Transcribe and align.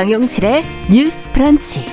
정용실의 0.00 0.64
뉴스 0.90 1.30
프런치. 1.30 1.84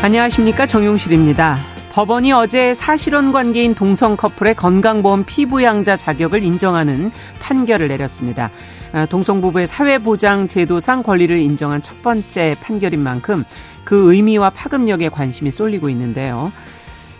안녕하십니까. 0.00 0.64
정용실입니다. 0.64 1.58
법원이 1.92 2.32
어제 2.32 2.72
사실혼 2.72 3.32
관계인 3.32 3.74
동성 3.74 4.16
커플의 4.16 4.54
건강보험 4.54 5.24
피부양자 5.26 5.98
자격을 5.98 6.42
인정하는 6.42 7.12
판결을 7.38 7.88
내렸습니다. 7.88 8.50
아, 8.94 9.04
동성부부의 9.04 9.66
사회보장 9.66 10.48
제도상 10.48 11.02
권리를 11.02 11.36
인정한 11.36 11.82
첫 11.82 12.00
번째 12.00 12.56
판결인 12.62 13.00
만큼 13.00 13.44
그 13.84 14.14
의미와 14.14 14.48
파급력에 14.48 15.10
관심이 15.10 15.50
쏠리고 15.50 15.90
있는데요. 15.90 16.50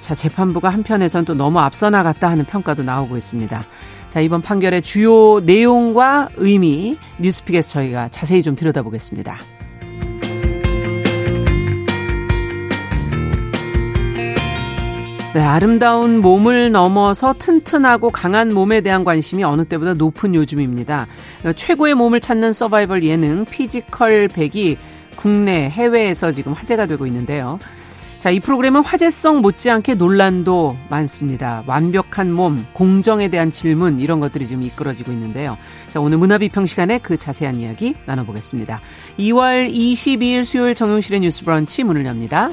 자, 0.01 0.15
재판부가 0.15 0.71
한편에선 0.71 1.27
또 1.27 1.35
너무 1.35 1.59
앞서 1.59 1.91
나갔다 1.91 2.31
하는 2.31 2.47
평가도 2.47 2.83
나오고 2.83 3.19
있습니다. 3.19 3.61
자, 4.09 4.21
이번 4.21 4.41
판결의 4.41 4.83
주요 4.83 5.41
내용과 5.41 6.29
의미 6.37 6.97
뉴스픽에서 7.19 7.71
저희가 7.71 8.09
자세히 8.11 8.43
좀 8.43 8.57
들여다보겠습니다. 8.57 9.39
네, 15.35 15.41
아름다운 15.43 16.21
몸을 16.21 16.73
넘어서 16.73 17.35
튼튼하고 17.39 18.11
강한 18.11 18.49
몸에 18.49 18.81
대한 18.81 19.05
관심이 19.05 19.45
어느 19.45 19.65
때보다 19.65 19.93
높은 19.93 20.35
요즘입니다. 20.35 21.07
최고의 21.55 21.95
몸을 21.95 22.21
찾는 22.21 22.55
서바이벌 22.55 23.05
예능 23.05 23.45
피지컬 23.45 24.29
백이 24.29 24.79
국내, 25.17 25.69
해외에서 25.69 26.33
지금 26.33 26.55
화제가 26.55 26.87
되고 26.87 27.07
있는데요. 27.07 27.59
자, 28.21 28.31
이 28.31 28.41
프로그램은 28.41 28.83
화제성 28.83 29.41
못지않게 29.43 29.95
논란도 29.95 30.77
많습니다. 30.91 31.63
완벽한 31.67 32.33
몸, 32.33 32.67
공정에 32.73 33.29
대한 33.29 33.51
질문, 33.51 34.01
이런 34.01 34.19
것들이 34.19 34.47
지금 34.47 34.65
이끌어지고 34.65 35.13
있는데요. 35.13 35.57
자, 35.89 36.01
오늘 36.01 36.19
문화비평 36.19 36.67
시간에 36.67 36.99
그 36.99 37.17
자세한 37.17 37.57
이야기 37.57 37.95
나눠보겠습니다. 38.07 38.81
2월 39.21 39.73
22일 39.73 40.45
수요일 40.45 40.75
정용실의 40.75 41.21
뉴스 41.21 41.45
브런치 41.45 41.85
문을 41.85 42.07
엽니다. 42.07 42.51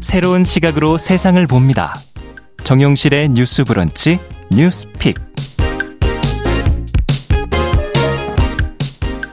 새로운 0.00 0.42
시각으로 0.42 0.96
세상을 0.96 1.46
봅니다. 1.48 1.92
정용실의 2.64 3.28
뉴스 3.28 3.62
브런치 3.64 4.18
뉴스 4.50 4.88
픽. 4.98 5.16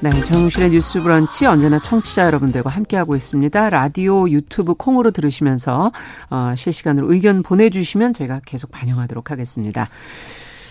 네, 0.02 0.12
정용실의 0.24 0.70
뉴스 0.72 1.02
브런치 1.02 1.46
언제나 1.46 1.80
청취자 1.80 2.26
여러분들과 2.26 2.70
함께하고 2.70 3.16
있습니다. 3.16 3.70
라디오, 3.70 4.30
유튜브 4.30 4.76
콩으로 4.76 5.12
들으시면서 5.12 5.92
어, 6.30 6.54
실시간으로 6.56 7.12
의견 7.12 7.42
보내주시면 7.42 8.14
저희가 8.14 8.42
계속 8.46 8.72
반영하도록 8.72 9.32
하겠습니다. 9.32 9.90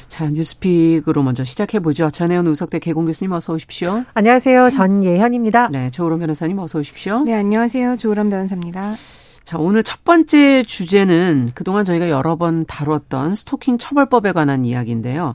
자, 0.07 0.31
뉴스픽으로 0.31 1.23
먼저 1.23 1.43
시작해보죠. 1.43 2.11
전혜연 2.11 2.47
우석대 2.47 2.79
개공 2.79 3.07
교수님 3.07 3.33
어서 3.33 3.55
오십시오. 3.55 4.05
안녕하세요. 4.15 4.71
전예현입니다. 4.71 5.69
네, 5.73 5.91
조으론 5.91 6.21
변호사님 6.21 6.59
어서 6.59 6.79
오십시오. 6.79 7.25
네, 7.25 7.35
안녕하세요. 7.35 7.97
조으론 7.97 8.31
변호사입니다. 8.31 8.97
자, 9.45 9.59
오늘 9.59 9.83
첫 9.83 10.05
번째 10.05 10.63
주제는 10.63 11.51
그동안 11.55 11.85
저희가 11.85 12.09
여러 12.09 12.37
번 12.37 12.65
다뤘던 12.67 13.35
스토킹 13.35 13.79
처벌법에 13.79 14.33
관한 14.33 14.65
이야기인데요. 14.65 15.35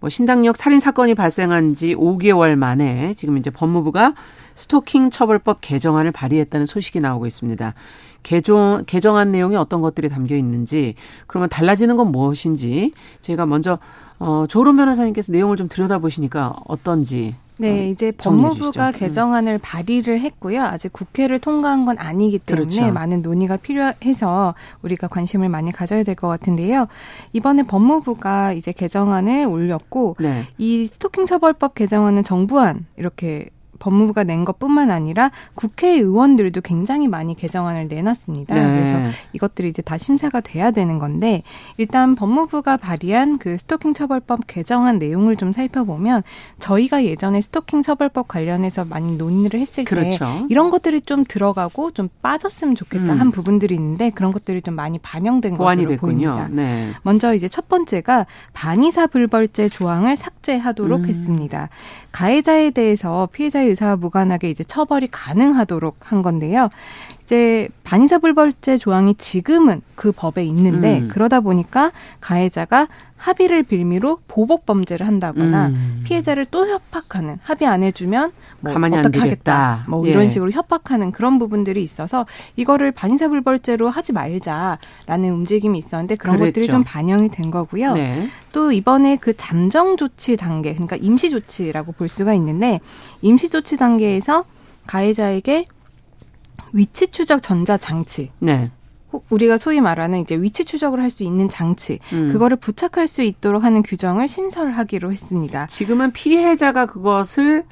뭐 0.00 0.08
신당역 0.08 0.56
살인 0.56 0.78
사건이 0.78 1.14
발생한 1.14 1.74
지 1.74 1.94
5개월 1.94 2.54
만에 2.54 3.14
지금 3.14 3.36
이제 3.36 3.50
법무부가 3.50 4.14
스토킹 4.54 5.10
처벌법 5.10 5.60
개정안을 5.60 6.12
발의했다는 6.12 6.66
소식이 6.66 7.00
나오고 7.00 7.26
있습니다. 7.26 7.74
개정 8.28 8.84
개정안 8.86 9.32
내용이 9.32 9.56
어떤 9.56 9.80
것들이 9.80 10.10
담겨 10.10 10.36
있는지 10.36 10.96
그러면 11.26 11.48
달라지는 11.48 11.96
건 11.96 12.12
무엇인지 12.12 12.92
저희가 13.22 13.46
먼저 13.46 13.78
어 14.18 14.44
조론 14.46 14.76
변호사님께서 14.76 15.32
내용을 15.32 15.56
좀 15.56 15.66
들여다보시니까 15.70 16.56
어떤지 16.66 17.36
네, 17.56 17.70
어, 17.70 17.88
이제 17.88 18.12
법무부가 18.12 18.92
주시죠. 18.92 18.98
음. 19.04 19.08
개정안을 19.08 19.58
발의를 19.58 20.20
했고요. 20.20 20.62
아직 20.62 20.92
국회를 20.92 21.38
통과한 21.38 21.86
건 21.86 21.96
아니기 21.98 22.38
때문에 22.38 22.66
그렇죠. 22.66 22.92
많은 22.92 23.22
논의가 23.22 23.56
필요해서 23.56 24.54
우리가 24.82 25.08
관심을 25.08 25.48
많이 25.48 25.72
가져야 25.72 26.02
될 26.02 26.14
것 26.14 26.28
같은데요. 26.28 26.86
이번에 27.32 27.62
법무부가 27.62 28.52
이제 28.52 28.72
개정안을 28.72 29.46
올렸고 29.46 30.16
네. 30.20 30.44
이 30.58 30.84
스토킹 30.84 31.24
처벌법 31.24 31.74
개정안은 31.74 32.24
정부안 32.24 32.84
이렇게 32.98 33.48
법무부가 33.78 34.24
낸 34.24 34.44
것뿐만 34.44 34.90
아니라 34.90 35.30
국회의원들도 35.54 36.60
굉장히 36.62 37.08
많이 37.08 37.34
개정안을 37.34 37.88
내놨습니다. 37.88 38.54
네. 38.54 38.60
그래서 38.60 38.98
이것들이 39.32 39.68
이제 39.68 39.82
다 39.82 39.98
심사가 39.98 40.40
돼야 40.40 40.70
되는 40.70 40.98
건데 40.98 41.42
일단 41.76 42.14
법무부가 42.14 42.76
발의한 42.76 43.38
그 43.38 43.56
스토킹 43.58 43.94
처벌법 43.94 44.46
개정안 44.46 44.98
내용을 44.98 45.36
좀 45.36 45.52
살펴보면 45.52 46.22
저희가 46.58 47.04
예전에 47.04 47.40
스토킹 47.40 47.82
처벌법 47.82 48.28
관련해서 48.28 48.84
많이 48.84 49.16
논의를 49.16 49.60
했을 49.60 49.84
그렇죠. 49.84 50.24
때 50.24 50.46
이런 50.48 50.70
것들이 50.70 51.00
좀 51.00 51.24
들어가고 51.24 51.90
좀 51.92 52.08
빠졌으면 52.22 52.74
좋겠다 52.74 53.14
음. 53.14 53.20
한 53.20 53.30
부분들이 53.30 53.74
있는데 53.74 54.10
그런 54.10 54.32
것들이 54.32 54.62
좀 54.62 54.74
많이 54.74 54.98
반영된 54.98 55.56
것으로 55.56 55.86
됐군요. 55.86 55.98
보입니다. 55.98 56.48
네. 56.50 56.92
먼저 57.02 57.34
이제 57.34 57.48
첫 57.48 57.68
번째가 57.68 58.26
반의사 58.52 59.08
불벌죄 59.08 59.68
조항을 59.68 60.16
삭제하도록 60.16 61.00
음. 61.00 61.06
했습니다. 61.06 61.68
가해자에 62.18 62.70
대해서 62.70 63.28
피해자의 63.30 63.68
의사와 63.68 63.94
무관하게 63.94 64.50
이제 64.50 64.64
처벌이 64.64 65.06
가능하도록 65.06 66.10
한 66.10 66.20
건데요. 66.20 66.68
이제 67.28 67.68
반의사불벌죄 67.84 68.78
조항이 68.78 69.14
지금은 69.16 69.82
그 69.96 70.12
법에 70.12 70.46
있는데 70.46 71.00
음. 71.00 71.08
그러다 71.08 71.40
보니까 71.40 71.92
가해자가 72.22 72.88
합의를 73.18 73.64
빌미로 73.64 74.20
보복 74.26 74.64
범죄를 74.64 75.06
한다거나 75.06 75.66
음. 75.66 76.00
피해자를 76.06 76.46
또 76.50 76.66
협박하는 76.66 77.38
합의 77.42 77.68
안 77.68 77.82
해주면 77.82 78.32
뭐 78.60 78.72
가만히 78.72 78.96
어떻게 78.96 79.18
하겠다 79.18 79.84
뭐 79.88 80.06
예. 80.06 80.10
이런 80.10 80.30
식으로 80.30 80.52
협박하는 80.52 81.12
그런 81.12 81.38
부분들이 81.38 81.82
있어서 81.82 82.24
이거를 82.56 82.92
반의사불벌죄로 82.92 83.90
하지 83.90 84.14
말자라는 84.14 85.30
움직임이 85.30 85.76
있었는데 85.76 86.16
그런 86.16 86.38
그랬죠. 86.38 86.48
것들이 86.48 86.66
좀 86.72 86.82
반영이 86.82 87.28
된 87.28 87.50
거고요. 87.50 87.92
네. 87.92 88.26
또 88.52 88.72
이번에 88.72 89.16
그 89.16 89.36
잠정 89.36 89.98
조치 89.98 90.38
단계 90.38 90.72
그러니까 90.72 90.96
임시 90.96 91.28
조치라고 91.28 91.92
볼 91.92 92.08
수가 92.08 92.32
있는데 92.32 92.80
임시 93.20 93.50
조치 93.50 93.76
단계에서 93.76 94.46
가해자에게 94.86 95.66
위치 96.72 97.08
추적 97.08 97.42
전자 97.42 97.76
장치. 97.76 98.30
네. 98.38 98.70
우리가 99.30 99.56
소위 99.56 99.80
말하는 99.80 100.20
이제 100.20 100.36
위치 100.36 100.64
추적을 100.64 101.00
할 101.00 101.10
수 101.10 101.22
있는 101.24 101.48
장치, 101.48 101.98
음. 102.12 102.28
그거를 102.30 102.58
부착할 102.58 103.08
수 103.08 103.22
있도록 103.22 103.64
하는 103.64 103.82
규정을 103.82 104.28
신설하기로 104.28 105.10
했습니다. 105.10 105.66
지금은 105.66 106.12
피해자가 106.12 106.84
그것을 106.86 107.64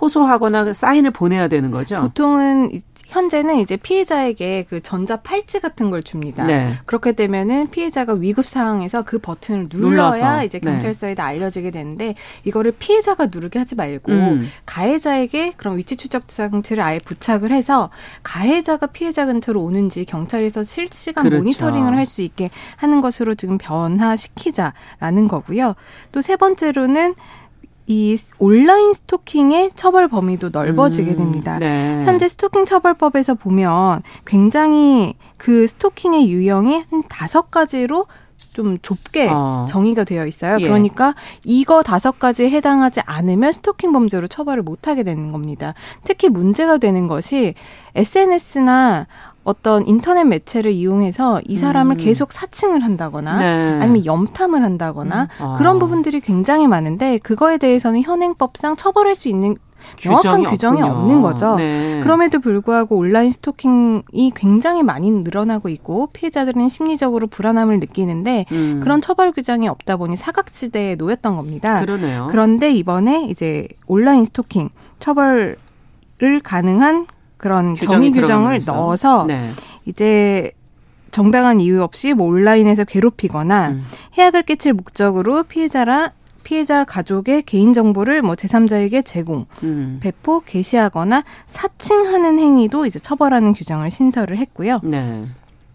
호소하거나 0.00 0.72
사인을 0.74 1.10
보내야 1.12 1.48
되는 1.48 1.70
거죠? 1.70 2.00
보통은 2.00 2.72
현재는 3.12 3.56
이제 3.58 3.76
피해자에게 3.76 4.66
그 4.70 4.80
전자 4.82 5.16
팔찌 5.16 5.60
같은 5.60 5.90
걸 5.90 6.02
줍니다. 6.02 6.44
네. 6.44 6.72
그렇게 6.86 7.12
되면은 7.12 7.66
피해자가 7.68 8.14
위급 8.14 8.46
상황에서 8.48 9.02
그 9.02 9.18
버튼을 9.18 9.68
눌러야 9.70 10.10
눌러서. 10.10 10.44
이제 10.44 10.58
네. 10.58 10.70
경찰서에다 10.70 11.22
네. 11.22 11.28
알려지게 11.28 11.70
되는데 11.70 12.14
이거를 12.44 12.72
피해자가 12.78 13.26
누르게 13.26 13.58
하지 13.58 13.74
말고 13.74 14.12
음. 14.12 14.48
가해자에게 14.64 15.52
그런 15.58 15.76
위치 15.76 15.96
추적 15.96 16.26
장치를 16.26 16.82
아예 16.82 16.98
부착을 16.98 17.52
해서 17.52 17.90
가해자가 18.22 18.86
피해자 18.86 19.26
근처로 19.26 19.62
오는지 19.62 20.04
경찰에서 20.06 20.64
실시간 20.64 21.24
그렇죠. 21.24 21.42
모니터링을 21.44 21.94
할 21.96 22.02
수 22.06 22.22
있게 22.22 22.50
하는 22.76 23.00
것으로 23.00 23.34
지금 23.36 23.58
변화시키자라는 23.58 25.28
거고요. 25.28 25.74
또 26.10 26.20
세 26.22 26.36
번째로는 26.36 27.14
이 27.86 28.16
온라인 28.38 28.92
스토킹의 28.92 29.72
처벌 29.74 30.08
범위도 30.08 30.50
넓어지게 30.52 31.12
음, 31.12 31.16
됩니다. 31.16 31.56
음, 31.56 31.60
네. 31.60 32.02
현재 32.04 32.28
스토킹 32.28 32.64
처벌법에서 32.64 33.34
보면 33.34 34.02
굉장히 34.24 35.14
그 35.36 35.66
스토킹의 35.66 36.30
유형이 36.30 36.84
한 36.90 37.02
다섯 37.08 37.50
가지로 37.50 38.06
좀 38.52 38.78
좁게 38.82 39.28
어. 39.30 39.66
정의가 39.68 40.04
되어 40.04 40.26
있어요. 40.26 40.58
예. 40.60 40.64
그러니까 40.64 41.14
이거 41.44 41.82
다섯 41.82 42.18
가지에 42.18 42.50
해당하지 42.50 43.00
않으면 43.04 43.52
스토킹 43.52 43.92
범죄로 43.92 44.26
처벌을 44.26 44.62
못 44.62 44.88
하게 44.88 45.02
되는 45.02 45.32
겁니다. 45.32 45.74
특히 46.04 46.28
문제가 46.28 46.78
되는 46.78 47.06
것이 47.06 47.54
SNS나 47.94 49.06
어떤 49.44 49.86
인터넷 49.86 50.24
매체를 50.24 50.70
이용해서 50.70 51.40
이 51.46 51.56
사람을 51.56 51.96
음. 51.96 51.98
계속 51.98 52.32
사칭을 52.32 52.84
한다거나 52.84 53.38
네. 53.38 53.80
아니면 53.80 54.06
염탐을 54.06 54.62
한다거나 54.62 55.28
음. 55.40 55.44
아. 55.44 55.56
그런 55.58 55.78
부분들이 55.78 56.20
굉장히 56.20 56.66
많은데 56.66 57.18
그거에 57.18 57.58
대해서는 57.58 58.02
현행법상 58.02 58.76
처벌할 58.76 59.14
수 59.14 59.28
있는 59.28 59.56
명확한 60.04 60.44
규정이, 60.44 60.46
규정이 60.46 60.82
없는 60.82 61.22
거죠. 61.22 61.56
네. 61.56 61.98
그럼에도 62.02 62.38
불구하고 62.38 62.96
온라인 62.96 63.30
스토킹이 63.30 64.32
굉장히 64.36 64.84
많이 64.84 65.10
늘어나고 65.10 65.68
있고 65.70 66.08
피해자들은 66.12 66.68
심리적으로 66.68 67.26
불안함을 67.26 67.80
느끼는데 67.80 68.46
음. 68.52 68.80
그런 68.80 69.00
처벌 69.00 69.32
규정이 69.32 69.66
없다 69.68 69.96
보니 69.96 70.16
사각지대에 70.16 70.94
놓였던 70.94 71.36
겁니다. 71.36 71.80
그러네요. 71.80 72.28
그런데 72.30 72.72
이번에 72.72 73.26
이제 73.28 73.66
온라인 73.86 74.24
스토킹 74.24 74.70
처벌을 75.00 75.56
가능한 76.44 77.06
그런 77.42 77.74
정의 77.74 78.12
규정을 78.12 78.60
넣어서 78.64 79.24
네. 79.26 79.50
이제 79.84 80.52
정당한 81.10 81.60
이유 81.60 81.82
없이 81.82 82.14
뭐 82.14 82.28
온라인에서 82.28 82.84
괴롭히거나 82.84 83.70
음. 83.70 83.84
해악을 84.16 84.44
끼칠 84.44 84.72
목적으로 84.72 85.42
피해자라 85.42 86.12
피해자 86.44 86.84
가족의 86.84 87.42
개인 87.42 87.72
정보를 87.72 88.22
뭐 88.22 88.34
제3자에게 88.34 89.04
제공, 89.04 89.46
음. 89.64 89.98
배포, 90.00 90.40
게시하거나 90.40 91.24
사칭하는 91.46 92.38
행위도 92.38 92.86
이제 92.86 92.98
처벌하는 92.98 93.52
규정을 93.52 93.90
신설을 93.90 94.38
했고요. 94.38 94.80
네. 94.84 95.24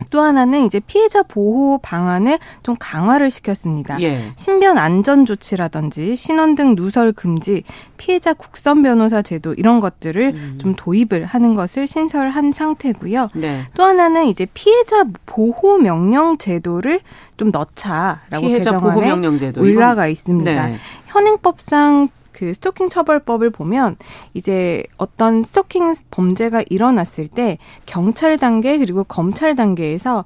또 0.10 0.22
하나는 0.22 0.66
이제 0.66 0.80
피해자 0.80 1.24
보호 1.24 1.80
방안을 1.80 2.40
좀 2.64 2.76
강화를 2.80 3.32
시켰습니다. 3.32 4.02
예. 4.02 4.32
신변 4.36 4.78
안전 4.78 5.26
조치라든지 5.26 6.16
신원 6.16 6.56
등 6.56 6.76
누설 6.76 7.14
금지, 7.14 7.64
피해자 7.98 8.34
국선 8.34 8.84
변호사 8.84 9.22
제도 9.22 9.54
이런 9.54 9.80
것들을 9.80 10.34
음. 10.36 10.58
좀 10.62 10.76
도입을 10.76 11.26
하는 11.26 11.56
것을 11.56 11.88
신설한 11.88 12.52
상태고요. 12.52 13.30
네. 13.34 13.64
또 13.76 13.84
하나는 13.84 14.26
이제 14.26 14.46
피해자 14.54 15.04
보호 15.26 15.78
명령 15.78 16.38
제도를 16.38 17.02
좀 17.38 17.50
넣자라고 17.52 18.48
개정안에 18.48 19.12
올라가 19.58 20.08
있습니다. 20.08 20.68
네. 20.68 20.78
현행법상 21.08 22.10
그 22.38 22.54
스토킹 22.54 22.90
처벌법을 22.90 23.50
보면 23.50 23.98
이제 24.36 24.84
어떤 24.98 25.42
스토킹 25.42 25.96
범죄가 26.12 26.64
일어났을 26.70 27.28
때 27.28 27.58
경찰 27.88 28.38
단계 28.38 28.78
그리고 28.78 29.04
검찰 29.04 29.56
단계에서 29.56 30.24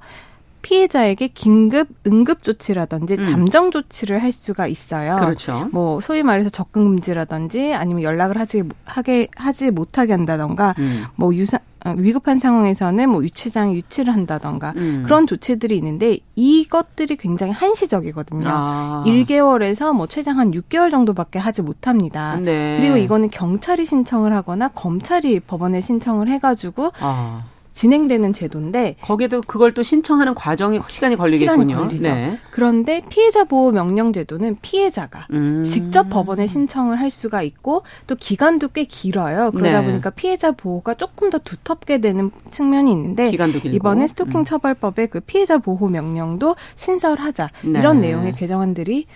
피해자에게 0.62 1.28
긴급 1.28 1.88
응급 2.06 2.42
조치라든지 2.42 3.14
음. 3.18 3.22
잠정 3.24 3.70
조치를 3.70 4.22
할 4.22 4.32
수가 4.32 4.66
있어요. 4.66 5.16
그렇죠. 5.16 5.68
뭐 5.72 6.00
소위 6.00 6.22
말해서 6.22 6.48
접근 6.48 6.84
금지라든지 6.84 7.74
아니면 7.74 8.02
연락을 8.02 8.38
하지 8.38 8.62
하게 8.84 9.28
하지 9.36 9.70
못하게 9.70 10.12
한다던가 10.12 10.74
음. 10.78 11.04
뭐 11.16 11.34
유사 11.34 11.58
어, 11.84 11.94
위급한 11.96 12.38
상황에서는 12.38 13.08
뭐 13.08 13.24
유치장 13.24 13.72
유치를 13.72 14.14
한다던가 14.14 14.72
음. 14.76 15.02
그런 15.04 15.26
조치들이 15.26 15.76
있는데 15.78 16.18
이것들이 16.36 17.16
굉장히 17.16 17.52
한시적이거든요. 17.52 18.48
아. 18.48 19.02
1개월에서 19.04 19.92
뭐 19.92 20.06
최장 20.06 20.38
한 20.38 20.52
6개월 20.52 20.92
정도밖에 20.92 21.40
하지 21.40 21.62
못합니다. 21.62 22.36
네. 22.36 22.78
그리고 22.80 22.96
이거는 22.96 23.30
경찰이 23.30 23.84
신청을 23.84 24.32
하거나 24.32 24.68
검찰이 24.68 25.40
법원에 25.40 25.80
신청을 25.80 26.28
해가지고 26.28 26.92
아. 27.00 27.44
진행되는 27.72 28.32
제도인데 28.32 28.96
거기에도 29.00 29.40
그걸 29.40 29.72
또 29.72 29.82
신청하는 29.82 30.34
과정이 30.34 30.80
시간이 30.88 31.16
걸리겠군요. 31.16 31.90
시간이. 31.90 32.00
네. 32.00 32.38
그런데 32.50 33.02
피해자 33.08 33.44
보호 33.44 33.70
명령 33.70 34.12
제도는 34.12 34.56
피해자가 34.62 35.26
음. 35.32 35.64
직접 35.64 36.08
법원에 36.10 36.46
신청을 36.46 37.00
할 37.00 37.10
수가 37.10 37.42
있고 37.42 37.82
또 38.06 38.14
기간도 38.14 38.68
꽤 38.68 38.84
길어요. 38.84 39.50
그러다 39.52 39.80
네. 39.80 39.86
보니까 39.86 40.10
피해자 40.10 40.52
보호가 40.52 40.94
조금 40.94 41.30
더 41.30 41.38
두텁게 41.38 41.98
되는 41.98 42.30
측면이 42.50 42.90
있는데 42.92 43.30
이번에 43.64 44.06
스토킹 44.06 44.40
음. 44.40 44.44
처벌법에 44.44 45.06
그 45.06 45.20
피해자 45.20 45.58
보호 45.58 45.88
명령도 45.88 46.56
신설하자 46.74 47.50
네. 47.64 47.78
이런 47.78 48.00
내용의 48.00 48.32
개정안들이 48.32 49.06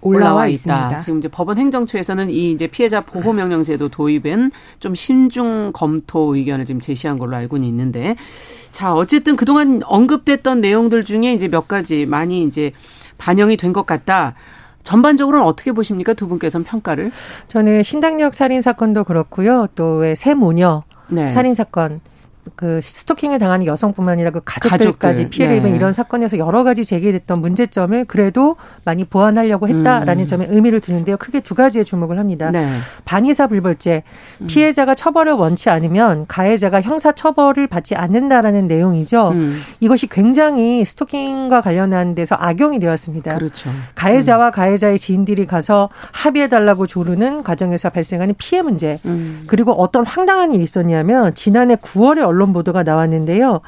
올라와, 0.00 0.46
있습니다. 0.48 0.88
있다. 0.90 1.00
지금 1.00 1.18
이제 1.18 1.28
법원 1.28 1.58
행정처에서는 1.58 2.30
이 2.30 2.52
이제 2.52 2.66
피해자 2.66 3.00
보호 3.00 3.32
명령 3.32 3.64
제도 3.64 3.88
도입엔 3.88 4.50
좀 4.78 4.94
신중 4.94 5.70
검토 5.72 6.34
의견을 6.34 6.64
지금 6.66 6.80
제시한 6.80 7.18
걸로 7.18 7.36
알고는 7.36 7.66
있는데 7.68 8.16
자, 8.72 8.94
어쨌든 8.94 9.36
그동안 9.36 9.80
언급됐던 9.84 10.60
내용들 10.60 11.04
중에 11.04 11.32
이제 11.34 11.48
몇 11.48 11.68
가지 11.68 12.06
많이 12.06 12.42
이제 12.44 12.72
반영이 13.18 13.56
된 13.56 13.72
것 13.72 13.86
같다. 13.86 14.34
전반적으로는 14.82 15.46
어떻게 15.46 15.72
보십니까? 15.72 16.14
두 16.14 16.26
분께서는 16.26 16.64
평가를? 16.64 17.10
저는 17.48 17.82
신당역 17.82 18.34
살인 18.34 18.62
사건도 18.62 19.04
그렇고요. 19.04 19.66
또 19.74 19.98
왜 20.02 20.14
새 20.16 20.34
모녀 20.34 20.82
네. 21.10 21.28
살인 21.28 21.54
사건 21.54 22.00
그 22.56 22.80
스토킹을 22.82 23.38
당하는 23.38 23.66
여성뿐만 23.66 24.14
아니라 24.14 24.30
그 24.30 24.40
가족들까지 24.44 24.98
가족들. 24.98 25.30
피해를 25.30 25.56
네. 25.56 25.60
입은 25.60 25.76
이런 25.76 25.92
사건에서 25.92 26.38
여러 26.38 26.64
가지 26.64 26.84
제기됐던 26.84 27.40
문제점을 27.40 28.04
그래도 28.06 28.56
많이 28.84 29.04
보완하려고 29.04 29.68
했다라는 29.68 30.24
음. 30.24 30.26
점에 30.26 30.46
의미를 30.48 30.80
두는데요. 30.80 31.16
크게 31.16 31.40
두 31.40 31.54
가지에 31.54 31.84
주목을 31.84 32.18
합니다. 32.18 32.50
네. 32.50 32.68
반의사 33.04 33.46
불벌죄 33.48 34.02
음. 34.40 34.46
피해자가 34.46 34.94
처벌을 34.94 35.34
원치 35.34 35.68
않으면 35.70 36.26
가해자가 36.28 36.80
형사 36.80 37.12
처벌을 37.12 37.66
받지 37.66 37.94
않는다라는 37.94 38.66
내용이죠. 38.68 39.28
음. 39.30 39.60
이것이 39.80 40.06
굉장히 40.06 40.84
스토킹과 40.84 41.60
관련한 41.60 42.14
데서 42.14 42.36
악용이 42.38 42.78
되었습니다. 42.80 43.36
그렇죠. 43.36 43.70
가해자와 43.94 44.46
음. 44.46 44.52
가해자의 44.52 44.98
지인들이 44.98 45.46
가서 45.46 45.90
합의해 46.12 46.48
달라고 46.48 46.86
조르는 46.86 47.42
과정에서 47.42 47.90
발생하는 47.90 48.34
피해 48.38 48.62
문제 48.62 48.98
음. 49.04 49.44
그리고 49.46 49.72
어떤 49.72 50.06
황당한 50.06 50.54
일이 50.54 50.62
있었냐면 50.62 51.34
지난해 51.34 51.76
9월에 51.76 52.29
언론 52.30 52.52
보도가 52.52 52.82
나왔는데요. 52.82 53.60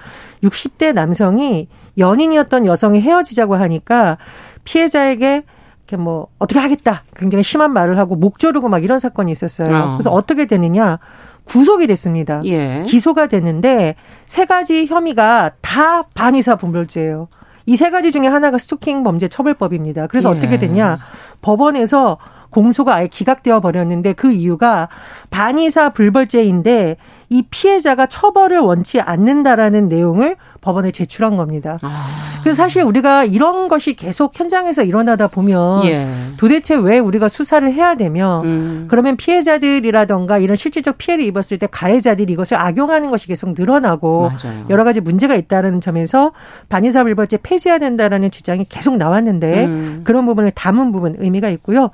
60대 0.43 0.93
남성이 0.93 1.69
연인이었던 1.99 2.67
여성이 2.67 3.01
헤어지자고 3.01 3.55
하니까 3.57 4.19
피해자에게 4.65 5.43
이렇게 5.87 5.97
뭐 6.03 6.29
어떻게 6.39 6.59
하겠다 6.61 7.03
굉장히 7.17 7.43
심한 7.43 7.73
말을 7.73 7.99
하고 7.99 8.17
목 8.17 8.39
조르고 8.39 8.69
막 8.69 8.83
이런 8.83 8.99
사건이 8.99 9.31
있었어요. 9.33 9.77
어. 9.77 9.97
그래서 9.97 10.11
어떻게 10.11 10.47
되느냐 10.47 10.99
구속이 11.45 11.87
됐습니다. 11.89 12.41
예. 12.45 12.83
기소가 12.87 13.27
됐는데 13.27 13.97
세 14.25 14.45
가지 14.45 14.87
혐의가 14.87 15.51
다 15.61 16.03
반의사 16.15 16.57
분별죄예요. 16.57 17.29
이 17.67 17.77
세 17.77 17.91
가지 17.91 18.11
중에 18.11 18.27
하나가 18.27 18.59
스토킹 18.59 19.03
범죄 19.05 19.29
처벌법입니다. 19.29 20.07
그래서 20.09 20.33
예. 20.33 20.39
어떻게 20.39 20.59
됐냐 20.59 20.99
법원에서 21.43 22.19
공소가 22.53 22.95
아예 22.95 23.09
기각되어 23.09 23.61
버렸는데 23.61 24.13
그 24.13 24.31
이유가 24.31 24.89
반의사 25.31 25.91
불벌죄인데 25.91 26.97
이 27.31 27.43
피해자가 27.51 28.07
처벌을 28.07 28.61
원치 28.61 29.01
않는다라는 29.01 29.89
내용을 29.89 30.37
법원에 30.63 30.93
제출한 30.93 31.37
겁니다. 31.37 31.77
아. 31.83 32.07
그래서 32.43 32.63
사실 32.63 32.83
우리가 32.83 33.25
이런 33.25 33.69
것이 33.69 33.95
계속 33.95 34.39
현장에서 34.39 34.83
일어나다 34.83 35.29
보면 35.29 35.85
예. 35.87 36.09
도대체 36.37 36.75
왜 36.75 36.99
우리가 36.99 37.29
수사를 37.29 37.71
해야 37.71 37.95
되며 37.95 38.43
음. 38.45 38.87
그러면 38.89 39.17
피해자들이라던가 39.17 40.39
이런 40.39 40.57
실질적 40.57 40.99
피해를 40.99 41.25
입었을 41.25 41.59
때 41.59 41.69
가해자들이 41.71 42.33
이것을 42.33 42.57
악용하는 42.57 43.11
것이 43.11 43.29
계속 43.29 43.55
늘어나고 43.57 44.31
맞아요. 44.31 44.67
여러 44.71 44.85
가지 44.85 45.01
문제가 45.01 45.35
있다는 45.35 45.81
점에서 45.81 46.33
반의사 46.69 47.05
불벌죄 47.05 47.39
폐지해야 47.43 47.79
된다라는 47.79 48.31
주장이 48.31 48.67
계속 48.69 48.97
나왔는데 48.97 49.65
음. 49.65 50.01
그런 50.05 50.27
부분을 50.27 50.53
담은 50.53 50.93
부분 50.93 51.17
의미가 51.19 51.49
있고요. 51.51 51.91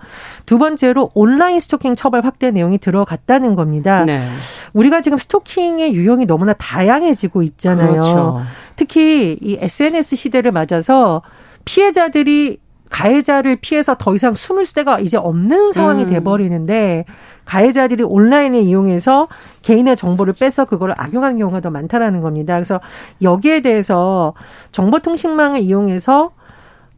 두 0.46 0.58
번째로 0.58 1.10
온라인 1.14 1.60
스토킹 1.60 1.96
처벌 1.96 2.24
확대 2.24 2.50
내용이 2.50 2.78
들어갔다는 2.78 3.54
겁니다. 3.54 4.04
네. 4.04 4.26
우리가 4.72 5.00
지금 5.00 5.18
스토킹의 5.18 5.94
유형이 5.94 6.26
너무나 6.26 6.52
다양해지고 6.52 7.42
있잖아요. 7.42 7.90
그렇죠. 7.92 8.42
특히 8.76 9.36
이 9.40 9.58
SNS 9.60 10.16
시대를 10.16 10.52
맞아서 10.52 11.22
피해자들이 11.64 12.58
가해자를 12.90 13.56
피해서 13.56 13.94
더 13.98 14.14
이상 14.14 14.34
숨을 14.34 14.64
데가 14.74 15.00
이제 15.00 15.16
없는 15.16 15.72
상황이 15.72 16.04
음. 16.04 16.08
돼버리는데 16.08 17.04
가해자들이 17.44 18.02
온라인을 18.02 18.60
이용해서 18.60 19.28
개인의 19.62 19.96
정보를 19.96 20.34
빼서 20.34 20.64
그걸 20.64 20.94
악용하는 20.96 21.38
경우가 21.38 21.60
더 21.60 21.70
많다라는 21.70 22.20
겁니다. 22.20 22.54
그래서 22.54 22.80
여기에 23.22 23.60
대해서 23.60 24.34
정보통신망을 24.72 25.60
이용해서 25.60 26.30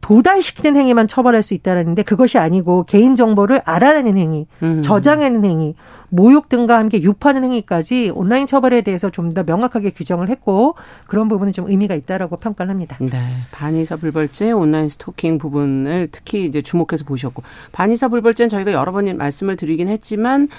도달시키는 0.01 0.79
행위만 0.79 1.07
처벌할 1.07 1.43
수 1.43 1.53
있다라는데 1.53 2.03
그것이 2.03 2.37
아니고 2.37 2.83
개인 2.83 3.15
정보를 3.15 3.61
알아내는 3.65 4.17
행위, 4.17 4.47
음. 4.63 4.81
저장하는 4.81 5.45
행위, 5.45 5.75
모욕 6.09 6.49
등과 6.49 6.77
함께 6.77 7.01
유포하는 7.01 7.43
행위까지 7.45 8.11
온라인 8.13 8.45
처벌에 8.45 8.81
대해서 8.81 9.09
좀 9.09 9.31
더 9.31 9.43
명확하게 9.43 9.91
규정을 9.91 10.27
했고 10.27 10.75
그런 11.07 11.29
부분은 11.29 11.53
좀 11.53 11.69
의미가 11.69 11.95
있다라고 11.95 12.35
평가를 12.35 12.69
합니다. 12.69 12.97
네. 12.99 13.17
반의사 13.51 13.95
불벌죄, 13.95 14.51
온라인 14.51 14.89
스토킹 14.89 15.37
부분을 15.37 16.09
특히 16.11 16.43
이제 16.45 16.61
주목해서 16.61 17.05
보셨고 17.05 17.41
반의사 17.71 18.09
불벌죄는 18.09 18.49
저희가 18.49 18.73
여러 18.73 18.91
번 18.91 19.15
말씀을 19.15 19.55
드리긴 19.55 19.87
했지만 19.87 20.49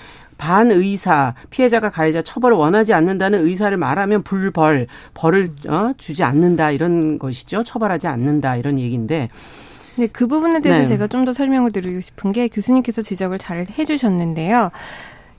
반의사 0.42 1.34
피해자가 1.50 1.90
가해자 1.90 2.20
처벌을 2.20 2.56
원하지 2.56 2.92
않는다는 2.92 3.46
의사를 3.46 3.76
말하면 3.76 4.25
불벌 4.25 4.88
벌을 5.14 5.50
어, 5.68 5.92
주지 5.96 6.25
않는다 6.25 6.72
이런 6.72 7.20
것이죠. 7.20 7.62
처벌하지 7.62 8.08
않는다 8.08 8.56
이런 8.56 8.80
얘기인데 8.80 9.28
네, 9.96 10.06
그 10.08 10.26
부분에 10.26 10.61
대해서 10.61 10.80
네. 10.82 10.87
제가 10.88 11.06
좀 11.06 11.22
더 11.22 11.32
설명을 11.32 11.70
드리고 11.70 12.00
싶은 12.00 12.32
게 12.32 12.49
교수님께서 12.49 13.02
지적을 13.02 13.38
잘 13.38 13.64
해주셨는데요. 13.78 14.70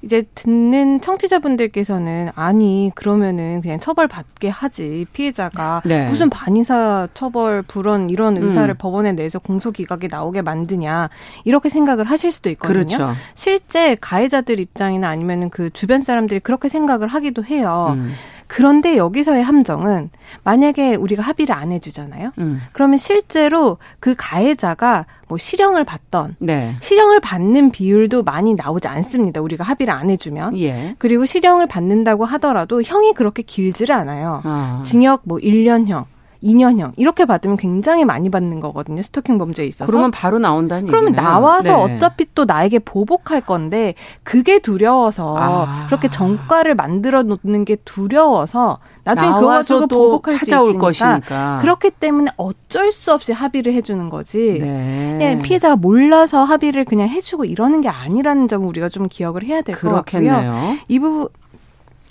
이제 0.04 0.24
듣는 0.36 1.00
청취자분들께서는 1.00 2.30
아니 2.36 2.92
그러면은 2.94 3.62
그냥 3.62 3.80
처벌 3.80 4.08
받게 4.08 4.50
하지 4.50 5.06
피해자가 5.14 5.82
네. 5.86 6.06
무슨 6.08 6.30
반의사 6.30 7.08
처벌 7.14 7.62
불원 7.62 8.10
이런 8.10 8.36
의사를 8.38 8.70
음. 8.70 8.76
법원에 8.78 9.14
내서 9.14 9.40
공소기각에 9.40 10.08
나오게 10.12 10.42
만드냐 10.42 11.10
이렇게 11.46 11.70
생각을 11.70 12.04
하실 12.06 12.34
수도 12.34 12.50
있거든요. 12.50 12.84
그렇죠. 12.84 13.14
실제 13.34 13.96
가해자들 13.96 14.60
입장이나 14.60 15.08
아니면은 15.08 15.50
그 15.50 15.70
주변 15.70 16.04
사람들이 16.04 16.42
그렇게 16.42 16.68
생각을 16.68 17.08
하기도 17.08 17.46
해요. 17.46 17.94
음. 17.96 18.12
그런데 18.54 18.98
여기서의 18.98 19.44
함정은 19.44 20.12
만약에 20.44 20.94
우리가 20.94 21.24
합의를 21.24 21.56
안 21.56 21.72
해주잖아요. 21.72 22.34
음. 22.38 22.62
그러면 22.72 23.00
실제로 23.00 23.80
그 24.00 24.14
가해자가 24.16 25.08
뭐 25.28 25.40
실형을 25.40 25.84
받던 25.86 26.36
네. 26.38 26.76
실형을 26.80 27.20
받는 27.20 27.72
비율도 27.72 28.22
많이 28.22 28.54
나오지 28.54 28.88
않습니다. 28.88 29.42
우리가 29.42 29.64
합의를 29.64 29.92
안 29.92 30.12
해주면. 30.12 30.56
예. 30.60 30.96
그리고 31.00 31.26
실형을 31.26 31.66
받는다고 31.66 32.26
하더라도 32.26 32.84
형이 32.84 33.14
그렇게 33.14 33.42
길지를 33.42 33.96
않아요. 33.96 34.42
아. 34.44 34.84
징역 34.86 35.22
뭐 35.24 35.40
1년형 35.40 36.06
2년형 36.44 36.92
이렇게 36.98 37.26
받으면 37.26 37.58
굉장히 37.58 38.06
많이 38.06 38.30
받는 38.30 38.60
거거든요. 38.60 39.02
스토킹 39.02 39.38
범죄에 39.38 39.66
있어서. 39.66 39.90
그러면 39.90 40.12
바로 40.12 40.40
나온다는 40.40 40.88
그러면 40.88 41.14
얘기네요. 41.14 41.30
나와서 41.30 41.88
네. 41.88 41.96
어차피 41.96 42.26
또 42.36 42.46
나에게 42.46 42.80
보복할 42.80 43.42
건데 43.42 43.96
그게 44.24 44.60
두려워서 44.60 45.36
아. 45.38 45.86
그렇게 45.88 46.10
정과를 46.10 46.76
만들어 46.76 47.24
놓는 47.24 47.66
게 47.66 47.78
두려워서 47.78 48.80
나중에 49.06 49.32
그거 49.34 49.48
가지고 49.48 49.88
보복할 49.88 50.38
수 50.38 50.46
있으니까 50.46 50.80
것이니까. 50.80 51.58
그렇기 51.62 51.92
때문에 51.92 52.32
어쩔 52.38 52.92
수 52.92 53.12
없이 53.14 53.32
합의를 53.32 53.74
해주는 53.74 54.10
거지. 54.10 54.58
네. 54.62 55.16
네. 55.18 55.42
피해자가 55.42 55.76
몰라서 55.76 56.44
합의를 56.44 56.86
그냥 56.86 57.10
해주고 57.10 57.46
이러는 57.46 57.82
게 57.82 57.90
아니라는 57.90 58.48
점을 58.48 58.68
우리가 58.68 58.90
좀 58.90 59.08
기억을 59.10 59.44
해야 59.44 59.62
될 59.62 59.76
것 59.76 59.92
같고요. 59.92 60.76
이 60.88 61.00
부분 61.00 61.28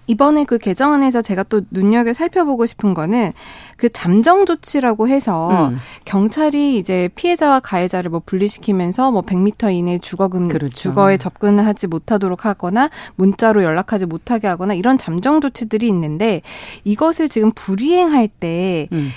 이번에 0.06 0.44
그 0.44 0.59
개정안에서 0.59 1.23
제가 1.23 1.44
또 1.44 1.62
눈여겨 1.71 2.12
살펴보고 2.12 2.66
싶은 2.66 2.94
거는 2.94 3.32
그 3.76 3.88
잠정 3.88 4.44
조치라고 4.47 5.09
해서 5.09 5.68
음. 5.68 5.76
경찰이 6.04 6.76
이제 6.76 7.09
피해자와 7.14 7.61
가해자를 7.61 8.11
뭐 8.11 8.21
분리시키면서 8.25 9.12
뭐 9.12 9.23
100m 9.23 9.73
이내 9.73 9.99
주거금 9.99 10.49
그렇죠. 10.49 10.75
주거에 10.75 11.16
접근을 11.16 11.64
하지 11.64 11.87
못하도록 11.87 12.44
하거나 12.44 12.90
문자로 13.16 13.62
연락하지 13.62 14.06
못하게 14.06 14.49
하거나 14.49 14.75
이런 14.75 14.99
잠정 14.99 15.40
조치들이 15.40 15.87
있는데 15.88 16.42
이것을 16.85 17.28
지금 17.28 17.52
불이행할 17.52 18.28
때 18.28 18.88
음. 18.92 19.11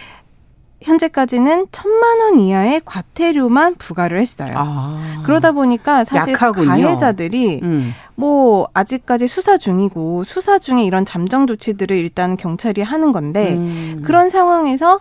현재까지는 0.85 1.67
천만 1.71 2.19
원 2.19 2.39
이하의 2.39 2.81
과태료만 2.85 3.75
부과를 3.75 4.21
했어요. 4.21 4.53
아, 4.55 5.21
그러다 5.25 5.51
보니까 5.51 6.03
사실 6.03 6.33
약하군요. 6.33 6.67
가해자들이 6.67 7.59
음. 7.63 7.91
뭐 8.13 8.67
아직까지 8.73 9.27
수사 9.27 9.57
중이고 9.57 10.23
수사 10.23 10.59
중에 10.59 10.83
이런 10.83 11.03
잠정 11.03 11.47
조치들을 11.47 11.97
일단 11.97 12.37
경찰이 12.37 12.83
하는 12.83 13.11
건데 13.11 13.55
음. 13.55 13.99
그런 14.05 14.29
상황에서 14.29 14.99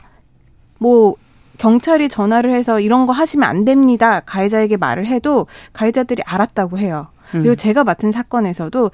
뭐 0.78 1.16
경찰이 1.58 2.08
전화를 2.08 2.50
해서 2.50 2.80
이런 2.80 3.04
거 3.06 3.12
하시면 3.12 3.46
안 3.48 3.64
됩니다. 3.66 4.20
가해자에게 4.20 4.78
말을 4.78 5.06
해도 5.06 5.46
가해자들이 5.74 6.22
알았다고 6.24 6.78
해요. 6.78 7.08
그리고 7.30 7.50
음. 7.50 7.56
제가 7.56 7.84
맡은 7.84 8.10
사건에서도 8.10 8.90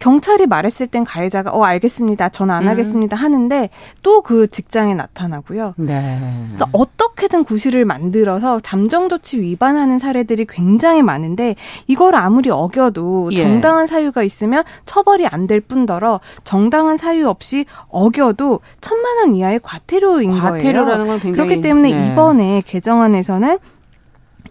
경찰이 0.00 0.46
말했을 0.46 0.86
땐 0.86 1.04
가해자가 1.04 1.50
어 1.52 1.62
알겠습니다. 1.64 2.28
전화 2.30 2.56
안 2.56 2.64
음. 2.64 2.68
하겠습니다 2.68 3.16
하는데 3.16 3.70
또 4.02 4.20
그 4.24 4.46
직장에 4.48 4.94
나타나고요. 4.94 5.74
네. 5.76 6.18
그래서 6.48 6.66
어떻게든 6.72 7.44
구실을 7.44 7.84
만들어서 7.84 8.58
잠정 8.60 9.08
조치 9.08 9.40
위반하는 9.40 9.98
사례들이 9.98 10.46
굉장히 10.48 11.02
많은데 11.02 11.56
이걸 11.86 12.14
아무리 12.14 12.48
어겨도 12.50 13.30
예. 13.32 13.42
정당한 13.42 13.86
사유가 13.86 14.22
있으면 14.22 14.64
처벌이 14.86 15.26
안 15.26 15.44
될 15.46 15.60
뿐더러 15.60 16.20
정당한 16.42 16.96
사유 16.96 17.28
없이 17.28 17.66
어겨도 17.88 18.60
천만 18.80 19.18
원 19.18 19.34
이하의 19.36 19.60
과태료인 19.62 20.30
과태료라는 20.30 21.06
거예요. 21.06 21.32
그렇기 21.34 21.60
때문에 21.60 21.92
네. 21.92 22.06
이번에 22.12 22.62
개정안에서는 22.66 23.58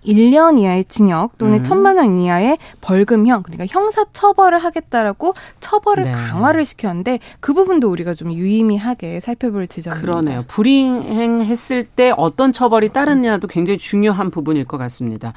1년 0.05 0.59
이하의 0.59 0.85
징역 0.85 1.37
또는 1.37 1.59
음. 1.59 1.63
천만 1.63 1.97
원 1.97 2.17
이하의 2.17 2.57
벌금형 2.81 3.43
그러니까 3.43 3.65
형사 3.69 4.05
처벌을 4.13 4.59
하겠다라고 4.59 5.33
처벌을 5.59 6.03
네. 6.03 6.11
강화를 6.11 6.65
시켰는데 6.65 7.19
그 7.39 7.53
부분도 7.53 7.89
우리가 7.89 8.13
좀 8.13 8.31
유의미하게 8.31 9.19
살펴볼 9.19 9.67
지점입니다. 9.67 10.05
그러네요. 10.05 10.43
불이행했을 10.47 11.85
때 11.85 12.13
어떤 12.15 12.51
처벌이 12.51 12.89
따르느냐도 12.89 13.47
굉장히 13.47 13.77
중요한 13.77 14.29
부분일 14.31 14.65
것 14.65 14.77
같습니다. 14.77 15.33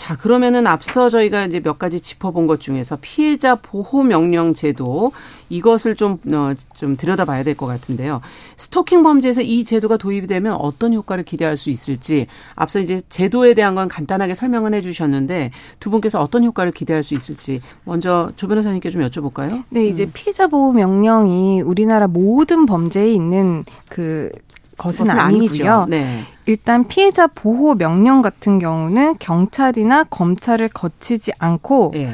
자, 0.00 0.16
그러면은 0.16 0.66
앞서 0.66 1.10
저희가 1.10 1.44
이제 1.44 1.60
몇 1.60 1.78
가지 1.78 2.00
짚어본 2.00 2.46
것 2.46 2.58
중에서 2.58 2.96
피해자 3.02 3.54
보호 3.56 4.02
명령 4.02 4.54
제도 4.54 5.12
이것을 5.50 5.94
좀, 5.94 6.16
어, 6.32 6.54
좀 6.74 6.96
들여다봐야 6.96 7.42
될 7.42 7.54
것 7.54 7.66
같은데요. 7.66 8.22
스토킹 8.56 9.02
범죄에서 9.02 9.42
이 9.42 9.62
제도가 9.62 9.98
도입이 9.98 10.26
되면 10.26 10.54
어떤 10.54 10.94
효과를 10.94 11.24
기대할 11.24 11.58
수 11.58 11.68
있을지 11.68 12.28
앞서 12.54 12.80
이제 12.80 13.02
제도에 13.10 13.52
대한 13.52 13.74
건 13.74 13.88
간단하게 13.88 14.34
설명은 14.34 14.72
해주셨는데 14.72 15.50
두 15.80 15.90
분께서 15.90 16.22
어떤 16.22 16.44
효과를 16.44 16.72
기대할 16.72 17.02
수 17.02 17.12
있을지 17.12 17.60
먼저 17.84 18.32
조 18.36 18.48
변호사님께 18.48 18.88
좀 18.88 19.02
여쭤볼까요? 19.02 19.64
네, 19.68 19.84
이제 19.84 20.04
음. 20.04 20.12
피해자 20.14 20.46
보호 20.46 20.72
명령이 20.72 21.60
우리나라 21.60 22.06
모든 22.06 22.64
범죄에 22.64 23.12
있는 23.12 23.66
그 23.90 24.30
것은 24.80 25.10
아니고요. 25.10 25.86
네. 25.90 26.22
일단 26.46 26.88
피해자 26.88 27.26
보호 27.26 27.74
명령 27.74 28.22
같은 28.22 28.58
경우는 28.58 29.16
경찰이나 29.18 30.04
검찰을 30.04 30.68
거치지 30.68 31.32
않고 31.38 31.90
네. 31.92 32.12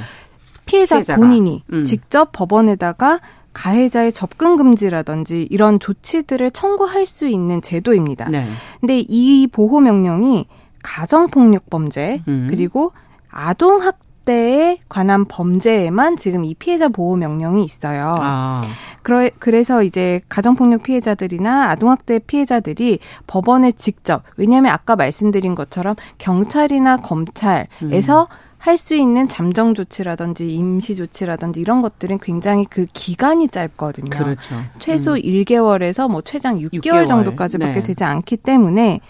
피해자 0.66 0.96
피해자가. 0.96 1.20
본인이 1.20 1.62
음. 1.73 1.85
직접 1.85 2.32
법원에다가 2.32 3.20
가해자의 3.52 4.12
접근 4.12 4.56
금지라든지 4.56 5.46
이런 5.49 5.78
조치들을 5.78 6.50
청구할 6.50 7.06
수 7.06 7.28
있는 7.28 7.62
제도입니다. 7.62 8.28
네. 8.28 8.49
근데 8.80 8.99
이 9.08 9.46
보호 9.46 9.80
명령이 9.80 10.46
가정폭력 10.82 11.70
범죄 11.70 12.23
음. 12.26 12.49
그리고 12.50 12.92
아동학 13.30 13.99
학대에 14.26 14.78
관한 14.88 15.25
범죄에만 15.25 16.16
지금 16.16 16.45
이 16.45 16.54
피해자 16.54 16.88
보호 16.88 17.16
명령이 17.16 17.64
있어요. 17.64 18.16
아. 18.18 18.62
그러, 19.02 19.30
그래서 19.38 19.83
이제 19.83 20.21
가정폭력 20.28 20.83
피해자들이나 20.83 21.71
아동학대 21.71 22.18
피해자들이 22.18 22.99
법원에 23.26 23.73
직접 23.73 24.25
왜냐하면 24.37 24.73
아까 24.73 24.97
말씀드린 24.97 25.54
것처럼 25.54 25.95
경찰이나 26.18 26.97
검찰에서 26.99 28.23
음. 28.23 28.47
할수 28.59 28.97
있는 28.97 29.28
잠정 29.28 29.75
조치라든지 29.75 30.52
임시 30.52 30.97
조치라든지 30.97 31.61
이런 31.61 31.83
것들은 31.83 32.18
굉장히 32.18 32.64
그 32.64 32.87
기간이 32.92 33.49
짧거든요. 33.49 34.11
그렇죠. 34.11 34.56
최소 34.80 35.12
음. 35.12 35.18
1개월에서 35.18 36.11
뭐 36.11 36.21
최장 36.21 36.59
6개월, 36.59 36.83
6개월. 36.83 37.06
정도까지밖에 37.06 37.75
네. 37.75 37.83
되지 37.85 38.02
않기 38.02 38.38
때문에 38.38 39.00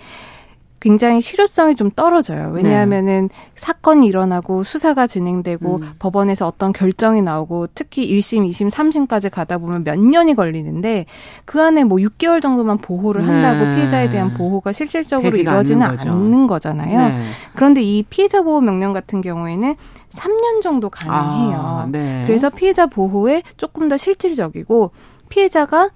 굉장히 0.86 1.20
실효성이 1.20 1.74
좀 1.74 1.90
떨어져요. 1.90 2.52
왜냐하면은 2.54 3.28
네. 3.28 3.50
사건이 3.56 4.06
일어나고 4.06 4.62
수사가 4.62 5.08
진행되고 5.08 5.76
음. 5.78 5.92
법원에서 5.98 6.46
어떤 6.46 6.72
결정이 6.72 7.22
나오고 7.22 7.66
특히 7.74 8.08
1심, 8.08 8.48
2심, 8.48 8.70
3심까지 8.70 9.28
가다 9.28 9.58
보면 9.58 9.82
몇 9.82 9.98
년이 9.98 10.36
걸리는데 10.36 11.06
그 11.44 11.60
안에 11.60 11.82
뭐 11.82 11.98
6개월 11.98 12.40
정도만 12.40 12.78
보호를 12.78 13.26
한다고 13.26 13.64
네. 13.64 13.74
피해자에 13.74 14.10
대한 14.10 14.32
보호가 14.34 14.70
실질적으로 14.70 15.36
이루어지는 15.36 15.82
않는, 15.84 16.08
않는 16.08 16.46
거잖아요. 16.46 17.08
네. 17.08 17.22
그런데 17.56 17.82
이 17.82 18.04
피해자 18.04 18.42
보호 18.42 18.60
명령 18.60 18.92
같은 18.92 19.20
경우에는 19.22 19.74
3년 20.10 20.62
정도 20.62 20.88
가능해요. 20.88 21.58
아, 21.58 21.88
네. 21.90 22.22
그래서 22.28 22.48
피해자 22.48 22.86
보호에 22.86 23.42
조금 23.56 23.88
더 23.88 23.96
실질적이고 23.96 24.92
피해자가 25.30 25.90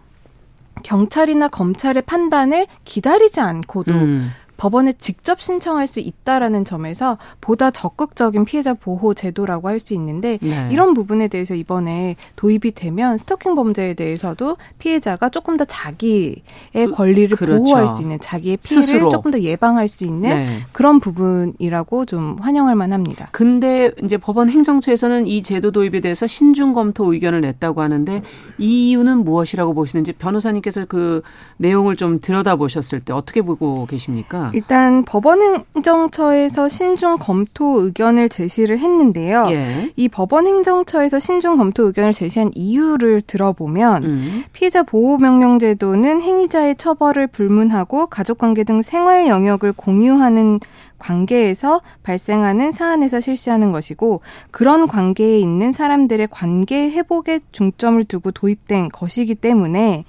경찰이나 0.82 1.47
검찰의 1.47 2.02
판단을 2.02 2.66
기다리지 2.85 3.38
않고도 3.38 3.92
음. 3.94 4.30
법원에 4.61 4.93
직접 4.99 5.40
신청할 5.40 5.87
수 5.87 6.00
있다라는 6.00 6.67
점에서 6.67 7.17
보다 7.40 7.71
적극적인 7.71 8.45
피해자 8.45 8.75
보호 8.75 9.14
제도라고 9.14 9.69
할 9.69 9.81
수 9.81 9.95
있는데 9.95 10.38
네. 10.43 10.69
이런 10.71 10.93
부분에 10.93 11.29
대해서 11.29 11.55
이번에 11.55 12.17
도입이 12.37 12.73
되면 12.75 13.17
스토킹 13.17 13.55
범죄에 13.55 13.95
대해서도 13.95 14.59
피해자가 14.79 15.31
조금 15.31 15.57
더 15.57 15.64
자기의 15.64 16.43
그, 16.75 16.90
권리를 16.93 17.35
그렇죠. 17.35 17.64
보호할 17.64 17.88
수 17.88 18.02
있는 18.02 18.21
자기의 18.21 18.59
피해를 18.59 18.83
스스로. 18.83 19.09
조금 19.09 19.31
더 19.31 19.40
예방할 19.40 19.88
수 19.88 20.05
있는 20.05 20.37
네. 20.37 20.59
그런 20.73 21.00
부분이라고 21.00 22.05
좀 22.05 22.37
환영할 22.40 22.75
만합니다. 22.75 23.31
근데 23.33 23.90
이제 24.05 24.19
법원 24.19 24.50
행정처에서는 24.50 25.26
이 25.26 25.43
제도 25.43 25.71
도입에 25.71 26.00
대해서 26.00 26.26
신중 26.26 26.75
검토 26.75 27.14
의견을 27.14 27.40
냈다고 27.40 27.81
하는데 27.81 28.23
이 28.59 28.90
이유는 28.90 29.25
무엇이라고 29.25 29.73
보시는지 29.73 30.12
변호사님께서 30.12 30.85
그 30.87 31.23
내용을 31.57 31.97
좀 31.97 32.21
들여다보셨을 32.21 33.00
때 33.00 33.14
어떻게 33.14 33.40
보고 33.40 33.87
계십니까? 33.87 34.50
일단 34.52 35.04
법원행정처에서 35.04 36.69
신중 36.69 37.16
검토 37.19 37.83
의견을 37.83 38.28
제시를 38.28 38.78
했는데요. 38.78 39.47
예. 39.50 39.92
이 39.97 40.09
법원행정처에서 40.09 41.19
신중 41.19 41.57
검토 41.57 41.85
의견을 41.87 42.12
제시한 42.12 42.50
이유를 42.54 43.23
들어보면 43.23 44.04
음. 44.04 44.45
피해자 44.52 44.83
보호명령 44.83 45.59
제도는 45.59 46.21
행위자의 46.21 46.76
처벌을 46.76 47.26
불문하고 47.26 48.07
가족관계 48.07 48.64
등 48.64 48.83
생활 48.83 49.26
영역을 49.26 49.73
공유하는 49.73 50.61
관계에서 50.99 51.80
발생하는 52.02 52.73
사안에서 52.73 53.21
실시하는 53.21 53.73
것이고 53.73 54.21
그런 54.50 54.87
관계에 54.87 55.38
있는 55.38 55.73
사람들의 55.73 56.28
관계 56.30 56.90
회복에 56.90 57.40
중점을 57.52 58.04
두고 58.04 58.30
도입된 58.30 58.90
것이기 58.90 59.35
때문에 59.35 60.04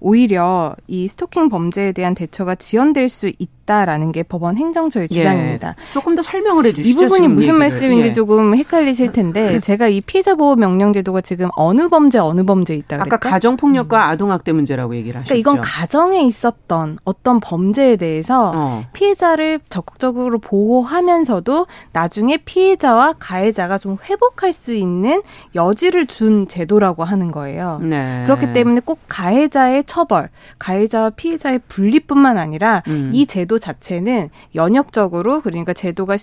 오히려 0.00 0.74
이 0.86 1.08
스토킹 1.08 1.48
범죄에 1.48 1.92
대한 1.92 2.14
대처가 2.14 2.54
지연될 2.54 3.08
수 3.08 3.30
있다라는 3.38 4.12
게 4.12 4.22
법원 4.22 4.56
행정처의 4.56 5.08
예. 5.10 5.14
주장입니다. 5.14 5.68
예. 5.78 5.92
조금 5.92 6.14
더 6.14 6.22
설명을 6.22 6.66
해주시죠. 6.66 6.98
이 6.98 7.02
부분이 7.04 7.28
무슨 7.28 7.42
얘기를. 7.42 7.58
말씀인지 7.58 8.08
예. 8.08 8.12
조금 8.12 8.54
헷갈리실 8.54 9.12
텐데 9.12 9.60
제가 9.60 9.88
이 9.88 10.00
피해자 10.00 10.34
보호 10.34 10.54
명령 10.56 10.92
제도가 10.92 11.20
지금 11.20 11.48
어느 11.56 11.88
범죄 11.88 12.18
어느 12.18 12.44
범죄 12.44 12.74
있다 12.74 12.98
그랬죠? 12.98 13.14
아까 13.14 13.30
가정 13.30 13.56
폭력과 13.56 13.98
음. 13.98 14.10
아동 14.10 14.30
학대 14.30 14.52
문제라고 14.52 14.94
얘기를 14.96 15.20
하셨죠. 15.20 15.28
그러니까 15.28 15.50
이건 15.50 15.60
가정에 15.62 16.22
있었던 16.22 16.98
어떤 17.04 17.40
범죄에 17.40 17.96
대해서 17.96 18.52
어. 18.54 18.84
피해자를 18.92 19.60
적극적으로 19.68 20.38
보호하면서도 20.38 21.66
나중에 21.92 22.36
피해자와 22.38 23.14
가해자가 23.18 23.78
좀 23.78 23.96
회복할 24.08 24.52
수 24.52 24.74
있는 24.74 25.22
여지를 25.54 26.06
준 26.06 26.48
제도라고 26.48 27.04
하는 27.04 27.30
거예요. 27.30 27.80
네. 27.82 28.22
그렇기 28.26 28.52
때문에 28.52 28.80
꼭 28.84 28.98
가해자의 29.08 29.84
처벌, 29.96 30.28
가해자와 30.58 31.10
피해자의 31.10 31.60
분리뿐만 31.68 32.36
아니라 32.36 32.82
음. 32.86 33.08
이 33.14 33.24
제도 33.24 33.58
자체는 33.58 34.28
연역적으로 34.54 35.40
그러니까 35.40 35.72
제도가 35.72 36.18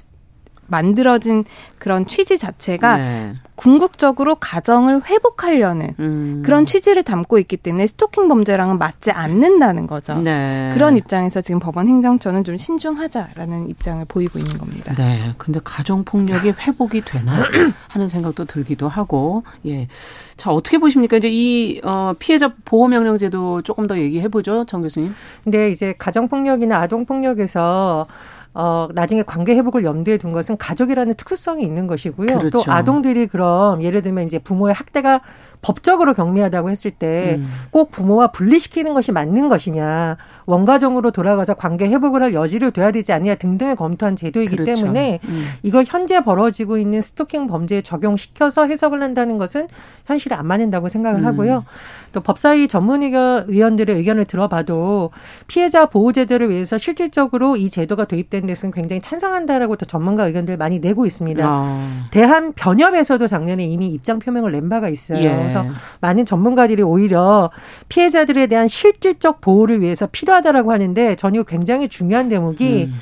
만들어진 0.68 1.44
그런 1.78 2.06
취지 2.06 2.38
자체가 2.38 2.98
네. 2.98 3.34
궁극적으로 3.56 4.36
가정을 4.36 5.06
회복하려는 5.06 5.96
음. 6.00 6.42
그런 6.44 6.66
취지를 6.66 7.04
담고 7.04 7.38
있기 7.40 7.58
때문에 7.58 7.88
스토킹 7.88 8.28
범죄랑은 8.28 8.78
맞지 8.80 9.12
않는다는 9.12 9.88
거죠. 9.88 10.16
네. 10.16 10.72
그런 10.74 10.98
입장에서 10.98 11.40
지금 11.42 11.60
법원 11.60 11.88
행정처는 11.88 12.44
좀 12.44 12.58
신중하자라는 12.58 13.70
입장을 13.70 14.04
보이고 14.06 14.40
있는 14.40 14.58
겁니다. 14.58 14.94
네. 14.96 15.34
근데 15.38 15.60
가정 15.64 16.04
폭력이 16.04 16.54
회복이 16.60 17.02
되나 17.06 17.32
하는 17.90 18.10
생각도 18.10 18.46
들기도 18.46 18.88
하고 18.88 19.44
예. 19.66 19.88
자, 20.36 20.52
어떻게 20.52 20.78
보십니까? 20.78 21.18
이제 21.18 21.30
이 21.32 21.80
어, 21.84 22.14
피해자 22.18 22.54
보호 22.66 22.88
명령 22.88 23.18
제도 23.18 23.62
조금 23.62 23.88
더 23.88 23.98
얘기해 23.98 24.28
보죠, 24.30 24.66
정 24.66 24.82
교수님. 24.82 25.14
근데 25.44 25.70
이제 25.70 25.94
가정 25.98 26.28
폭력이나 26.28 26.80
아동 26.80 27.06
폭력에서 27.06 28.08
어, 28.54 28.88
나중에 28.94 29.24
관계 29.24 29.56
회복을 29.56 29.84
염두에 29.84 30.18
둔 30.18 30.32
것은 30.32 30.58
가족이라는 30.58 31.14
특수성이 31.16 31.64
있는 31.64 31.88
것이고요. 31.88 32.38
그렇죠. 32.38 32.50
또 32.50 32.72
아동들이 32.72 33.28
그럼 33.28 33.82
예를 33.82 34.02
들면 34.02 34.26
이제 34.26 34.38
부모의 34.38 34.74
학대가 34.74 35.22
법적으로 35.64 36.14
경미하다고 36.14 36.70
했을 36.70 36.92
때꼭 36.92 37.40
음. 37.40 37.92
부모와 37.92 38.28
분리시키는 38.28 38.94
것이 38.94 39.12
맞는 39.12 39.50
것이냐, 39.50 40.18
원가정으로 40.46 41.12
돌아가서 41.12 41.56
관계 41.56 41.88
회복을 41.88 42.22
할 42.22 42.34
여지를 42.34 42.72
둬야 42.72 42.92
되지 42.92 43.14
않느냐 43.14 43.36
등등을 43.36 43.76
검토한 43.76 44.16
제도이기 44.16 44.58
그렇죠. 44.58 44.82
때문에 44.82 45.20
음. 45.24 45.46
이걸 45.64 45.86
현재 45.88 46.22
벌어지고 46.22 46.78
있는 46.78 47.02
스토킹 47.02 47.48
범죄에 47.48 47.82
적용시켜서 47.82 48.68
해석을 48.68 49.02
한다는 49.02 49.38
것은 49.38 49.68
현실에 50.06 50.36
안 50.36 50.46
맞는다고 50.46 50.90
생각을 50.90 51.22
음. 51.22 51.26
하고요. 51.26 51.66
또 52.12 52.22
법사위 52.22 52.68
전문위원들의 52.68 53.96
의견을 53.96 54.26
들어봐도 54.26 55.12
피해자 55.48 55.86
보호 55.86 56.12
제도를 56.12 56.50
위해서 56.50 56.78
실질적으로 56.78 57.56
이 57.56 57.70
제도가 57.70 58.06
도입된 58.06 58.46
데서는 58.46 58.74
굉장히 58.74 59.02
찬성한다라고 59.02 59.78
또 59.78 59.86
전문가 59.86 60.28
의견들 60.28 60.58
많이 60.58 60.80
내고 60.80 61.06
있습니다. 61.06 61.46
아. 61.48 62.08
대한 62.12 62.54
변협에서도 62.54 63.26
작년에 63.26 63.64
이미 63.64 63.88
입장 63.88 64.20
표명을 64.20 64.52
낸 64.52 64.70
바가 64.70 64.90
있어요. 64.90 65.20
예. 65.24 65.50
그래서 65.54 65.64
네. 65.64 65.70
많은 66.02 66.26
전문가들이 66.26 66.82
오히려 66.82 67.50
피해자들에 67.90 68.48
대한 68.48 68.68
실질적 68.68 69.42
보호를 69.42 69.82
위해서 69.82 70.08
필요하다라고 70.08 70.72
하는데 70.72 71.16
전이 71.16 71.44
굉장히 71.46 71.88
중요한 71.88 72.30
대목이 72.30 72.90
음. 72.90 73.00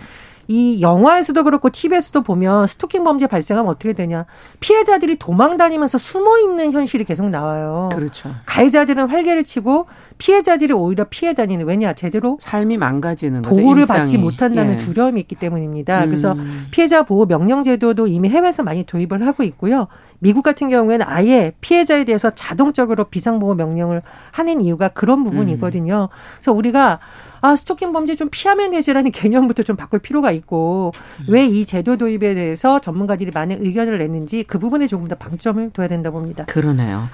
이 0.47 0.81
영화에서도 0.81 1.43
그렇고 1.45 1.69
TV에서도 1.69 2.23
보면 2.23 2.67
스토킹 2.67 3.05
범죄 3.05 3.25
발생하면 3.25 3.71
어떻게 3.71 3.93
되냐. 3.93 4.25
피해자들이 4.59 5.17
도망 5.17 5.55
다니면서 5.55 5.97
숨어 5.97 6.39
있는 6.39 6.73
현실이 6.73 7.05
계속 7.05 7.29
나와요. 7.29 7.89
그렇죠. 7.93 8.31
가해자들은 8.45 9.07
활개를 9.07 9.45
치고 9.45 9.85
피해자들이 10.17 10.73
오히려 10.73 11.05
피해 11.09 11.33
다니는 11.33 11.65
왜냐 11.65 11.93
제대로 11.93 12.37
삶이 12.41 12.77
망가지는 12.77 13.43
거죠. 13.43 13.61
보호를 13.61 13.83
일상이. 13.83 13.99
받지 13.99 14.17
못한다는 14.17 14.73
예. 14.73 14.77
두려움이 14.77 15.21
있기 15.21 15.35
때문입니다. 15.35 16.03
음. 16.03 16.05
그래서 16.07 16.35
피해자 16.71 17.03
보호 17.03 17.25
명령 17.25 17.63
제도도 17.63 18.07
이미 18.07 18.27
해외에서 18.29 18.63
많이 18.63 18.83
도입을 18.83 19.25
하고 19.25 19.43
있고요. 19.43 19.87
미국 20.21 20.43
같은 20.43 20.69
경우에는 20.69 21.03
아예 21.09 21.51
피해자에 21.61 22.03
대해서 22.03 22.29
자동적으로 22.29 23.05
비상보호 23.05 23.55
명령을 23.55 24.03
하는 24.29 24.61
이유가 24.61 24.87
그런 24.87 25.23
부분이거든요. 25.23 26.09
음. 26.11 26.15
그래서 26.35 26.51
우리가 26.53 26.99
아, 27.41 27.55
스토킹 27.55 27.91
범죄 27.91 28.15
좀 28.15 28.29
피하면 28.31 28.69
되지라는 28.69 29.09
개념부터 29.11 29.63
좀 29.63 29.75
바꿀 29.75 29.99
필요가 29.99 30.31
있고 30.31 30.91
음. 31.21 31.25
왜이 31.27 31.65
제도 31.65 31.97
도입에 31.97 32.35
대해서 32.35 32.79
전문가들이 32.79 33.31
많은 33.33 33.65
의견을 33.65 33.97
냈는지 33.97 34.43
그 34.43 34.59
부분에 34.59 34.85
조금 34.85 35.07
더 35.07 35.15
방점을 35.15 35.71
둬야 35.71 35.87
된다 35.87 36.11
봅니다. 36.11 36.45
그러네요. 36.45 37.09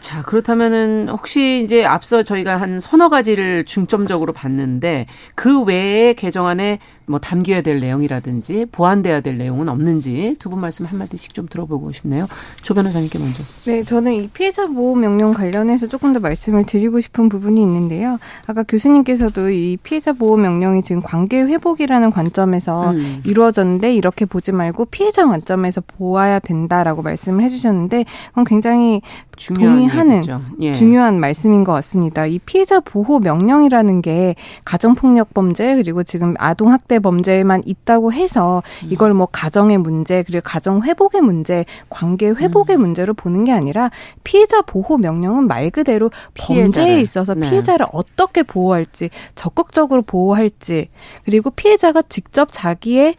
자, 0.00 0.22
그렇다면은 0.22 1.08
혹시 1.10 1.62
이제 1.62 1.84
앞서 1.84 2.22
저희가 2.22 2.56
한 2.56 2.80
서너 2.80 3.10
가지를 3.10 3.64
중점적으로 3.66 4.32
봤는데 4.32 5.06
그 5.34 5.62
외에 5.62 6.14
개정안에 6.14 6.78
뭐 7.10 7.18
담겨야 7.18 7.60
될 7.62 7.80
내용이라든지 7.80 8.66
보완돼야 8.70 9.20
될 9.20 9.36
내용은 9.36 9.68
없는지 9.68 10.36
두 10.38 10.50
분 10.50 10.60
말씀 10.60 10.84
한마디씩 10.84 11.32
좀 11.34 11.46
들어보고 11.46 11.92
싶네요. 11.92 12.26
조 12.62 12.74
변호사님께 12.74 13.18
먼저. 13.18 13.42
네, 13.64 13.84
저는 13.84 14.14
이 14.14 14.28
피해자 14.28 14.66
보호 14.66 14.94
명령 14.96 15.32
관련해서 15.32 15.86
조금 15.86 16.12
더 16.12 16.20
말씀을 16.20 16.64
드리고 16.64 17.00
싶은 17.00 17.28
부분이 17.28 17.60
있는데요. 17.60 18.18
아까 18.46 18.62
교수님께서도 18.62 19.50
이 19.50 19.76
피해자 19.82 20.12
보호 20.12 20.36
명령이 20.36 20.82
지금 20.82 21.02
관계 21.02 21.40
회복이라는 21.42 22.10
관점에서 22.10 22.90
음. 22.92 23.20
이루어졌는데 23.24 23.94
이렇게 23.94 24.24
보지 24.24 24.52
말고 24.52 24.86
피해자 24.86 25.26
관점에서 25.26 25.82
보아야 25.86 26.38
된다라고 26.38 27.02
말씀을 27.02 27.42
해주셨는데 27.44 28.04
그건 28.30 28.44
굉장히 28.44 29.00
동의하는 29.36 30.22
예. 30.60 30.72
중요한 30.74 31.18
말씀인 31.18 31.64
것 31.64 31.72
같습니다. 31.72 32.26
이 32.26 32.38
피해자 32.38 32.78
보호 32.80 33.18
명령이라는 33.20 34.02
게 34.02 34.34
가정폭력 34.64 35.34
범죄 35.34 35.74
그리고 35.76 36.02
지금 36.02 36.34
아동 36.38 36.70
학대 36.70 36.98
범죄만 37.00 37.62
있다고 37.66 38.12
해서 38.12 38.62
음. 38.84 38.88
이걸 38.90 39.14
뭐 39.14 39.26
가정의 39.30 39.78
문제 39.78 40.22
그리고 40.22 40.42
가정 40.44 40.82
회복의 40.82 41.20
문제, 41.20 41.64
관계 41.88 42.28
회복의 42.28 42.76
음. 42.76 42.80
문제로 42.80 43.14
보는 43.14 43.44
게 43.44 43.52
아니라 43.52 43.90
피해자 44.24 44.62
보호 44.62 44.98
명령은 44.98 45.46
말 45.46 45.70
그대로 45.70 46.10
피해자를. 46.34 46.64
범죄에 46.64 47.00
있어서 47.00 47.34
네. 47.34 47.48
피해자를 47.48 47.86
어떻게 47.92 48.42
보호할지 48.42 49.10
적극적으로 49.34 50.02
보호할지 50.02 50.88
그리고 51.24 51.50
피해자가 51.50 52.02
직접 52.08 52.48
자기의 52.50 53.16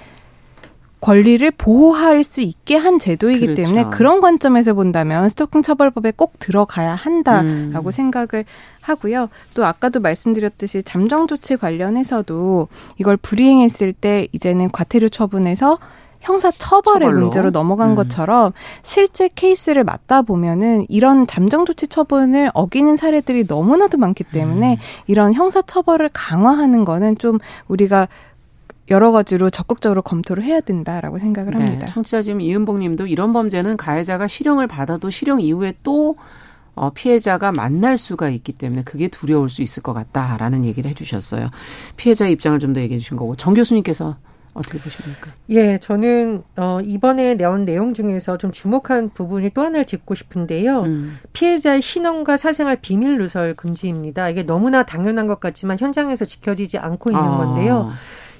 권리를 1.02 1.50
보호할 1.52 2.24
수 2.24 2.42
있게 2.42 2.76
한 2.76 3.00
제도이기 3.00 3.48
그렇죠. 3.48 3.64
때문에 3.64 3.86
그런 3.90 4.22
관점에서 4.22 4.76
본다면 4.76 5.28
스토킹 5.30 5.64
처벌법에 5.64 6.14
꼭 6.16 6.38
들어가야 6.38 6.94
한다라고 6.94 7.90
음. 7.90 7.92
생각을 7.92 8.46
하고요. 8.82 9.30
또 9.54 9.66
아까도 9.66 10.00
말씀드렸듯이 10.00 10.84
잠정 10.84 11.28
조치 11.28 11.56
관련해서도 11.56 12.68
이걸 12.98 13.18
불이행했을 13.18 13.94
때 13.94 14.28
이제는 14.32 14.72
과태료 14.72 15.10
처분에서 15.10 15.78
형사 16.22 16.52
처벌의 16.52 17.08
처벌로? 17.08 17.20
문제로 17.20 17.50
넘어간 17.50 17.92
음. 17.92 17.96
것처럼 17.96 18.54
실제 18.84 19.30
케이스를 19.34 19.84
맞다 19.84 20.22
보면은 20.22 20.86
이런 20.88 21.28
잠정 21.28 21.66
조치 21.66 21.88
처분을 21.88 22.52
어기는 22.54 22.96
사례들이 22.96 23.46
너무나도 23.48 23.98
많기 23.98 24.24
때문에 24.24 24.74
음. 24.74 24.78
이런 25.08 25.34
형사 25.34 25.62
처벌을 25.62 26.10
강화하는 26.14 26.86
거는 26.86 27.18
좀 27.18 27.40
우리가 27.68 28.08
여러 28.90 29.12
가지로 29.12 29.50
적극적으로 29.50 30.02
검토를 30.02 30.44
해야 30.44 30.60
된다라고 30.60 31.18
생각을 31.18 31.54
네, 31.56 31.64
합니다. 31.64 31.88
청취자 31.88 32.22
지금 32.22 32.42
이은복 32.42 32.80
님도 32.80 33.08
이런 33.08 33.32
범죄는 33.34 33.78
가해자가 33.78 34.28
실형을 34.28 34.68
받아도 34.68 35.10
실형 35.10 35.42
이후에 35.42 35.74
또 35.82 36.18
어, 36.76 36.90
피해자가 36.92 37.52
만날 37.52 37.98
수가 37.98 38.30
있기 38.30 38.54
때문에 38.54 38.84
그게 38.84 39.08
두려울 39.08 39.50
수 39.50 39.62
있을 39.62 39.84
것 39.84 39.94
같다라는 39.94 40.66
얘기를 40.66 40.90
해주셨어요. 40.90 41.50
피해자 41.98 42.28
입장을 42.28 42.58
좀 42.60 42.74
더 42.74 42.80
얘기해 42.82 43.00
주신 43.00 43.18
거고 43.18 43.36
정 43.36 43.54
교수님께서 43.54 44.16
어떻게 44.54 44.78
보십니까? 44.80 45.32
예, 45.50 45.78
저는 45.78 46.44
어 46.58 46.80
이번에 46.84 47.36
나온 47.36 47.64
내용 47.66 47.94
중에서 47.94 48.38
좀 48.38 48.52
주목한 48.52 49.10
부분이 49.14 49.52
또 49.54 49.62
하나를 49.62 49.86
짚고 49.86 50.16
싶은데요. 50.16 50.82
음. 50.84 51.18
피해자의 51.34 51.82
신원과 51.82 52.36
사생활 52.38 52.78
비밀 52.82 53.18
누설 53.18 53.56
금지입니다. 53.56 54.30
이게 54.30 54.44
너무나 54.44 54.84
당연한 54.84 55.28
것 55.28 55.40
같지만 55.40 55.78
현장에서 55.80 56.26
지켜지지 56.26 56.78
않고 56.78 57.12
있는 57.12 57.24
아. 57.24 57.38
건데요. 57.38 57.92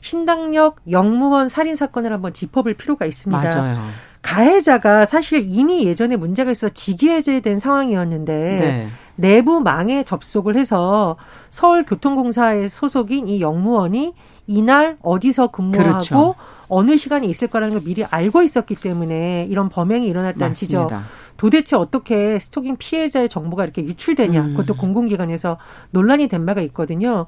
신당역 0.02 0.82
영무원 0.90 1.48
살인 1.48 1.76
사건을 1.76 2.12
한번 2.12 2.34
짚어볼 2.34 2.74
필요가 2.74 3.06
있습니다. 3.06 3.50
맞아요. 3.50 3.80
가해자가 4.22 5.06
사실 5.06 5.44
이미 5.48 5.86
예전에 5.86 6.16
문제가 6.16 6.52
있어 6.52 6.70
직위해제된 6.70 7.60
상황이었는데 7.60 8.34
네. 8.34 8.88
내부 9.16 9.62
망에 9.62 10.04
접속을 10.04 10.56
해서 10.56 11.18
서울교통공사의 11.50 12.70
소속인 12.70 13.28
이 13.28 13.42
영무원이 13.42 14.14
이날 14.48 14.98
어디서 15.02 15.48
근무하고 15.48 15.84
그렇죠. 15.84 16.36
어느 16.68 16.98
시간에 16.98 17.28
있을 17.28 17.48
거라는 17.48 17.74
걸 17.76 17.84
미리 17.84 18.04
알고 18.04 18.42
있었기 18.44 18.76
때문에 18.76 19.48
이런 19.50 19.70
범행이 19.70 20.08
일어났다는 20.08 20.54
지죠. 20.54 20.90
도대체 21.38 21.76
어떻게 21.76 22.40
스토킹 22.40 22.78
피해자의 22.78 23.28
정보가 23.28 23.64
이렇게 23.64 23.84
유출되냐. 23.84 24.42
음. 24.42 24.52
그것도 24.56 24.78
공공기관에서 24.78 25.58
논란이 25.90 26.28
된 26.28 26.46
바가 26.46 26.62
있거든요. 26.62 27.26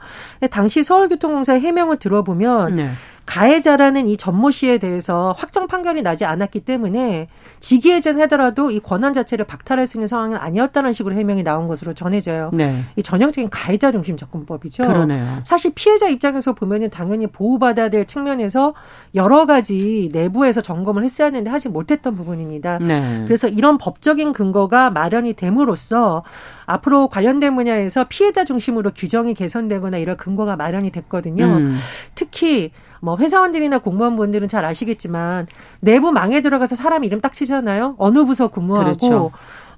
당시 0.51 0.83
서울교통공사 0.83 1.53
해명을 1.53 1.97
들어보면 1.97 2.75
네. 2.75 2.91
가해자라는 3.25 4.07
이 4.09 4.17
전모 4.17 4.51
씨에 4.51 4.77
대해서 4.77 5.33
확정 5.37 5.67
판결이 5.67 6.01
나지 6.01 6.25
않았기 6.25 6.61
때문에 6.61 7.27
직위해전 7.61 8.19
하더라도 8.21 8.69
이 8.69 8.79
권한 8.79 9.13
자체를 9.13 9.45
박탈할 9.45 9.87
수 9.87 9.97
있는 9.97 10.07
상황은 10.07 10.37
아니었다는 10.37 10.91
식으로 10.91 11.15
해명이 11.15 11.43
나온 11.43 11.67
것으로 11.69 11.93
전해져요. 11.93 12.51
네. 12.53 12.83
이 12.97 13.03
전형적인 13.03 13.49
가해자 13.49 13.91
중심 13.91 14.17
접근법이죠. 14.17 14.83
그러네요. 14.83 15.39
사실 15.43 15.71
피해자 15.73 16.09
입장에서 16.09 16.53
보면은 16.53 16.89
당연히 16.89 17.27
보호받아야 17.27 17.89
될 17.89 18.05
측면에서 18.05 18.73
여러 19.15 19.45
가지 19.45 20.09
내부에서 20.11 20.61
점검을 20.61 21.05
했어야 21.05 21.27
하는데 21.27 21.49
하지 21.49 21.69
못했던 21.69 22.15
부분입니다. 22.15 22.79
네. 22.79 23.23
그래서 23.25 23.47
이런 23.47 23.77
법적인 23.77 24.33
근거가 24.33 24.89
마련이 24.89 25.33
됨으로써 25.33 26.23
앞으로 26.65 27.07
관련된 27.07 27.55
분야에서 27.55 28.05
피해자 28.09 28.43
중심으로 28.43 28.91
규정이 28.91 29.33
개선되거나 29.33 29.97
이런 29.97 30.17
근거가 30.17 30.55
마련이 30.57 30.91
됐거든요. 30.91 31.45
음. 31.45 31.75
특히 32.15 32.71
뭐 33.03 33.17
회사원들이나 33.17 33.79
공무원분들은 33.79 34.47
잘 34.47 34.63
아시겠지만 34.63 35.47
내부 35.81 36.13
망에 36.13 36.39
들어가서 36.39 36.77
사람 36.77 37.03
이름 37.03 37.19
딱 37.19 37.33
치잖아요. 37.33 37.95
어느 37.97 38.23
부서 38.23 38.47
근무하고 38.47 38.95
그렇죠. 38.95 39.31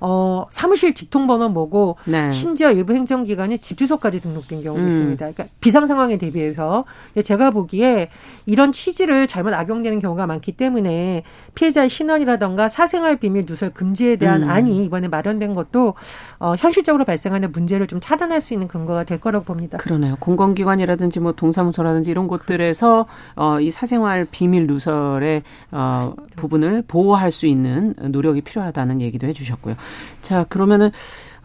어, 0.08 0.46
사무실 0.52 0.94
직통번호 0.94 1.50
뭐고 1.50 1.98
네. 2.06 2.32
심지어 2.32 2.72
일부 2.72 2.94
행정기관에 2.94 3.58
집 3.58 3.76
주소까지 3.80 4.22
등록된 4.22 4.62
경우도 4.62 4.84
음. 4.84 4.88
있습니다. 4.88 5.18
그러니까 5.18 5.46
비상 5.62 5.88
상황에 5.88 6.20
대비해서 6.20 6.86
제가 7.24 7.50
보기에 7.50 8.10
이런 8.46 8.72
취지를 8.72 9.26
잘못 9.26 9.56
악용되는 9.56 10.00
경우가 10.00 10.28
많기 10.28 10.52
때문에 10.52 11.24
피해자의 11.56 11.90
신원이라던가 11.90 12.70
사생활 12.70 13.16
비밀 13.18 13.46
누설 13.48 13.72
금지에 13.72 14.18
대한 14.18 14.44
음. 14.44 14.50
안이 14.50 14.84
이번에 14.86 15.08
마련된 15.08 15.56
것도 15.56 15.96
어, 16.38 16.54
현실적으로 16.56 17.04
발생하는 17.04 17.52
문제를 17.52 17.88
좀 17.88 18.00
차단할 18.00 18.42
수 18.42 18.54
있는 18.54 18.68
근거가 18.68 19.06
될 19.06 19.20
거라고 19.20 19.44
봅니다. 19.44 19.80
그러네요. 19.80 20.18
공공기관이라든지 20.20 21.20
뭐 21.20 21.32
동사무소라든지 21.32 22.12
이런 22.12 22.28
곳들에서 22.28 23.08
어, 23.36 23.60
이 23.60 23.72
사생활 23.72 24.28
비밀 24.30 24.68
누설의 24.68 25.42
어, 25.72 26.14
부분을 26.36 26.84
보호할 26.88 27.32
수 27.32 27.48
있는 27.48 27.96
노력이 28.00 28.42
필요하다는 28.42 29.02
얘기도 29.02 29.26
해주셨고요. 29.26 29.76
자, 30.22 30.46
그러면은 30.50 30.92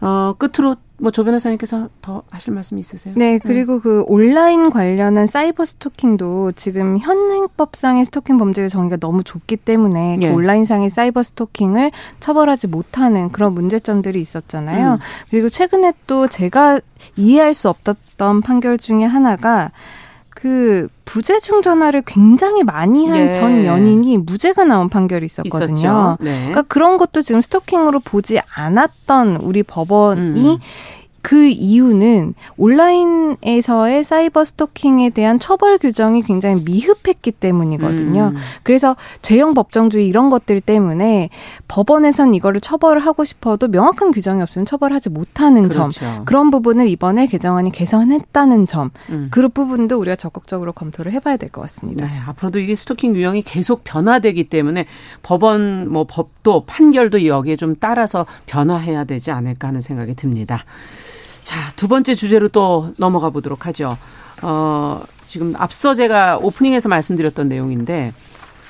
어, 0.01 0.33
끝으로 0.37 0.77
뭐조 0.97 1.23
변호사님께서 1.23 1.89
더 2.01 2.23
하실 2.31 2.53
말씀 2.53 2.77
있으세요? 2.79 3.13
네, 3.17 3.37
그리고 3.37 3.75
음. 3.75 3.81
그 3.81 4.03
온라인 4.07 4.69
관련한 4.71 5.27
사이버 5.27 5.63
스토킹도 5.63 6.53
지금 6.55 6.97
현행법상의 6.97 8.05
스토킹 8.05 8.37
범죄의 8.39 8.69
정의가 8.69 8.97
너무 8.97 9.23
좁기 9.23 9.57
때문에 9.57 10.17
그 10.19 10.25
예. 10.25 10.29
그 10.29 10.35
온라인상의 10.35 10.89
사이버 10.89 11.21
스토킹을 11.21 11.91
처벌하지 12.19 12.67
못하는 12.67 13.29
그런 13.29 13.53
문제점들이 13.53 14.19
있었잖아요. 14.19 14.93
음. 14.93 14.97
그리고 15.29 15.49
최근에 15.49 15.93
또 16.07 16.27
제가 16.27 16.79
이해할 17.15 17.53
수 17.53 17.69
없었던 17.69 18.41
판결 18.41 18.77
중에 18.77 19.03
하나가 19.03 19.71
그 20.41 20.87
부재중 21.05 21.61
전화를 21.61 22.01
굉장히 22.03 22.63
많이 22.63 23.07
한전 23.07 23.59
예. 23.59 23.67
연인이 23.67 24.17
무죄가 24.17 24.63
나온 24.63 24.89
판결이 24.89 25.23
있었거든요. 25.23 26.17
네. 26.19 26.35
그러니까 26.39 26.63
그런 26.63 26.97
것도 26.97 27.21
지금 27.21 27.41
스토킹으로 27.41 27.99
보지 27.99 28.39
않았던 28.55 29.35
우리 29.35 29.61
법원이 29.61 30.53
음. 30.55 30.57
그 31.21 31.45
이유는 31.45 32.33
온라인에서의 32.57 34.03
사이버 34.03 34.43
스토킹에 34.43 35.11
대한 35.11 35.37
처벌 35.37 35.77
규정이 35.77 36.23
굉장히 36.23 36.63
미흡했기 36.63 37.31
때문이거든요. 37.31 38.31
음. 38.33 38.35
그래서 38.63 38.95
죄형 39.21 39.53
법정주의 39.53 40.07
이런 40.07 40.29
것들 40.29 40.61
때문에 40.61 41.29
법원에선 41.67 42.33
이거를 42.33 42.59
처벌을 42.59 43.05
하고 43.05 43.23
싶어도 43.23 43.67
명확한 43.67 44.11
규정이 44.11 44.41
없으면 44.41 44.65
처벌하지 44.65 45.09
못하는 45.09 45.69
그렇죠. 45.69 45.91
점. 45.91 46.25
그런 46.25 46.49
부분을 46.49 46.87
이번에 46.87 47.27
개정안이 47.27 47.71
개선했다는 47.71 48.67
점. 48.67 48.89
음. 49.09 49.27
그 49.31 49.47
부분도 49.49 49.99
우리가 49.99 50.15
적극적으로 50.15 50.73
검토를 50.73 51.11
해봐야 51.11 51.37
될 51.37 51.51
것 51.51 51.61
같습니다. 51.61 52.05
네, 52.05 52.11
앞으로도 52.27 52.59
이게 52.59 52.75
스토킹 52.75 53.15
유형이 53.15 53.41
계속 53.43 53.83
변화되기 53.83 54.45
때문에 54.45 54.85
법원 55.21 55.91
뭐 55.91 56.05
법도 56.05 56.63
판결도 56.65 57.25
여기에 57.25 57.57
좀 57.57 57.75
따라서 57.79 58.25
변화해야 58.45 59.03
되지 59.03 59.31
않을까 59.31 59.67
하는 59.67 59.81
생각이 59.81 60.15
듭니다. 60.15 60.63
자, 61.43 61.71
두 61.75 61.87
번째 61.87 62.15
주제로 62.15 62.47
또 62.47 62.93
넘어가 62.97 63.29
보도록 63.29 63.65
하죠. 63.67 63.97
어, 64.41 65.03
지금 65.25 65.53
앞서 65.57 65.95
제가 65.95 66.37
오프닝에서 66.37 66.89
말씀드렸던 66.89 67.47
내용인데 67.47 68.13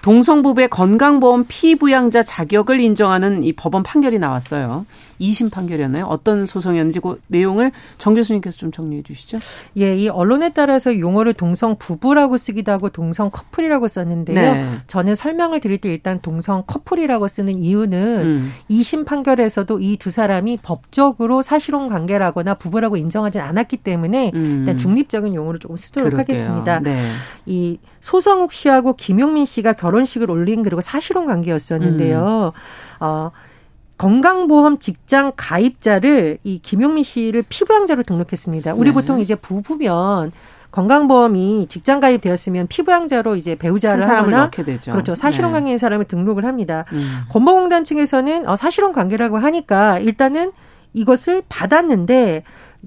동성부부의 0.01 0.69
건강보험 0.69 1.45
피부양자 1.47 2.23
자격을 2.23 2.79
인정하는 2.79 3.43
이 3.43 3.53
법원 3.53 3.83
판결이 3.83 4.19
나왔어요. 4.19 4.85
2심 5.19 5.51
판결이었나요? 5.51 6.05
어떤 6.07 6.47
소송이었는지 6.47 6.99
그 6.99 7.21
내용을 7.27 7.71
정 7.99 8.15
교수님께서 8.15 8.57
좀 8.57 8.71
정리해 8.71 9.03
주시죠. 9.03 9.37
예, 9.77 9.95
이 9.95 10.09
언론에 10.09 10.49
따라서 10.49 10.97
용어를 10.97 11.33
동성 11.33 11.75
부부라고 11.77 12.37
쓰기도 12.37 12.71
하고 12.71 12.89
동성 12.89 13.29
커플이라고 13.29 13.87
썼는데요. 13.87 14.53
네. 14.53 14.67
저는 14.87 15.13
설명을 15.13 15.59
드릴 15.59 15.77
때 15.77 15.89
일단 15.89 16.19
동성 16.21 16.63
커플이라고 16.65 17.27
쓰는 17.27 17.59
이유는 17.59 18.21
음. 18.21 18.51
2심 18.69 19.05
판결에서도 19.05 19.79
이 19.79 19.97
두 20.01 20.09
사람이 20.09 20.57
법적으로 20.63 21.43
사실혼 21.43 21.87
관계라거나 21.89 22.55
부부라고 22.55 22.97
인정하지 22.97 23.39
않았기 23.39 23.77
때문에 23.77 24.31
음. 24.33 24.55
일단 24.61 24.79
중립적인 24.79 25.35
용어를 25.35 25.59
조금 25.59 25.77
쓰도록 25.77 26.09
그럴게요. 26.09 26.37
하겠습니다. 26.37 26.79
네. 26.79 27.03
이 27.45 27.77
소성욱 28.01 28.51
씨하고 28.51 28.95
김용민 28.95 29.45
씨가 29.45 29.73
결혼식을 29.73 30.29
올린 30.29 30.63
그리고 30.63 30.81
사실혼 30.81 31.25
관계였었는데요. 31.27 32.51
음. 32.53 33.03
어, 33.03 33.31
건강보험 33.97 34.79
직장 34.79 35.31
가입자를 35.35 36.39
이 36.43 36.59
김용민 36.59 37.03
씨를 37.03 37.43
피부양자로 37.47 38.03
등록했습니다. 38.03 38.73
우리 38.73 38.89
네. 38.89 38.93
보통 38.95 39.19
이제 39.19 39.35
부부면 39.35 40.31
건강보험이 40.71 41.67
직장 41.69 41.99
가입되었으면 41.99 42.67
피부양자로 42.67 43.35
이제 43.35 43.55
배우자를 43.55 44.07
하거나 44.09 44.49
그렇죠 44.49 45.15
사실혼 45.15 45.51
네. 45.51 45.57
관계인 45.57 45.77
사람을 45.77 46.05
등록을 46.05 46.45
합니다. 46.45 46.85
음. 46.93 47.21
건보공단 47.29 47.83
측에서는 47.83 48.49
어, 48.49 48.55
사실혼 48.55 48.91
관계라고 48.91 49.37
하니까 49.37 49.99
일단은 49.99 50.51
이것을 50.93 51.43
받았는데 51.47 52.43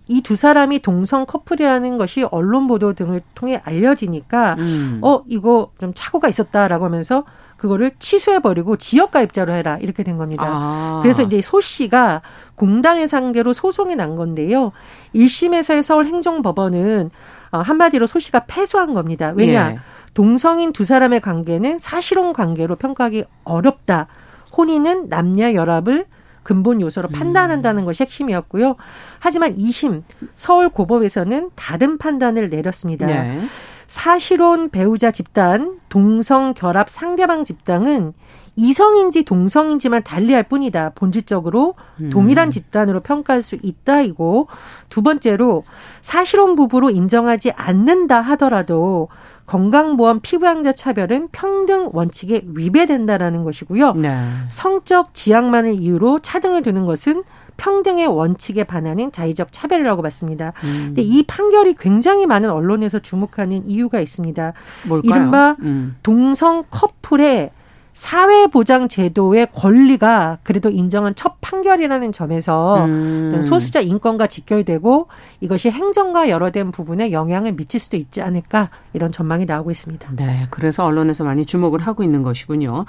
이 0.09 0.21
두 0.23 0.37
사람이 0.37 0.81
동성 0.81 1.25
커플이라는 1.27 1.99
것이 1.99 2.25
언론 2.25 2.67
보도 2.67 2.93
등을 2.93 3.23
통해 3.35 3.61
알려지니까 3.65 4.57
음. 4.59 5.01
어 5.03 5.23
이거 5.27 5.71
좀 5.79 5.93
착오가 5.95 6.29
있었다라고 6.29 6.85
하면서 6.85 7.25
그거를 7.57 7.93
취소해버리고 7.99 8.77
지역가입자로 8.77 9.53
해라 9.53 9.79
이렇게 9.81 10.03
된 10.03 10.19
겁니다. 10.19 10.45
아. 10.47 11.01
그래서 11.03 11.23
이제 11.23 11.41
소 11.41 11.61
씨가 11.61 12.21
공단을 12.57 13.09
상대로 13.09 13.53
소송이 13.53 13.97
난 13.97 14.17
건데요. 14.17 14.73
1심에서의 15.15 15.83
서울행정법원은 15.83 17.11
어, 17.53 17.59
한마디로 17.59 18.07
소 18.07 18.19
씨가 18.19 18.41
패소한 18.47 18.93
겁니다. 18.95 19.33
왜냐? 19.35 19.73
예. 19.73 19.79
동성인 20.13 20.73
두 20.73 20.85
사람의 20.85 21.21
관계는 21.21 21.79
사실혼 21.79 22.33
관계로 22.33 22.77
평가하기 22.77 23.25
어렵다. 23.45 24.09
혼인은 24.57 25.09
남녀 25.09 25.51
결합을 25.53 26.07
근본 26.45 26.81
요소로 26.81 27.09
음. 27.09 27.13
판단한다는 27.13 27.85
것이 27.85 28.05
핵심이었고요. 28.05 28.77
하지만 29.19 29.57
2심 29.57 30.03
서울 30.37 30.69
고법에서는 30.69 31.51
다른 31.57 31.99
판단을 31.99 32.49
내렸습니다. 32.51 33.07
네. 33.07 33.41
사실혼 33.89 34.71
배우자 34.71 35.11
집단, 35.11 35.79
동성 35.89 36.55
결합 36.55 36.89
상대방 36.89 37.45
집단은 37.45 38.13
이성인지 38.57 39.25
동성인지만 39.25 40.05
달리할 40.05 40.45
뿐이다. 40.45 40.91
본질적으로 40.95 41.75
음. 42.01 42.11
동일한 42.11 42.51
집단으로 42.51 43.01
평가할 43.01 43.43
수 43.43 43.57
있다. 43.61 44.03
이고 44.03 44.47
두 44.89 45.03
번째로 45.03 45.65
사실혼 46.03 46.55
부부로 46.55 46.91
인정하지 46.91 47.53
않는다 47.53 48.21
하더라도 48.21 49.09
건강보험 49.47 50.21
피부양자 50.21 50.73
차별은 50.73 51.29
평등 51.33 51.91
원칙에 51.93 52.43
위배된다라는 52.47 53.45
것이고요. 53.45 53.95
네. 53.95 54.19
성적 54.49 55.15
지향만을 55.15 55.75
이유로 55.75 56.21
차등을 56.21 56.63
두는 56.63 56.87
것은 56.87 57.25
평등의 57.57 58.07
원칙에 58.09 58.65
반하는 58.65 59.13
자의적 59.13 59.49
차별이라고 59.53 60.03
봤습니다. 60.03 60.53
음. 60.65 60.87
근데 60.87 61.03
이 61.03 61.23
판결이 61.23 61.75
굉장히 61.79 62.27
많은 62.27 62.51
언론에서 62.51 62.99
주목하는 62.99 63.71
이유가 63.71 64.01
있습니다. 64.01 64.53
뭘까요? 64.85 65.11
이른바 65.11 65.57
음. 65.61 65.97
동성 66.03 66.65
커플의 66.71 67.51
사회보장 67.95 68.89
제도의 68.89 69.47
권리가 69.55 70.39
그래도 70.43 70.69
인정한 70.69 71.15
첫 71.15 71.41
판결이라는 71.41 72.11
점에서 72.11 72.85
음. 72.85 73.41
소수자 73.43 73.81
인권과 73.81 74.27
직결되고 74.27 75.07
이것이 75.41 75.71
행정과 75.71 76.29
여러 76.29 76.51
된 76.51 76.73
부분에 76.73 77.13
영향을 77.13 77.53
미칠 77.53 77.79
수도 77.79 77.97
있지 77.97 78.21
않을까 78.21 78.71
이런 78.95 79.13
전망이 79.13 79.45
나오고 79.45 79.71
있습니다. 79.71 80.11
네, 80.17 80.47
그래서 80.51 80.85
언론에서 80.85 81.23
많이 81.23 81.47
주목을 81.47 81.81
하고 81.81 82.03
있는 82.03 82.23
것이군요. 82.23 82.85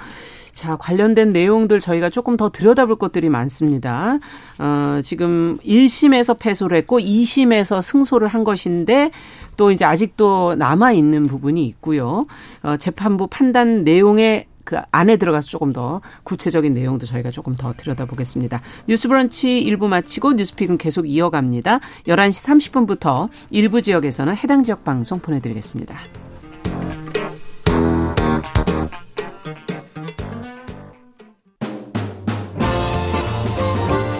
자, 0.54 0.76
관련된 0.76 1.32
내용들 1.32 1.78
저희가 1.78 2.10
조금 2.10 2.36
더 2.36 2.50
들여다볼 2.50 2.96
것들이 2.96 3.28
많습니다. 3.28 4.18
어, 4.58 5.00
지금 5.04 5.56
1심에서 5.64 6.36
패소를 6.38 6.78
했고 6.78 6.98
2심에서 6.98 7.80
승소를 7.80 8.26
한 8.26 8.42
것인데 8.42 9.12
또 9.56 9.70
이제 9.70 9.84
아직도 9.84 10.56
남아 10.56 10.92
있는 10.92 11.26
부분이 11.26 11.64
있고요. 11.66 12.26
어, 12.62 12.76
재판부 12.76 13.28
판단 13.28 13.84
내용에 13.84 14.46
그 14.66 14.76
안에 14.90 15.16
들어가서 15.16 15.48
조금 15.48 15.72
더 15.72 16.02
구체적인 16.24 16.74
내용도 16.74 17.06
저희가 17.06 17.30
조금 17.30 17.56
더 17.56 17.72
들여다보겠습니다. 17.72 18.60
뉴스브런치 18.88 19.58
일부 19.58 19.88
마치고 19.88 20.34
뉴스픽은 20.34 20.76
계속 20.76 21.08
이어갑니다. 21.08 21.80
11시 22.06 22.86
30분부터 22.86 23.30
일부 23.50 23.80
지역에서는 23.80 24.36
해당 24.36 24.64
지역 24.64 24.84
방송 24.84 25.20
보내드리겠습니다. 25.20 25.96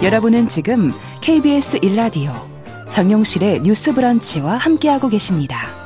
여러분은 0.01 0.47
지금 0.47 0.93
KBS 1.21 1.79
1라디오 1.79 2.31
정용실의 2.89 3.61
뉴스 3.63 3.93
브런치와 3.93 4.55
함께하고 4.55 5.09
계십니다. 5.09 5.76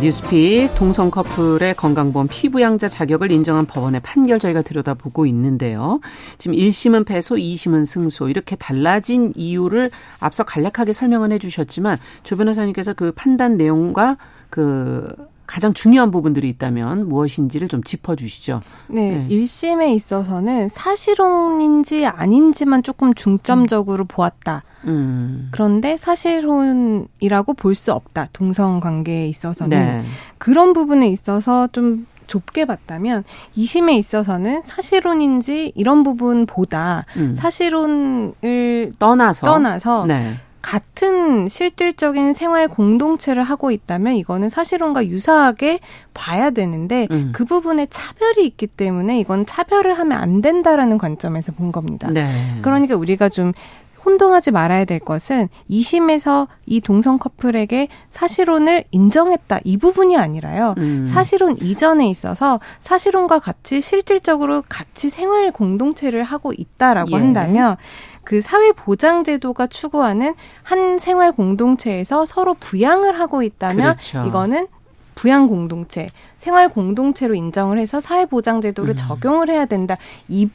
뉴스픽 0.00 0.74
동성 0.76 1.10
커플의 1.10 1.74
건강보험 1.74 2.26
피부양자 2.30 2.88
자격을 2.88 3.30
인정한 3.30 3.66
법원의 3.66 4.00
판결 4.00 4.38
저희가 4.38 4.62
들여다보고 4.62 5.26
있는데요. 5.26 6.00
지금 6.38 6.56
1심은 6.56 7.04
패소, 7.04 7.34
2심은 7.34 7.84
승소 7.84 8.30
이렇게 8.30 8.56
달라진 8.56 9.32
이유를 9.36 9.90
앞서 10.18 10.42
간략하게 10.44 10.94
설명은 10.94 11.32
해주셨지만 11.32 11.98
조 12.22 12.36
변호사님께서 12.38 12.94
그 12.94 13.12
판단 13.12 13.58
내용과 13.58 14.16
그 14.48 15.14
가장 15.46 15.74
중요한 15.74 16.10
부분들이 16.10 16.48
있다면 16.48 17.08
무엇인지를 17.08 17.68
좀 17.68 17.82
짚어주시죠. 17.82 18.60
네, 18.86 19.26
네. 19.28 19.28
1심에 19.28 19.94
있어서는 19.94 20.68
사실혼인지 20.68 22.06
아닌지만 22.06 22.82
조금 22.82 23.12
중점적으로 23.12 24.04
음. 24.04 24.08
보았다. 24.08 24.62
음. 24.84 25.48
그런데 25.50 25.96
사실혼이라고 25.96 27.54
볼 27.54 27.74
수 27.74 27.92
없다. 27.92 28.28
동성 28.32 28.80
관계에 28.80 29.26
있어서는 29.28 29.78
네. 29.78 30.04
그런 30.38 30.72
부분에 30.72 31.08
있어서 31.08 31.66
좀 31.68 32.06
좁게 32.26 32.64
봤다면 32.64 33.24
2심에 33.56 33.92
있어서는 33.94 34.62
사실혼인지 34.62 35.72
이런 35.74 36.02
부분보다 36.04 37.06
음. 37.16 37.34
사실혼을 37.36 38.92
떠나서 38.98 39.46
떠나서 39.46 40.06
네. 40.06 40.34
같은 40.62 41.48
실질적인 41.48 42.34
생활 42.34 42.68
공동체를 42.68 43.42
하고 43.42 43.70
있다면 43.70 44.14
이거는 44.16 44.50
사실혼과 44.50 45.06
유사하게 45.06 45.80
봐야 46.12 46.50
되는데 46.50 47.08
음. 47.10 47.30
그 47.34 47.44
부분에 47.46 47.86
차별이 47.86 48.44
있기 48.46 48.66
때문에 48.66 49.18
이건 49.20 49.46
차별을 49.46 49.98
하면 49.98 50.18
안 50.18 50.40
된다라는 50.42 50.98
관점에서 50.98 51.52
본 51.52 51.72
겁니다. 51.72 52.10
네. 52.10 52.28
그러니까 52.60 52.94
우리가 52.96 53.30
좀 53.30 53.52
혼동하지 54.04 54.50
말아야 54.50 54.84
될 54.84 54.98
것은 54.98 55.48
2심에서 55.68 56.48
이 56.66 56.80
동성 56.80 57.18
커플에게 57.18 57.88
사실혼을 58.10 58.84
인정했다 58.90 59.60
이 59.64 59.76
부분이 59.76 60.16
아니라요. 60.16 60.74
음. 60.78 61.06
사실혼 61.06 61.56
이전에 61.60 62.08
있어서 62.08 62.60
사실혼과 62.80 63.38
같이 63.38 63.80
실질적으로 63.80 64.62
같이 64.68 65.10
생활 65.10 65.50
공동체를 65.50 66.22
하고 66.22 66.52
있다라고 66.56 67.12
예. 67.12 67.16
한다면 67.16 67.76
그 68.24 68.40
사회 68.40 68.72
보장 68.72 69.24
제도가 69.24 69.66
추구하는 69.66 70.34
한 70.62 70.98
생활 70.98 71.32
공동체에서 71.32 72.26
서로 72.26 72.54
부양을 72.54 73.18
하고 73.18 73.42
있다면 73.42 73.96
그렇죠. 73.96 74.24
이거는 74.26 74.68
부양 75.14 75.48
공동체, 75.48 76.08
생활 76.38 76.68
공동체로 76.68 77.34
인정을 77.34 77.78
해서 77.78 78.00
사회 78.00 78.24
보장 78.24 78.60
제도를 78.60 78.94
음. 78.94 78.96
적용을 78.96 79.50
해야 79.50 79.66
된다. 79.66 79.96
이, 80.28 80.48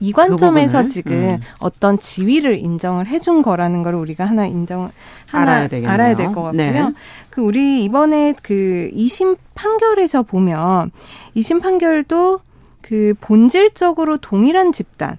이 0.00 0.12
관점에서 0.12 0.82
그 0.82 0.88
지금 0.88 1.12
음. 1.12 1.40
어떤 1.58 1.98
지위를 1.98 2.56
인정을 2.58 3.08
해준 3.08 3.42
거라는 3.42 3.82
걸 3.82 3.94
우리가 3.94 4.24
하나 4.24 4.46
인정 4.46 4.90
하나 5.26 5.52
알아야, 5.52 5.68
되겠네요. 5.68 5.90
알아야 5.90 6.14
될 6.16 6.26
것 6.26 6.42
같고요. 6.42 6.52
네. 6.52 6.92
그 7.30 7.42
우리 7.42 7.82
이번에 7.84 8.34
그 8.42 8.90
2심 8.94 9.36
판결에서 9.54 10.22
보면 10.22 10.90
2심 11.36 11.60
판결도 11.62 12.40
그 12.80 13.14
본질적으로 13.20 14.16
동일한 14.18 14.72
집단 14.72 15.18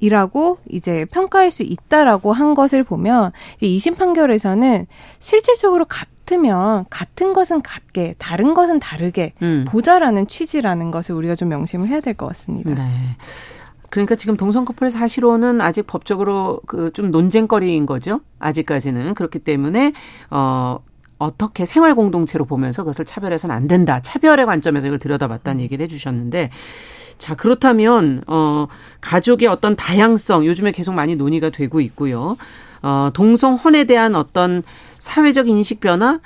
이라고 0.00 0.58
이제 0.68 1.04
평가할 1.10 1.50
수 1.50 1.62
있다라고 1.62 2.32
한 2.32 2.54
것을 2.54 2.84
보면 2.84 3.32
이제 3.60 3.66
2심 3.90 3.98
판결에서는 3.98 4.86
실질적으로 5.18 5.84
같으면 5.86 6.84
같은 6.88 7.32
것은 7.32 7.62
같게 7.62 8.14
다른 8.18 8.54
것은 8.54 8.78
다르게 8.78 9.32
음. 9.42 9.64
보자라는 9.68 10.28
취지라는 10.28 10.90
것을 10.92 11.14
우리가 11.16 11.34
좀 11.34 11.48
명심을 11.48 11.88
해야 11.88 12.00
될 12.00 12.14
것 12.14 12.26
같습니다. 12.28 12.74
네. 12.74 12.82
그러니까 13.90 14.14
지금 14.16 14.36
동성 14.36 14.64
커플의 14.64 14.90
사실혼은 14.90 15.60
아직 15.60 15.86
법적으로 15.86 16.60
그 16.66 16.90
좀 16.92 17.10
논쟁거리인 17.10 17.86
거죠. 17.86 18.20
아직까지는 18.38 19.14
그렇기 19.14 19.40
때문에 19.40 19.92
어 20.30 20.78
어떻게 21.18 21.66
생활 21.66 21.94
공동체로 21.94 22.44
보면서 22.44 22.82
그것을 22.82 23.04
차별해서는 23.04 23.54
안 23.54 23.66
된다. 23.66 24.00
차별의 24.02 24.46
관점에서 24.46 24.86
이걸 24.86 24.98
들여다봤다는 24.98 25.60
얘기를 25.62 25.82
해주셨는데 25.84 26.50
자, 27.18 27.34
그렇다면, 27.34 28.20
어, 28.28 28.68
가족의 29.00 29.48
어떤 29.48 29.74
다양성, 29.74 30.46
요즘에 30.46 30.70
계속 30.70 30.94
많이 30.94 31.16
논의가 31.16 31.50
되고 31.50 31.80
있고요. 31.80 32.36
어, 32.80 33.10
동성혼에 33.12 33.84
대한 33.84 34.14
어떤 34.14 34.62
사회적 35.00 35.48
인식 35.48 35.80
변화, 35.80 36.20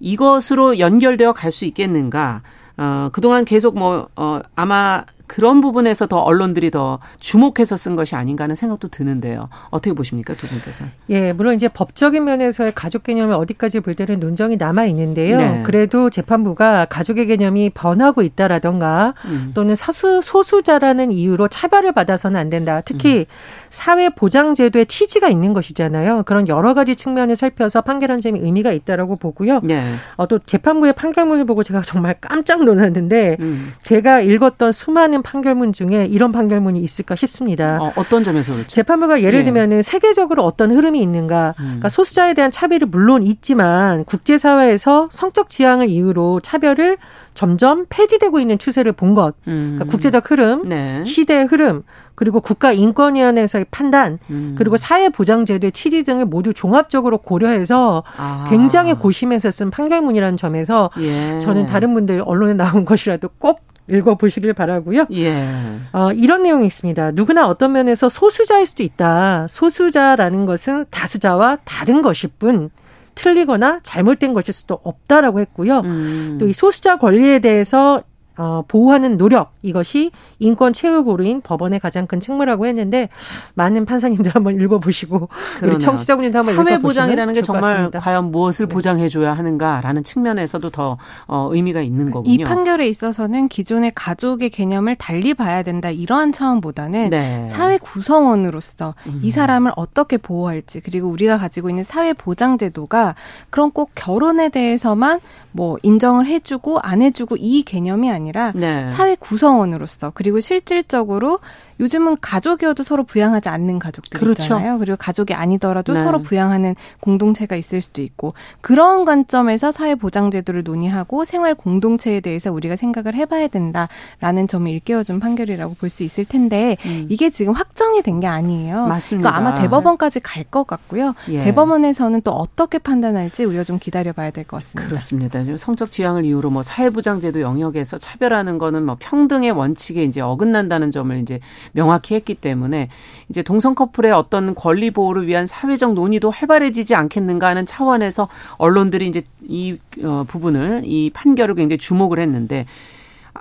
이것으로 0.00 0.78
연결되어 0.78 1.34
갈 1.34 1.52
수 1.52 1.66
있겠는가. 1.66 2.40
어, 2.78 3.10
그동안 3.12 3.44
계속 3.44 3.78
뭐, 3.78 4.08
어, 4.16 4.40
아마 4.56 5.04
그런 5.28 5.60
부분에서 5.60 6.06
더 6.06 6.18
언론들이 6.18 6.70
더 6.70 6.98
주목해서 7.20 7.76
쓴 7.76 7.94
것이 7.94 8.16
아닌가 8.16 8.44
하는 8.44 8.54
생각도 8.54 8.88
드는데요. 8.88 9.48
어떻게 9.70 9.92
보십니까, 9.92 10.34
두 10.34 10.48
분께서? 10.48 10.86
예, 11.10 11.32
물론 11.32 11.54
이제 11.54 11.68
법적인 11.68 12.24
면에서의 12.24 12.72
가족 12.74 13.04
개념을 13.04 13.34
어디까지 13.34 13.80
볼 13.80 13.94
때는 13.94 14.18
논정이 14.18 14.56
남아 14.56 14.86
있는데요. 14.86 15.36
네. 15.36 15.62
그래도 15.64 16.10
재판부가 16.10 16.86
가족의 16.86 17.26
개념이 17.26 17.70
번하고 17.70 18.22
있다라던가 18.22 19.14
음. 19.26 19.52
또는 19.54 19.76
사수 19.76 20.20
소수자라는 20.22 21.12
이유로 21.12 21.48
차별을 21.48 21.92
받아서는 21.92 22.40
안 22.40 22.50
된다. 22.50 22.80
특히 22.84 23.20
음. 23.20 23.24
사회 23.70 24.08
보장 24.08 24.54
제도의 24.54 24.86
취지가 24.86 25.28
있는 25.28 25.52
것이잖아요. 25.52 26.22
그런 26.24 26.48
여러 26.48 26.74
가지 26.74 26.96
측면을 26.96 27.36
살펴서 27.36 27.80
판결한 27.80 28.20
점이 28.20 28.40
의미가 28.40 28.72
있다라고 28.72 29.16
보고요. 29.16 29.60
네. 29.62 29.94
어, 30.16 30.26
또 30.26 30.38
재판부의 30.38 30.92
판결문을 30.94 31.44
보고 31.44 31.62
제가 31.62 31.82
정말 31.82 32.14
깜짝 32.20 32.64
놀랐는데 32.64 33.36
음. 33.40 33.72
제가 33.82 34.20
읽었던 34.20 34.72
수많은 34.72 35.22
판결문 35.22 35.72
중에 35.72 36.06
이런 36.06 36.32
판결문이 36.32 36.80
있을까 36.80 37.16
싶습니다. 37.16 37.78
어, 37.80 38.04
떤 38.08 38.24
점에서 38.24 38.52
그렇죠? 38.52 38.68
재판부가 38.68 39.22
예를 39.22 39.40
예. 39.40 39.44
들면은 39.44 39.82
세계적으로 39.82 40.44
어떤 40.44 40.70
흐름이 40.70 41.00
있는가? 41.00 41.54
음. 41.58 41.64
그러니까 41.64 41.88
소수자에 41.88 42.34
대한 42.34 42.50
차별이 42.50 42.84
물론 42.86 43.22
있지만 43.22 44.04
국제 44.04 44.38
사회에서 44.38 45.08
성적 45.12 45.48
지향을 45.48 45.88
이유로 45.88 46.40
차별을 46.40 46.98
점점 47.34 47.86
폐지되고 47.88 48.40
있는 48.40 48.58
추세를 48.58 48.92
본 48.92 49.14
것. 49.14 49.34
그러니까 49.44 49.84
음. 49.84 49.88
국제적 49.88 50.30
흐름, 50.30 50.68
네. 50.68 51.04
시대의 51.04 51.46
흐름, 51.46 51.84
그리고 52.18 52.40
국가인권위원회에서의 52.40 53.66
판단, 53.70 54.18
음. 54.30 54.56
그리고 54.58 54.76
사회보장제도의 54.76 55.70
취지 55.70 56.02
등을 56.02 56.24
모두 56.24 56.52
종합적으로 56.52 57.18
고려해서 57.18 58.02
아. 58.16 58.44
굉장히 58.50 58.94
고심해서 58.94 59.52
쓴 59.52 59.70
판결문이라는 59.70 60.36
점에서 60.36 60.90
예. 60.98 61.38
저는 61.38 61.66
다른 61.66 61.94
분들 61.94 62.24
언론에 62.26 62.54
나온 62.54 62.84
것이라도 62.84 63.28
꼭 63.38 63.60
읽어보시길 63.88 64.52
바라고요. 64.52 65.06
예. 65.12 65.46
어, 65.92 66.10
이런 66.12 66.42
내용이 66.42 66.66
있습니다. 66.66 67.12
누구나 67.12 67.46
어떤 67.46 67.70
면에서 67.70 68.08
소수자일 68.08 68.66
수도 68.66 68.82
있다. 68.82 69.46
소수자라는 69.48 70.44
것은 70.44 70.86
다수자와 70.90 71.58
다른 71.64 72.02
것일 72.02 72.30
뿐 72.36 72.70
틀리거나 73.14 73.78
잘못된 73.84 74.34
것일 74.34 74.54
수도 74.54 74.80
없다라고 74.82 75.38
했고요. 75.38 75.82
음. 75.84 76.38
또이 76.40 76.52
소수자 76.52 76.96
권리에 76.96 77.38
대해서 77.38 78.02
어, 78.38 78.62
보호하는 78.68 79.18
노력 79.18 79.52
이것이 79.62 80.12
인권 80.38 80.72
최후 80.72 81.02
보루인 81.02 81.40
법원의 81.40 81.80
가장 81.80 82.06
큰 82.06 82.20
책무라고 82.20 82.66
했는데 82.66 83.08
많은 83.54 83.84
판사님들 83.84 84.32
한번 84.32 84.60
읽어보시고 84.60 85.28
그러네요. 85.56 85.74
우리 85.74 85.78
청취자분들도 85.80 86.38
한번 86.38 86.54
사회 86.54 86.78
보장이라는 86.78 87.34
게 87.34 87.42
정말 87.42 87.90
과연 87.90 88.30
무엇을 88.30 88.68
네. 88.68 88.72
보장해줘야 88.74 89.32
하는가라는 89.32 90.04
측면에서도 90.04 90.70
더 90.70 90.98
어, 91.26 91.48
의미가 91.52 91.80
있는 91.80 92.12
거군요. 92.12 92.32
이 92.32 92.38
판결에 92.44 92.88
있어서는 92.88 93.48
기존의 93.48 93.92
가족의 93.96 94.50
개념을 94.50 94.94
달리 94.94 95.34
봐야 95.34 95.64
된다 95.64 95.90
이러한 95.90 96.30
차원보다는 96.30 97.10
네. 97.10 97.48
사회 97.48 97.76
구성원으로서 97.78 98.94
음. 99.08 99.20
이 99.22 99.32
사람을 99.32 99.72
어떻게 99.74 100.16
보호할지 100.16 100.80
그리고 100.80 101.08
우리가 101.08 101.38
가지고 101.38 101.70
있는 101.70 101.82
사회 101.82 102.12
보장 102.12 102.56
제도가 102.56 103.16
그런 103.50 103.72
꼭 103.72 103.90
결혼에 103.96 104.48
대해서만 104.48 105.18
뭐 105.58 105.76
인정을 105.82 106.28
해주고 106.28 106.78
안 106.78 107.02
해주고 107.02 107.34
이 107.40 107.64
개념이 107.64 108.08
아니라 108.12 108.52
네. 108.54 108.86
사회 108.88 109.16
구성원으로서 109.16 110.12
그리고 110.14 110.38
실질적으로 110.38 111.40
요즘은 111.80 112.16
가족이어도 112.20 112.82
서로 112.84 113.02
부양하지 113.04 113.48
않는 113.48 113.78
가족들 113.80 114.18
그렇죠. 114.20 114.42
있잖아요. 114.42 114.78
그리고 114.78 114.96
가족이 114.96 115.34
아니더라도 115.34 115.94
네. 115.94 116.00
서로 116.00 116.22
부양하는 116.22 116.74
공동체가 117.00 117.56
있을 117.56 117.80
수도 117.80 118.02
있고 118.02 118.34
그런 118.60 119.04
관점에서 119.04 119.72
사회 119.72 119.94
보장 119.96 120.30
제도를 120.30 120.62
논의하고 120.64 121.24
생활 121.24 121.54
공동체에 121.56 122.20
대해서 122.20 122.52
우리가 122.52 122.76
생각을 122.76 123.14
해봐야 123.16 123.48
된다라는 123.48 124.46
점을 124.48 124.70
일깨워준 124.70 125.18
판결이라고 125.20 125.74
볼 125.74 125.88
수 125.88 126.02
있을 126.04 126.24
텐데 126.26 126.76
음. 126.84 127.06
이게 127.08 127.30
지금 127.30 127.54
확정이 127.54 128.02
된 128.02 128.20
게 128.20 128.26
아니에요. 128.26 128.86
맞습니다. 128.86 129.30
그러니까 129.30 129.50
아마 129.50 129.58
대법원까지 129.62 130.20
갈 130.20 130.44
것 130.50 130.66
같고요. 130.66 131.14
예. 131.30 131.42
대법원에서는 131.44 132.22
또 132.22 132.30
어떻게 132.32 132.78
판단할지 132.78 133.44
우리가 133.44 133.64
좀 133.64 133.78
기다려봐야 133.78 134.30
될 134.30 134.44
것 134.44 134.58
같습니다. 134.58 134.88
그렇습니다. 134.88 135.42
성적 135.56 135.90
지향을 135.90 136.24
이유로 136.24 136.50
뭐 136.50 136.62
사회보장제도 136.62 137.40
영역에서 137.40 137.98
차별하는 137.98 138.58
거는 138.58 138.84
뭐 138.84 138.96
평등의 138.98 139.52
원칙에 139.52 140.04
이제 140.04 140.20
어긋난다는 140.20 140.90
점을 140.90 141.16
이제 141.16 141.40
명확히 141.72 142.14
했기 142.14 142.34
때문에 142.34 142.88
이제 143.28 143.42
동성 143.42 143.74
커플의 143.74 144.12
어떤 144.12 144.54
권리 144.54 144.90
보호를 144.90 145.26
위한 145.26 145.46
사회적 145.46 145.94
논의도 145.94 146.30
활발해지지 146.30 146.94
않겠는가 146.94 147.48
하는 147.48 147.66
차원에서 147.66 148.28
언론들이 148.58 149.08
이제 149.08 149.22
이 149.46 149.76
어, 150.02 150.24
부분을 150.26 150.82
이 150.84 151.10
판결을 151.10 151.54
굉장히 151.54 151.78
주목을 151.78 152.18
했는데 152.18 152.66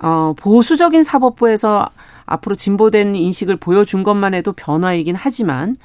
어, 0.01 0.33
보수적인 0.37 1.03
사법부에서 1.03 1.89
앞으로 2.25 2.55
진보된 2.55 3.15
인식을 3.15 3.57
보여준 3.57 4.03
것만 4.03 4.33
해도 4.33 4.53
변화이긴 4.53 5.15
하지만 5.15 5.77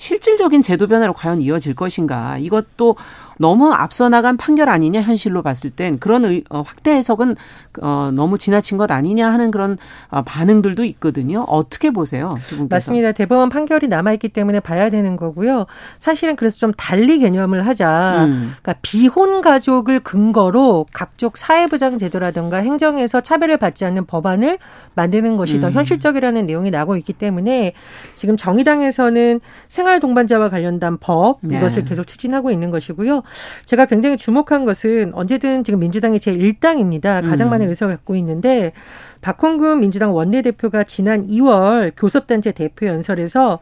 실질적인 0.00 0.62
제도 0.62 0.86
변화로 0.86 1.12
과연 1.12 1.42
이어질 1.42 1.74
것인가. 1.74 2.38
이것도 2.38 2.96
너무 3.40 3.72
앞서 3.72 4.10
나간 4.10 4.36
판결 4.36 4.68
아니냐 4.68 5.00
현실로 5.00 5.42
봤을 5.42 5.70
땐 5.70 5.98
그런 5.98 6.26
의, 6.26 6.44
어, 6.50 6.60
확대 6.60 6.92
해석은 6.92 7.36
어, 7.80 8.10
너무 8.12 8.36
지나친 8.36 8.76
것 8.76 8.90
아니냐 8.90 9.32
하는 9.32 9.50
그런 9.50 9.78
어, 10.10 10.20
반응들도 10.20 10.84
있거든요. 10.84 11.46
어떻게 11.48 11.90
보세요? 11.90 12.36
맞습니다. 12.68 13.12
대법원 13.12 13.48
판결이 13.48 13.88
남아있기 13.88 14.28
때문에 14.28 14.60
봐야 14.60 14.90
되는 14.90 15.16
거고요. 15.16 15.64
사실은 15.98 16.36
그래서 16.36 16.58
좀 16.58 16.74
달리 16.76 17.18
개념을 17.18 17.66
하자. 17.66 18.26
음. 18.26 18.52
그러니까 18.60 18.74
비혼 18.82 19.40
가족을 19.40 20.00
근거로 20.00 20.84
각종 20.92 21.30
사회보장 21.34 21.96
제도라든가 21.96 22.58
행정에서 22.58 23.22
차별을 23.22 23.56
받지 23.56 23.86
않는 23.86 24.04
법안을 24.04 24.58
만드는 24.94 25.38
것이 25.38 25.54
음. 25.54 25.60
더 25.60 25.70
현실적이라는 25.70 26.44
내용이 26.44 26.70
나오고 26.70 26.98
있기 26.98 27.14
때문에 27.14 27.72
지금 28.12 28.36
정의당에서는 28.36 29.40
생활 29.68 29.98
동반자와 29.98 30.50
관련된 30.50 30.98
법 30.98 31.38
네. 31.40 31.56
이것을 31.56 31.86
계속 31.86 32.06
추진하고 32.06 32.50
있는 32.50 32.70
것이고요. 32.70 33.22
제가 33.64 33.86
굉장히 33.86 34.16
주목한 34.16 34.64
것은 34.64 35.12
언제든 35.14 35.64
지금 35.64 35.80
민주당이 35.80 36.18
제1당입니다. 36.18 37.28
가장 37.28 37.48
음. 37.48 37.50
많은 37.50 37.68
의석을 37.68 37.96
갖고 37.96 38.16
있는데 38.16 38.72
박홍근 39.20 39.80
민주당 39.80 40.14
원내대표가 40.14 40.84
지난 40.84 41.26
2월 41.26 41.92
교섭단체 41.96 42.52
대표 42.52 42.86
연설에서 42.86 43.58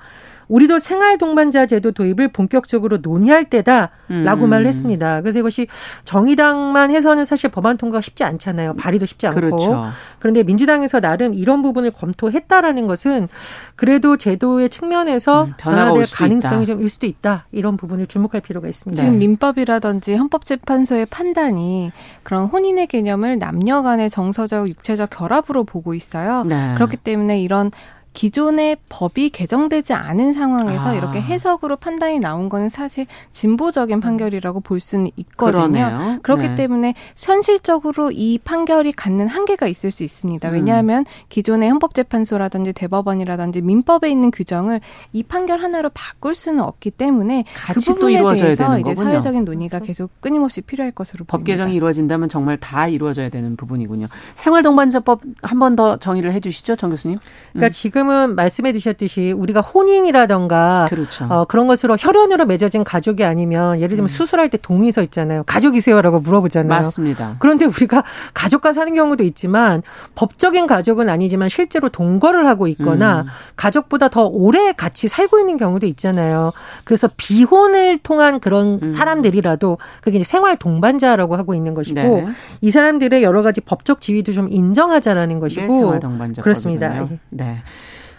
우리도 0.48 0.78
생활 0.78 1.18
동반자 1.18 1.66
제도 1.66 1.92
도입을 1.92 2.28
본격적으로 2.28 2.98
논의할 3.02 3.44
때다라고 3.50 3.90
음. 4.10 4.48
말을 4.48 4.66
했습니다. 4.66 5.20
그래서 5.20 5.38
이것이 5.38 5.66
정의당만 6.04 6.90
해서는 6.90 7.24
사실 7.24 7.50
법안 7.50 7.76
통과가 7.76 8.00
쉽지 8.00 8.24
않잖아요. 8.24 8.74
발의도 8.74 9.06
쉽지 9.06 9.26
않고. 9.26 9.40
그렇죠. 9.40 9.90
그런데 10.18 10.42
민주당에서 10.42 11.00
나름 11.00 11.34
이런 11.34 11.62
부분을 11.62 11.90
검토했다라는 11.90 12.86
것은 12.86 13.28
그래도 13.76 14.16
제도의 14.16 14.70
측면에서 14.70 15.44
음, 15.44 15.54
변화될 15.58 16.04
가능성이 16.12 16.66
좀 16.66 16.78
일 16.80 16.88
수도 16.88 17.06
있다. 17.06 17.46
이런 17.52 17.76
부분을 17.76 18.06
주목할 18.06 18.40
필요가 18.40 18.68
있습니다. 18.68 19.02
지금 19.02 19.18
민법이라든지 19.18 20.14
헌법재판소의 20.14 21.06
판단이 21.06 21.92
그런 22.22 22.46
혼인의 22.46 22.86
개념을 22.86 23.38
남녀 23.38 23.82
간의 23.82 24.10
정서적 24.10 24.68
육체적 24.68 25.10
결합으로 25.10 25.64
보고 25.64 25.92
있어요. 25.94 26.44
네. 26.44 26.74
그렇기 26.74 26.96
때문에 26.98 27.40
이런 27.40 27.70
기존의 28.12 28.76
법이 28.88 29.30
개정되지 29.30 29.92
않은 29.92 30.32
상황에서 30.32 30.88
아. 30.88 30.94
이렇게 30.94 31.20
해석으로 31.20 31.76
판단이 31.76 32.18
나온 32.18 32.48
거는 32.48 32.68
사실 32.68 33.06
진보적인 33.30 34.00
판결이라고 34.00 34.60
볼 34.60 34.80
수는 34.80 35.10
있거든요. 35.16 35.68
그러네요. 35.68 36.18
그렇기 36.22 36.48
네. 36.48 36.54
때문에 36.56 36.94
현실적으로 37.16 38.10
이 38.10 38.38
판결이 38.38 38.92
갖는 38.92 39.28
한계가 39.28 39.66
있을 39.68 39.90
수 39.90 40.02
있습니다. 40.02 40.48
음. 40.48 40.54
왜냐하면 40.54 41.04
기존의 41.28 41.70
헌법재판소라든지 41.70 42.72
대법원이라든지 42.72 43.60
민법에 43.60 44.10
있는 44.10 44.30
규정을 44.30 44.80
이 45.12 45.22
판결 45.22 45.60
하나로 45.60 45.90
바꿀 45.94 46.34
수는 46.34 46.62
없기 46.64 46.90
때문에 46.90 47.44
그 47.72 47.80
부분에 47.80 48.20
대해서 48.34 48.78
이제 48.80 48.94
거군요. 48.94 49.10
사회적인 49.12 49.44
논의가 49.44 49.78
계속 49.78 50.10
끊임없이 50.20 50.60
필요할 50.60 50.92
것으로 50.92 51.24
법 51.24 51.38
보입니다. 51.38 51.52
개정이 51.52 51.76
이루어진다면 51.76 52.28
정말 52.28 52.56
다 52.56 52.88
이루어져야 52.88 53.28
되는 53.28 53.54
부분이군요. 53.56 54.06
생활동반자법 54.34 55.20
한 55.42 55.58
번 55.58 55.68
더 55.76 55.96
정의를 55.98 56.32
해주시죠, 56.32 56.76
정 56.76 56.90
교수님. 56.90 57.18
그러니까 57.52 57.68
음. 57.68 57.70
지금 57.70 57.97
지금은 57.98 58.36
말씀해 58.36 58.72
주셨듯이 58.72 59.32
우리가 59.32 59.60
혼인이라던가 59.60 60.86
그렇죠. 60.88 61.26
어, 61.28 61.44
그런 61.44 61.66
것으로 61.66 61.96
혈연으로 61.98 62.46
맺어진 62.46 62.84
가족이 62.84 63.24
아니면 63.24 63.76
예를 63.80 63.96
들면 63.96 64.04
음. 64.04 64.08
수술할 64.08 64.48
때 64.50 64.58
동의서 64.60 65.02
있잖아요. 65.02 65.42
가족이세요라고 65.44 66.20
물어보잖아요. 66.20 66.68
맞습니다. 66.68 67.36
그런데 67.40 67.64
우리가 67.64 68.04
가족과 68.34 68.72
사는 68.72 68.94
경우도 68.94 69.24
있지만 69.24 69.82
법적인 70.14 70.66
가족은 70.66 71.08
아니지만 71.08 71.48
실제로 71.48 71.88
동거를 71.88 72.46
하고 72.46 72.68
있거나 72.68 73.22
음. 73.22 73.26
가족보다 73.56 74.08
더 74.08 74.24
오래 74.24 74.72
같이 74.72 75.08
살고 75.08 75.40
있는 75.40 75.56
경우도 75.56 75.86
있잖아요. 75.86 76.52
그래서 76.84 77.08
비혼을 77.16 77.98
통한 77.98 78.38
그런 78.38 78.78
음. 78.80 78.92
사람들이라도 78.92 79.78
그게 80.02 80.22
생활 80.22 80.56
동반자라고 80.56 81.36
하고 81.36 81.54
있는 81.54 81.74
것이고 81.74 82.00
네. 82.00 82.26
이 82.60 82.70
사람들의 82.70 83.22
여러 83.22 83.42
가지 83.42 83.60
법적 83.60 84.00
지위도 84.00 84.32
좀 84.32 84.48
인정하자라는 84.50 85.40
것이고 85.40 85.62
네, 85.62 85.68
생활 85.68 86.00
동반자 86.00 86.42
그렇습니다. 86.42 87.08
네. 87.30 87.56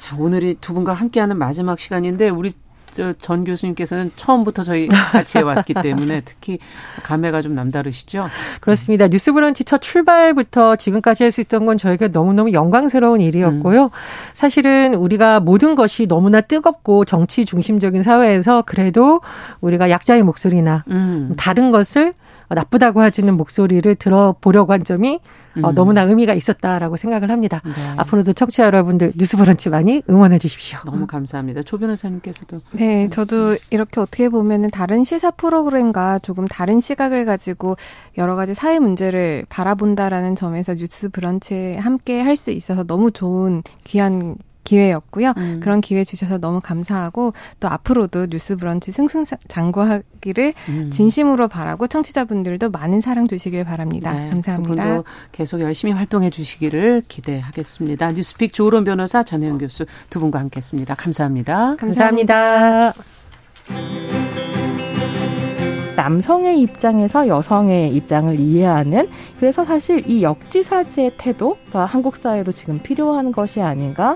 자, 0.09 0.15
오늘이 0.17 0.55
두 0.59 0.73
분과 0.73 0.93
함께하는 0.93 1.37
마지막 1.37 1.79
시간인데 1.79 2.29
우리 2.29 2.51
전 3.21 3.43
교수님께서는 3.43 4.11
처음부터 4.15 4.63
저희 4.63 4.87
같이 4.87 5.37
해왔기 5.37 5.75
때문에 5.75 6.21
특히 6.25 6.57
감회가 7.03 7.43
좀 7.43 7.53
남다르시죠? 7.53 8.27
그렇습니다. 8.59 9.07
뉴스 9.07 9.31
브런치 9.31 9.63
첫 9.63 9.79
출발부터 9.83 10.75
지금까지 10.77 11.23
할 11.23 11.31
수 11.31 11.41
있던 11.41 11.67
건 11.67 11.77
저에게 11.77 12.07
너무너무 12.07 12.51
영광스러운 12.53 13.21
일이었고요. 13.21 13.83
음. 13.83 13.89
사실은 14.33 14.95
우리가 14.95 15.39
모든 15.39 15.75
것이 15.75 16.07
너무나 16.07 16.41
뜨겁고 16.41 17.05
정치 17.05 17.45
중심적인 17.45 18.01
사회에서 18.01 18.63
그래도 18.65 19.21
우리가 19.61 19.91
약자의 19.91 20.23
목소리나 20.23 20.85
음. 20.87 21.35
다른 21.37 21.69
것을 21.69 22.15
나쁘다고 22.55 23.01
하지는 23.01 23.35
목소리를 23.37 23.95
들어보려고 23.95 24.73
한 24.73 24.83
점이 24.83 25.19
어, 25.55 25.59
음. 25.59 25.65
어, 25.65 25.71
너무나 25.71 26.03
의미가 26.03 26.33
있었다라고 26.35 26.95
생각을 26.95 27.31
합니다. 27.31 27.61
네. 27.65 27.71
앞으로도 27.97 28.33
청취자 28.33 28.65
여러분들 28.65 29.13
뉴스브런치 29.15 29.69
많이 29.69 30.01
응원해 30.09 30.37
주십시오. 30.39 30.79
너무 30.85 31.07
감사합니다. 31.07 31.63
조 31.63 31.77
변호사님께서도. 31.79 32.61
네, 32.73 33.09
저도 33.09 33.57
이렇게 33.71 33.99
어떻게 33.99 34.29
보면은 34.29 34.69
다른 34.69 35.03
시사 35.03 35.31
프로그램과 35.31 36.19
조금 36.19 36.47
다른 36.47 36.79
시각을 36.79 37.25
가지고 37.25 37.77
여러 38.17 38.35
가지 38.35 38.53
사회 38.53 38.79
문제를 38.79 39.45
바라본다라는 39.49 40.35
점에서 40.35 40.75
뉴스 40.75 41.09
브런치에 41.09 41.77
함께 41.77 42.21
할 42.21 42.35
수 42.39 42.51
있어서 42.51 42.83
너무 42.85 43.11
좋은 43.11 43.63
귀한 43.83 44.37
기회였고요. 44.69 45.33
음. 45.37 45.59
그런 45.61 45.81
기회 45.81 46.03
주셔서 46.03 46.37
너무 46.37 46.61
감사하고 46.61 47.33
또 47.59 47.67
앞으로도 47.67 48.27
뉴스 48.27 48.55
브런치 48.55 48.91
승승장구하기를 48.91 50.53
음. 50.69 50.91
진심으로 50.91 51.47
바라고 51.47 51.87
청취자분들도 51.87 52.69
많은 52.69 53.01
사랑 53.01 53.27
주시길 53.27 53.63
바랍니다. 53.63 54.13
네, 54.13 54.29
감사합니다. 54.29 54.83
두 54.83 54.89
분도 54.89 55.03
계속 55.31 55.61
열심히 55.61 55.93
활동해 55.93 56.29
주시기를 56.29 57.03
기대하겠습니다. 57.07 58.11
뉴스픽 58.11 58.53
조론 58.53 58.83
변호사 58.83 59.23
전혜영 59.23 59.57
교수 59.57 59.85
두 60.11 60.19
분과 60.19 60.39
함께했습니다. 60.39 60.93
감사합니다. 60.95 61.75
감사합니다. 61.75 62.93
남성의 65.95 66.61
입장에서 66.61 67.27
여성의 67.27 67.93
입장을 67.93 68.39
이해하는 68.39 69.09
그래서 69.37 69.65
사실 69.65 70.09
이 70.09 70.23
역지사지의 70.23 71.13
태도가 71.17 71.85
한국 71.85 72.15
사회로 72.15 72.53
지금 72.53 72.79
필요한 72.81 73.33
것이 73.33 73.59
아닌가 73.61 74.15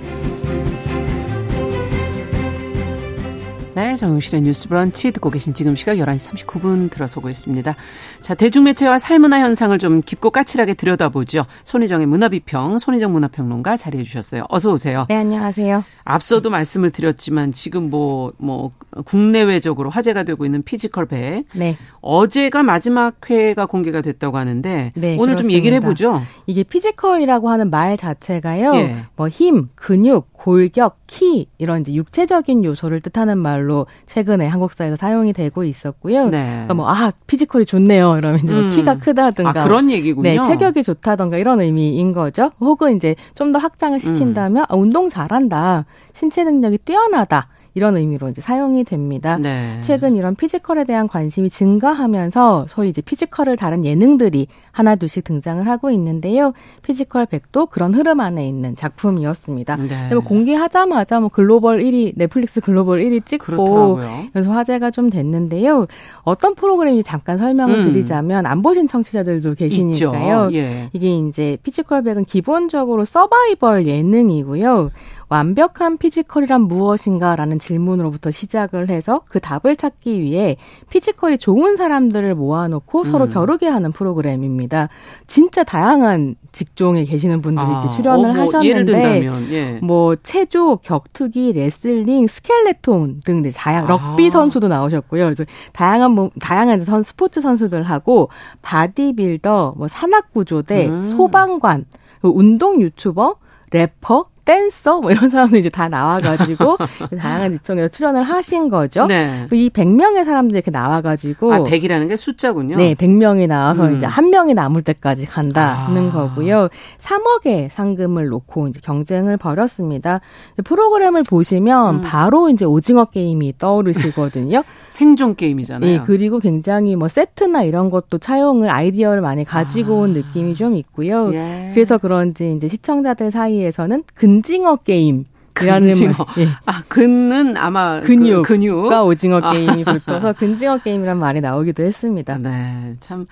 네, 3.73 3.95
정용실의 3.95 4.41
뉴스 4.41 4.67
브런치 4.67 5.11
듣고 5.13 5.29
계신 5.29 5.53
지금 5.53 5.77
시각 5.77 5.95
11시 5.95 6.33
39분 6.33 6.91
들어서고 6.91 7.29
있습니다. 7.29 7.73
자, 8.19 8.35
대중매체와 8.35 8.99
사회문화 8.99 9.39
현상을 9.39 9.77
좀 9.79 10.01
깊고 10.01 10.31
까칠하게 10.31 10.73
들여다보죠. 10.73 11.45
손희정의 11.63 12.05
문화비평, 12.05 12.79
손희정 12.79 13.13
문화평론가 13.13 13.77
자리해 13.77 14.03
주셨어요. 14.03 14.43
어서 14.49 14.73
오세요. 14.73 15.05
네, 15.07 15.15
안녕하세요. 15.15 15.85
앞서도 16.03 16.49
말씀을 16.49 16.89
드렸지만 16.91 17.53
지금 17.53 17.89
뭐, 17.89 18.33
뭐, 18.37 18.71
국내외적으로 19.05 19.89
화제가 19.89 20.23
되고 20.23 20.43
있는 20.45 20.63
피지컬 20.63 21.05
백. 21.05 21.45
네. 21.53 21.77
어제가 22.01 22.63
마지막 22.63 23.29
회가 23.29 23.67
공개가 23.67 24.01
됐다고 24.01 24.37
하는데 24.37 24.91
네, 24.95 25.15
오늘 25.17 25.35
그렇습니다. 25.35 25.41
좀 25.43 25.51
얘기를 25.51 25.75
해보죠. 25.77 26.21
이게 26.45 26.63
피지컬이라고 26.63 27.49
하는 27.49 27.69
말 27.69 27.95
자체가요. 27.95 28.75
예. 28.75 28.95
뭐 29.15 29.29
힘, 29.29 29.67
근육, 29.75 30.33
골격, 30.33 30.95
키 31.07 31.47
이런 31.57 31.81
이제 31.81 31.93
육체적인 31.93 32.65
요소를 32.65 32.99
뜻하는 33.01 33.37
말로 33.37 33.60
최근에 34.05 34.47
한국 34.47 34.73
사회에서 34.73 34.95
사용이 34.95 35.33
되고 35.33 35.63
있었고요. 35.63 36.29
네. 36.29 36.43
그러니까 36.45 36.73
뭐 36.73 36.87
아 36.89 37.11
피지컬이 37.27 37.65
좋네요. 37.65 38.17
이러면 38.17 38.39
이제 38.39 38.53
뭐 38.53 38.63
음. 38.63 38.69
키가 38.69 38.97
크다든가 38.97 39.61
아, 39.61 39.63
그런 39.63 39.89
얘기군요. 39.91 40.23
네, 40.29 40.41
체격이 40.41 40.83
좋다든가 40.83 41.37
이런 41.37 41.61
의미인 41.61 42.13
거죠. 42.13 42.51
혹은 42.59 42.95
이제 42.95 43.15
좀 43.35 43.51
더 43.51 43.59
확장을 43.59 43.99
시킨다면 43.99 44.63
음. 44.63 44.65
아, 44.69 44.75
운동 44.75 45.09
잘한다, 45.09 45.85
신체 46.13 46.43
능력이 46.43 46.77
뛰어나다. 46.79 47.47
이런 47.73 47.95
의미로 47.95 48.29
이제 48.29 48.41
사용이 48.41 48.83
됩니다. 48.83 49.37
네. 49.37 49.79
최근 49.81 50.15
이런 50.15 50.35
피지컬에 50.35 50.83
대한 50.83 51.07
관심이 51.07 51.49
증가하면서 51.49 52.65
소위 52.67 52.89
이제 52.89 53.01
피지컬을 53.01 53.55
다룬 53.55 53.85
예능들이 53.85 54.47
하나 54.71 54.95
둘씩 54.95 55.23
등장을 55.23 55.65
하고 55.67 55.89
있는데요. 55.91 56.53
피지컬 56.81 57.25
100도 57.27 57.69
그런 57.69 57.93
흐름 57.93 58.19
안에 58.19 58.47
있는 58.47 58.75
작품이었습니다. 58.75 59.75
네. 59.77 60.09
뭐 60.11 60.21
공개하자마자 60.21 61.19
뭐 61.19 61.29
글로벌 61.29 61.79
1위 61.79 62.13
넷플릭스 62.15 62.59
글로벌 62.61 63.01
1위 63.01 63.25
찍고 63.25 63.45
그렇더라고요. 63.45 64.25
그래서 64.33 64.51
화제가 64.51 64.91
좀 64.91 65.09
됐는데요. 65.09 65.85
어떤 66.23 66.55
프로그램인지 66.55 67.03
잠깐 67.03 67.37
설명을 67.37 67.75
음. 67.75 67.83
드리자면 67.83 68.45
안 68.45 68.61
보신 68.61 68.87
청취자들도 68.87 69.55
계시니까요. 69.55 70.49
예. 70.53 70.89
이게 70.93 71.17
이제 71.17 71.57
피지컬 71.63 72.03
100은 72.03 72.27
기본적으로 72.27 73.05
서바이벌 73.05 73.87
예능이고요. 73.87 74.91
완벽한 75.31 75.97
피지컬이란 75.97 76.63
무엇인가라는 76.63 77.57
질문으로부터 77.57 78.31
시작을 78.31 78.89
해서 78.89 79.21
그 79.29 79.39
답을 79.39 79.77
찾기 79.77 80.19
위해 80.19 80.57
피지컬이 80.89 81.37
좋은 81.37 81.77
사람들을 81.77 82.35
모아놓고 82.35 82.99
음. 82.99 83.03
서로 83.05 83.29
겨루게 83.29 83.65
하는 83.65 83.93
프로그램입니다. 83.93 84.89
진짜 85.27 85.63
다양한 85.63 86.35
직종에 86.51 87.05
계시는 87.05 87.41
분들이 87.41 87.65
아, 87.65 87.87
출연을 87.87 88.31
어, 88.31 88.33
뭐 88.33 88.41
하셨는데 88.41 89.25
예. 89.51 89.79
뭐 89.81 90.17
체조, 90.17 90.75
격투기, 90.75 91.53
레슬링, 91.53 92.27
스켈레톤 92.27 93.21
등 93.23 93.41
다양 93.55 93.87
럭비 93.87 94.27
아. 94.27 94.31
선수도 94.31 94.67
나오셨고요. 94.67 95.23
그래서 95.23 95.45
다양한 95.71 96.11
뭐 96.11 96.29
다양한 96.41 96.81
선 96.81 97.03
스포츠 97.03 97.39
선수들하고 97.39 98.27
바디빌더, 98.61 99.75
뭐 99.77 99.87
산악 99.87 100.33
구조대, 100.33 100.89
음. 100.89 101.05
소방관, 101.05 101.85
운동 102.21 102.81
유튜버, 102.81 103.37
래퍼, 103.71 104.25
댄서 104.45 104.99
뭐 104.99 105.11
이런 105.11 105.29
사람들 105.29 105.59
이제 105.59 105.69
다 105.69 105.87
나와가지고 105.89 106.77
다양한 107.19 107.51
직종에서 107.53 107.87
출연을 107.89 108.23
하신 108.23 108.69
거죠. 108.69 109.05
네. 109.05 109.47
이 109.51 109.69
100명의 109.69 110.25
사람들이 110.25 110.57
이렇게 110.57 110.71
나와가지고 110.71 111.53
아 111.53 111.59
100이라는 111.59 112.07
게 112.07 112.15
숫자군요. 112.15 112.77
네, 112.77 112.95
100명이 112.95 113.47
나와서 113.47 113.85
음. 113.85 113.97
이제 113.97 114.05
한 114.05 114.29
명이 114.29 114.53
남을 114.53 114.81
때까지 114.83 115.25
간다는 115.25 116.09
아. 116.09 116.11
거고요. 116.11 116.69
3억의 116.99 117.69
상금을 117.71 118.27
놓고 118.27 118.69
이제 118.69 118.79
경쟁을 118.83 119.37
벌였습니다. 119.37 120.21
프로그램을 120.63 121.23
보시면 121.23 121.95
음. 121.95 122.01
바로 122.01 122.49
이제 122.49 122.65
오징어 122.65 123.05
게임이 123.05 123.57
떠오르시거든요. 123.57 124.63
생존 124.89 125.35
게임이잖아요. 125.35 125.91
네, 125.91 126.03
그리고 126.05 126.39
굉장히 126.39 126.95
뭐 126.95 127.07
세트나 127.07 127.63
이런 127.63 127.89
것도 127.89 128.17
차용을 128.17 128.69
아이디어를 128.69 129.21
많이 129.21 129.43
가지고 129.43 129.99
온 130.01 130.11
아. 130.11 130.13
느낌이 130.13 130.55
좀 130.55 130.75
있고요. 130.75 131.33
예. 131.33 131.71
그래서 131.73 131.97
그런지 131.97 132.53
이제 132.55 132.67
시청자들 132.67 133.31
사이에서는 133.31 134.03
근 134.15 134.30
근징어 134.31 134.77
게임. 134.77 135.25
근징어. 135.53 136.13
예. 136.37 136.47
아, 136.65 136.81
근은 136.87 137.57
아마 137.57 137.99
그 137.99 138.07
근육. 138.07 138.43
그, 138.43 138.53
근육과 138.53 139.03
오징어 139.03 139.41
아. 139.43 139.51
게임이 139.51 139.83
붙어서 139.83 140.31
근징어 140.39 140.77
게임이란 140.77 141.17
말이 141.17 141.41
나오기도 141.41 141.83
했습니다. 141.83 142.37
네. 142.37 142.95
참, 143.01 143.27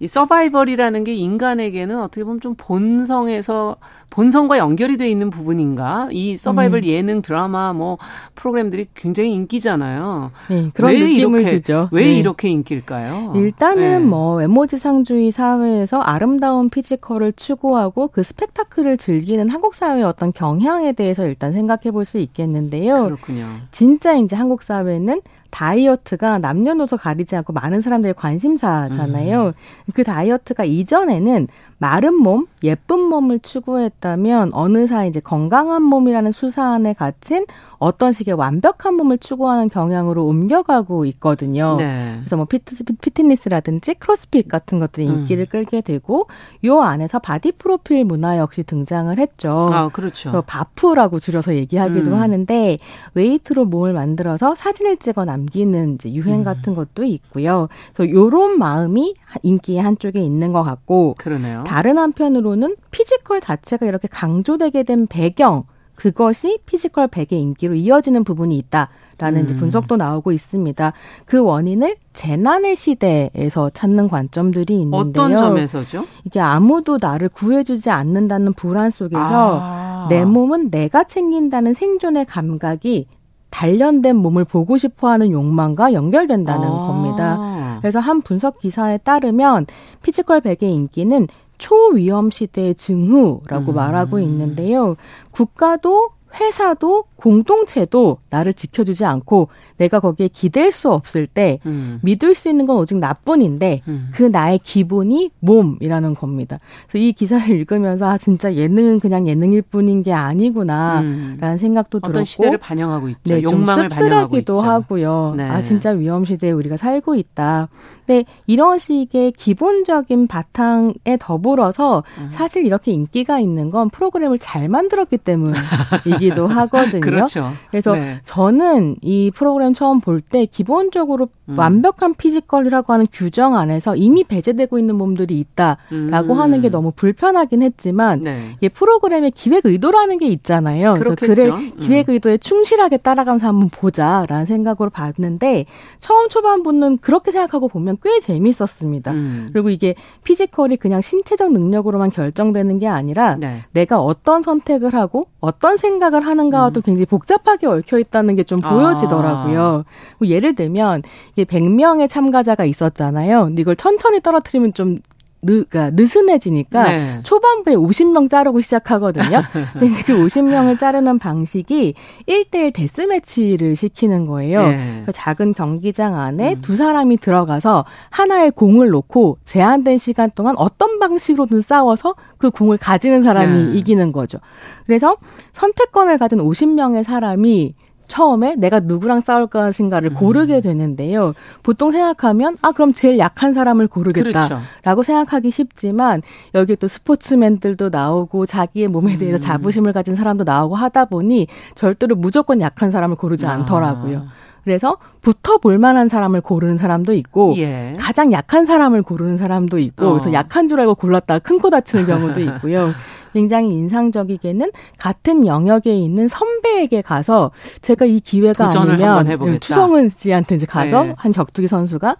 이 0.00 0.06
서바이벌이라는 0.06 1.04
게 1.04 1.14
인간에게는 1.14 2.00
어떻게 2.00 2.24
보면 2.24 2.40
좀 2.40 2.54
본성에서 2.56 3.76
본성과 4.10 4.58
연결이 4.58 4.96
돼 4.96 5.10
있는 5.10 5.28
부분인가? 5.30 6.08
이 6.12 6.36
서바이벌 6.36 6.80
음. 6.80 6.84
예능 6.84 7.20
드라마 7.22 7.72
뭐 7.72 7.98
프로그램들이 8.36 8.86
굉장히 8.94 9.32
인기잖아요. 9.32 10.30
네, 10.50 10.70
그런 10.72 10.92
왜 10.92 11.00
느낌을 11.00 11.40
이렇게, 11.40 11.56
주죠. 11.56 11.88
왜 11.90 12.04
네. 12.04 12.18
이렇게 12.18 12.48
인기일까요? 12.48 13.32
일단은 13.34 13.82
네. 13.82 13.98
뭐 13.98 14.36
외모지상주의 14.36 15.32
사회에서 15.32 16.00
아름다운 16.00 16.70
피지컬을 16.70 17.32
추구하고 17.32 18.08
그 18.08 18.22
스펙타클을 18.22 18.98
즐기는 18.98 19.48
한국 19.48 19.74
사회의 19.74 20.04
어떤 20.04 20.32
경향에 20.32 20.92
대해서 20.92 21.26
일단 21.26 21.52
생각해 21.52 21.90
볼 21.90 22.04
수 22.04 22.18
있겠는데요. 22.18 23.04
그렇군요. 23.04 23.46
진짜 23.70 24.14
이제 24.14 24.36
한국 24.36 24.62
사회는 24.62 25.22
다이어트가 25.54 26.38
남녀노소 26.38 26.96
가리지 26.96 27.36
않고 27.36 27.52
많은 27.52 27.80
사람들의 27.80 28.14
관심사잖아요. 28.14 29.46
음. 29.46 29.52
그 29.94 30.02
다이어트가 30.02 30.64
이전에는 30.64 31.46
마른 31.84 32.14
몸, 32.14 32.46
예쁜 32.62 32.98
몸을 32.98 33.40
추구했다면 33.40 34.54
어느새 34.54 35.06
이제 35.06 35.20
건강한 35.20 35.82
몸이라는 35.82 36.32
수사 36.32 36.72
안에 36.72 36.94
갇힌 36.94 37.44
어떤 37.78 38.14
식의 38.14 38.32
완벽한 38.34 38.94
몸을 38.94 39.18
추구하는 39.18 39.68
경향으로 39.68 40.24
옮겨가고 40.24 41.04
있거든요. 41.04 41.76
네. 41.76 42.16
그래서 42.20 42.36
뭐 42.36 42.46
피트, 42.46 42.82
피트니스라든지 42.84 43.94
크로스핏 43.94 44.48
같은 44.48 44.78
것들이 44.78 45.06
음. 45.06 45.14
인기를 45.14 45.44
음. 45.44 45.46
끌게 45.50 45.82
되고 45.82 46.26
요 46.64 46.80
안에서 46.80 47.18
바디 47.18 47.52
프로필 47.52 48.06
문화 48.06 48.38
역시 48.38 48.62
등장을 48.62 49.18
했죠. 49.18 49.68
아, 49.70 49.90
그렇죠. 49.90 50.42
바프라고 50.46 51.20
줄여서 51.20 51.54
얘기하기도 51.56 52.12
음. 52.12 52.20
하는데 52.20 52.78
웨이트로 53.12 53.66
몸을 53.66 53.92
만들어서 53.92 54.54
사진을 54.54 54.96
찍어 54.96 55.26
남기는 55.26 55.96
이제 55.96 56.14
유행 56.14 56.38
음. 56.38 56.44
같은 56.44 56.74
것도 56.74 57.04
있고요. 57.04 57.68
그래서 57.92 58.10
요런 58.10 58.58
마음이 58.58 59.12
인기의 59.42 59.82
한쪽에 59.82 60.20
있는 60.20 60.54
것 60.54 60.62
같고 60.62 61.16
그러네요. 61.18 61.64
다른 61.74 61.98
한편으로는 61.98 62.76
피지컬 62.92 63.40
자체가 63.40 63.84
이렇게 63.84 64.06
강조되게 64.06 64.84
된 64.84 65.08
배경 65.08 65.64
그것이 65.96 66.60
피지컬 66.66 67.08
100의 67.08 67.32
인기로 67.32 67.74
이어지는 67.74 68.22
부분이 68.22 68.56
있다라는 68.58 69.50
음. 69.50 69.56
분석도 69.56 69.96
나오고 69.96 70.30
있습니다. 70.30 70.92
그 71.24 71.42
원인을 71.42 71.96
재난의 72.12 72.76
시대에서 72.76 73.70
찾는 73.70 74.06
관점들이 74.06 74.82
있는데요. 74.82 75.00
어떤 75.24 75.36
점에서죠? 75.36 76.06
이게 76.22 76.38
아무도 76.38 76.98
나를 77.00 77.28
구해주지 77.28 77.90
않는다는 77.90 78.52
불안 78.52 78.90
속에서 78.90 79.58
아. 79.60 80.06
내 80.08 80.24
몸은 80.24 80.70
내가 80.70 81.02
챙긴다는 81.02 81.74
생존의 81.74 82.26
감각이 82.26 83.08
단련된 83.50 84.14
몸을 84.14 84.44
보고 84.44 84.76
싶어 84.76 85.08
하는 85.08 85.32
욕망과 85.32 85.92
연결된다는 85.92 86.68
아. 86.68 86.86
겁니다. 86.86 87.78
그래서 87.80 87.98
한 87.98 88.22
분석 88.22 88.60
기사에 88.60 88.96
따르면 88.98 89.66
피지컬 90.02 90.40
100의 90.40 90.62
인기는 90.62 91.26
초위험 91.64 92.30
시대의 92.30 92.74
증후라고 92.74 93.72
음. 93.72 93.74
말하고 93.74 94.18
있는데요. 94.18 94.96
국가도 95.30 96.10
회사도 96.38 97.04
공동체도 97.24 98.18
나를 98.28 98.52
지켜주지 98.52 99.06
않고 99.06 99.48
내가 99.78 99.98
거기에 99.98 100.28
기댈 100.28 100.70
수 100.70 100.90
없을 100.90 101.26
때 101.26 101.58
음. 101.64 101.98
믿을 102.02 102.34
수 102.34 102.50
있는 102.50 102.66
건 102.66 102.76
오직 102.76 102.98
나뿐인데 102.98 103.80
음. 103.88 104.10
그 104.12 104.24
나의 104.24 104.58
기본이 104.58 105.30
몸이라는 105.40 106.14
겁니다. 106.14 106.58
그래서 106.86 107.02
이 107.02 107.12
기사를 107.12 107.48
읽으면서 107.56 108.06
아 108.06 108.18
진짜 108.18 108.54
예능은 108.54 109.00
그냥 109.00 109.26
예능일 109.26 109.62
뿐인 109.62 110.02
게 110.02 110.12
아니구나라는 110.12 111.38
음. 111.40 111.56
생각도 111.58 111.98
어떤 111.98 112.12
들었고 112.12 112.24
시대를 112.26 112.58
반영하고 112.58 113.08
있죠. 113.08 113.34
네, 113.34 113.42
욕망을 113.42 113.88
씁쓸하기도 113.88 114.60
하고요. 114.60 115.34
네. 115.38 115.44
아 115.44 115.62
진짜 115.62 115.90
위험 115.90 116.26
시대에 116.26 116.50
우리가 116.50 116.76
살고 116.76 117.14
있다. 117.14 117.68
근데 118.06 118.24
이런 118.46 118.78
식의 118.78 119.32
기본적인 119.32 120.26
바탕에 120.26 121.16
더불어서 121.18 122.02
음. 122.18 122.28
사실 122.32 122.66
이렇게 122.66 122.92
인기가 122.92 123.40
있는 123.40 123.70
건 123.70 123.88
프로그램을 123.88 124.38
잘 124.38 124.68
만들었기 124.68 125.16
때문이기도 125.18 126.48
하거든요. 126.48 127.00
그렇죠. 127.16 127.50
그래서 127.70 127.94
네. 127.94 128.20
저는 128.24 128.96
이 129.00 129.30
프로그램 129.34 129.72
처음 129.72 130.00
볼 130.00 130.20
때 130.20 130.46
기본적으로 130.46 131.28
음. 131.48 131.58
완벽한 131.58 132.14
피지컬이라고 132.14 132.92
하는 132.92 133.06
규정 133.12 133.56
안에서 133.56 133.94
이미 133.94 134.24
배제되고 134.24 134.78
있는 134.78 134.96
몸들이 134.96 135.38
있다라고 135.38 136.34
음. 136.34 136.40
하는 136.40 136.62
게 136.62 136.70
너무 136.70 136.92
불편하긴 136.92 137.62
했지만 137.62 138.20
네. 138.22 138.56
이 138.60 138.68
프로그램의 138.68 139.32
기획 139.32 139.66
의도라는 139.66 140.18
게 140.18 140.26
있잖아요. 140.28 140.94
그렇겠죠. 140.94 141.34
그래서 141.34 141.56
그래 141.56 141.72
기획 141.78 142.08
음. 142.08 142.14
의도에 142.14 142.38
충실하게 142.38 142.96
따라가면서 142.98 143.48
한번 143.48 143.68
보자라는 143.68 144.46
생각으로 144.46 144.88
봤는데 144.90 145.66
처음 145.98 146.28
초반부는 146.28 146.98
그렇게 146.98 147.30
생각하고 147.30 147.68
보면 147.68 147.98
꽤 148.02 148.20
재밌었습니다. 148.20 149.12
음. 149.12 149.48
그리고 149.52 149.68
이게 149.70 149.94
피지컬이 150.24 150.76
그냥 150.78 151.00
신체적 151.00 151.52
능력으로만 151.52 152.10
결정되는 152.10 152.78
게 152.78 152.88
아니라 152.88 153.36
네. 153.36 153.64
내가 153.72 154.00
어떤 154.00 154.42
선택을 154.42 154.94
하고 154.94 155.26
어떤 155.40 155.76
생각을 155.76 156.22
하는가와도 156.22 156.80
음. 156.80 156.82
굉장히 156.94 157.06
복잡하게 157.06 157.66
얽혀 157.66 157.98
있다는 157.98 158.36
게 158.36 158.44
좀 158.44 158.60
보여지더라고요. 158.60 159.84
아. 159.86 160.24
예를 160.26 160.54
들면 160.54 161.02
이게 161.34 161.44
100명의 161.44 162.08
참가자가 162.10 162.64
있었잖아요. 162.66 163.44
근데 163.46 163.62
이걸 163.62 163.74
천천히 163.74 164.20
떨어뜨리면 164.20 164.74
좀 164.74 164.98
느, 165.44 165.64
그러니까 165.64 165.90
느슨해지니까 165.90 166.82
네. 166.84 167.20
초반부에 167.22 167.74
50명 167.74 168.28
자르고 168.28 168.60
시작하거든요. 168.60 169.42
근데 169.78 170.02
그 170.02 170.16
50명을 170.16 170.78
자르는 170.78 171.18
방식이 171.18 171.94
1대1 172.28 172.72
데스매치를 172.74 173.76
시키는 173.76 174.26
거예요. 174.26 174.62
네. 174.68 175.02
그 175.06 175.12
작은 175.12 175.52
경기장 175.52 176.18
안에 176.18 176.54
음. 176.54 176.62
두 176.62 176.76
사람이 176.76 177.18
들어가서 177.18 177.84
하나의 178.10 178.50
공을 178.52 178.88
놓고 178.88 179.38
제한된 179.44 179.98
시간 179.98 180.30
동안 180.34 180.54
어떤 180.58 180.98
방식으로든 180.98 181.60
싸워서 181.60 182.14
그 182.38 182.50
공을 182.50 182.78
가지는 182.78 183.22
사람이 183.22 183.72
네. 183.72 183.78
이기는 183.78 184.12
거죠. 184.12 184.38
그래서 184.86 185.16
선택권을 185.52 186.18
가진 186.18 186.38
50명의 186.38 187.04
사람이 187.04 187.74
처음에 188.08 188.54
내가 188.56 188.80
누구랑 188.80 189.20
싸울 189.20 189.46
것인가를 189.46 190.10
음. 190.10 190.14
고르게 190.14 190.60
되는데요. 190.60 191.34
보통 191.62 191.92
생각하면 191.92 192.56
아 192.62 192.72
그럼 192.72 192.92
제일 192.92 193.18
약한 193.18 193.52
사람을 193.52 193.88
고르겠다라고 193.88 194.62
그렇죠. 194.84 195.02
생각하기 195.02 195.50
쉽지만 195.50 196.22
여기 196.54 196.76
또 196.76 196.88
스포츠맨들도 196.88 197.88
나오고 197.90 198.46
자기의 198.46 198.88
몸에 198.88 199.16
대해서 199.16 199.38
음. 199.38 199.40
자부심을 199.40 199.92
가진 199.92 200.14
사람도 200.14 200.44
나오고 200.44 200.74
하다 200.74 201.06
보니 201.06 201.46
절대로 201.74 202.16
무조건 202.16 202.60
약한 202.60 202.90
사람을 202.90 203.16
고르지 203.16 203.46
아. 203.46 203.52
않더라고요. 203.52 204.26
그래서 204.64 204.96
붙어 205.20 205.58
볼 205.58 205.78
만한 205.78 206.08
사람을 206.08 206.40
고르는 206.40 206.78
사람도 206.78 207.12
있고 207.12 207.54
예. 207.58 207.94
가장 207.98 208.32
약한 208.32 208.64
사람을 208.64 209.02
고르는 209.02 209.36
사람도 209.36 209.78
있고 209.78 210.06
어. 210.06 210.10
그래서 210.12 210.32
약한 210.32 210.68
줄 210.68 210.80
알고 210.80 210.94
골랐다가 210.94 211.38
큰 211.40 211.58
코 211.58 211.68
다치는 211.70 212.06
경우도 212.06 212.40
있고요. 212.40 212.90
굉장히 213.34 213.68
인상적이게는 213.74 214.70
같은 214.98 215.46
영역에 215.46 215.94
있는 215.94 216.28
선배에게 216.28 217.02
가서 217.02 217.50
제가 217.82 218.06
이 218.06 218.20
기회가 218.20 218.70
아니면 218.70 219.60
추성은 219.60 220.08
씨한테 220.08 220.54
이제 220.54 220.64
가서 220.64 221.02
네. 221.04 221.14
한 221.18 221.32
격투기 221.32 221.68
선수가 221.68 222.16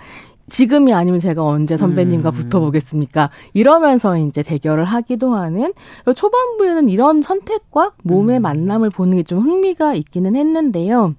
지금이 0.51 0.93
아니면 0.93 1.21
제가 1.21 1.43
언제 1.43 1.77
선배님과 1.77 2.29
음. 2.29 2.35
붙어보겠습니까? 2.35 3.31
이러면서 3.55 4.19
이제 4.19 4.43
대결을 4.43 4.85
하기도 4.85 5.35
하는 5.35 5.73
초반부에는 6.15 6.89
이런 6.89 7.23
선택과 7.23 7.93
몸의 8.03 8.41
음. 8.41 8.43
만남을 8.43 8.91
보는 8.91 9.17
게 9.17 9.23
좀 9.23 9.39
흥미가 9.41 9.95
있기는 9.95 10.37
했는데요. 10.37 11.15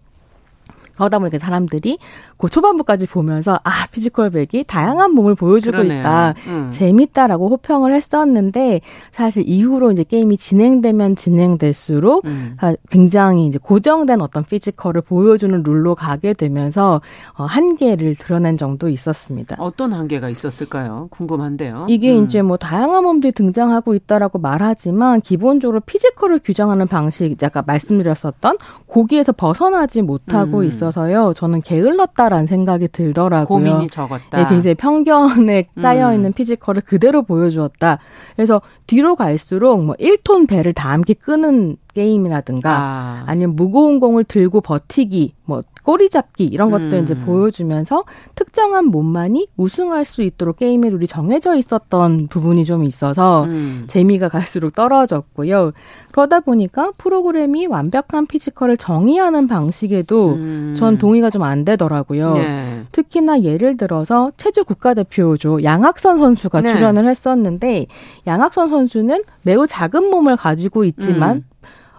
그러다 0.95 1.19
보니까 1.19 1.37
사람들이 1.37 1.99
그 2.37 2.49
초반부까지 2.49 3.07
보면서 3.07 3.59
아 3.63 3.87
피지컬백이 3.91 4.65
다양한 4.65 5.11
몸을 5.11 5.35
보여주고 5.35 5.77
그러네요. 5.77 5.99
있다 5.99 6.33
음. 6.47 6.69
재밌다라고 6.71 7.49
호평을 7.49 7.93
했었는데 7.93 8.81
사실 9.11 9.43
이후로 9.47 9.91
이제 9.91 10.03
게임이 10.03 10.37
진행되면 10.37 11.15
진행될수록 11.15 12.25
음. 12.25 12.55
굉장히 12.89 13.47
이제 13.47 13.59
고정된 13.61 14.21
어떤 14.21 14.43
피지컬을 14.43 15.01
보여주는 15.01 15.61
룰로 15.63 15.95
가게 15.95 16.33
되면서 16.33 17.01
어, 17.37 17.43
한계를 17.43 18.15
드러낸 18.15 18.57
점도 18.57 18.89
있었습니다. 18.89 19.55
어떤 19.59 19.93
한계가 19.93 20.29
있었을까요? 20.29 21.07
궁금한데요. 21.11 21.87
이게 21.89 22.17
음. 22.17 22.25
이제 22.25 22.41
뭐 22.41 22.57
다양한 22.57 23.03
몸들이 23.03 23.31
등장하고 23.31 23.95
있다라고 23.95 24.39
말하지만 24.39 25.21
기본적으로 25.21 25.79
피지컬을 25.81 26.39
규정하는 26.43 26.87
방식 26.87 27.41
아까 27.43 27.61
말씀드렸었던 27.65 28.57
거기에서 28.85 29.31
벗어나지 29.31 30.01
못하고 30.01 30.59
음. 30.59 30.63
있어서요. 30.89 31.33
저는 31.33 31.61
게을렀다. 31.61 32.15
적다라는 32.15 32.45
생각이 32.45 32.87
들더라고요. 32.87 33.45
고민이 33.45 33.89
적었다. 33.89 34.37
네, 34.37 34.47
굉장히 34.49 34.75
편견에 34.75 35.67
쌓여 35.77 36.13
있는 36.13 36.29
음. 36.29 36.33
피지컬을 36.33 36.81
그대로 36.81 37.21
보여주었다. 37.21 37.99
그래서 38.35 38.61
뒤로 38.87 39.15
갈수록 39.15 39.83
뭐 39.83 39.95
1톤 39.95 40.47
배를 40.47 40.73
다 40.73 40.91
함께 40.91 41.13
끄는 41.13 41.77
게임이라든가 41.93 43.23
아. 43.27 43.33
니면 43.35 43.55
무거운 43.55 43.99
공을 43.99 44.23
들고 44.23 44.61
버티기, 44.61 45.33
뭐 45.45 45.61
꼬리 45.85 46.09
잡기 46.09 46.45
이런 46.45 46.71
것들 46.71 46.93
음. 46.95 47.03
이제 47.03 47.13
보여주면서 47.13 48.03
특정한 48.35 48.87
몸만이 48.87 49.47
우승할 49.55 50.03
수 50.03 50.23
있도록 50.23 50.57
게임의 50.57 50.91
룰이 50.91 51.07
정해져 51.07 51.55
있었던 51.55 52.27
부분이 52.27 52.65
좀 52.65 52.83
있어서 52.83 53.45
음. 53.45 53.85
재미가 53.87 54.27
갈수록 54.29 54.75
떨어졌고요. 54.75 55.71
그러다 56.11 56.39
보니까 56.41 56.91
프로그램이 56.97 57.67
완벽한 57.67 58.25
피지컬을 58.25 58.77
정의하는 58.77 59.47
방식에도 59.47 60.33
음. 60.33 60.73
전 60.75 60.97
동의가 60.97 61.29
좀 61.29 61.45
안 61.45 61.63
되더라고요. 61.63 62.33
네. 62.33 62.83
특히나 62.91 63.43
예를 63.43 63.77
들어서 63.77 64.31
체조 64.35 64.63
국가대표죠 64.63 65.63
양학선 65.63 66.17
선수가 66.17 66.61
네. 66.61 66.73
출연을 66.73 67.07
했었는데 67.07 67.85
양학선 68.25 68.69
선수는 68.69 69.23
매우 69.43 69.67
작은 69.67 70.09
몸을 70.09 70.35
가지고 70.37 70.83
있지만 70.85 71.37
음. 71.37 71.45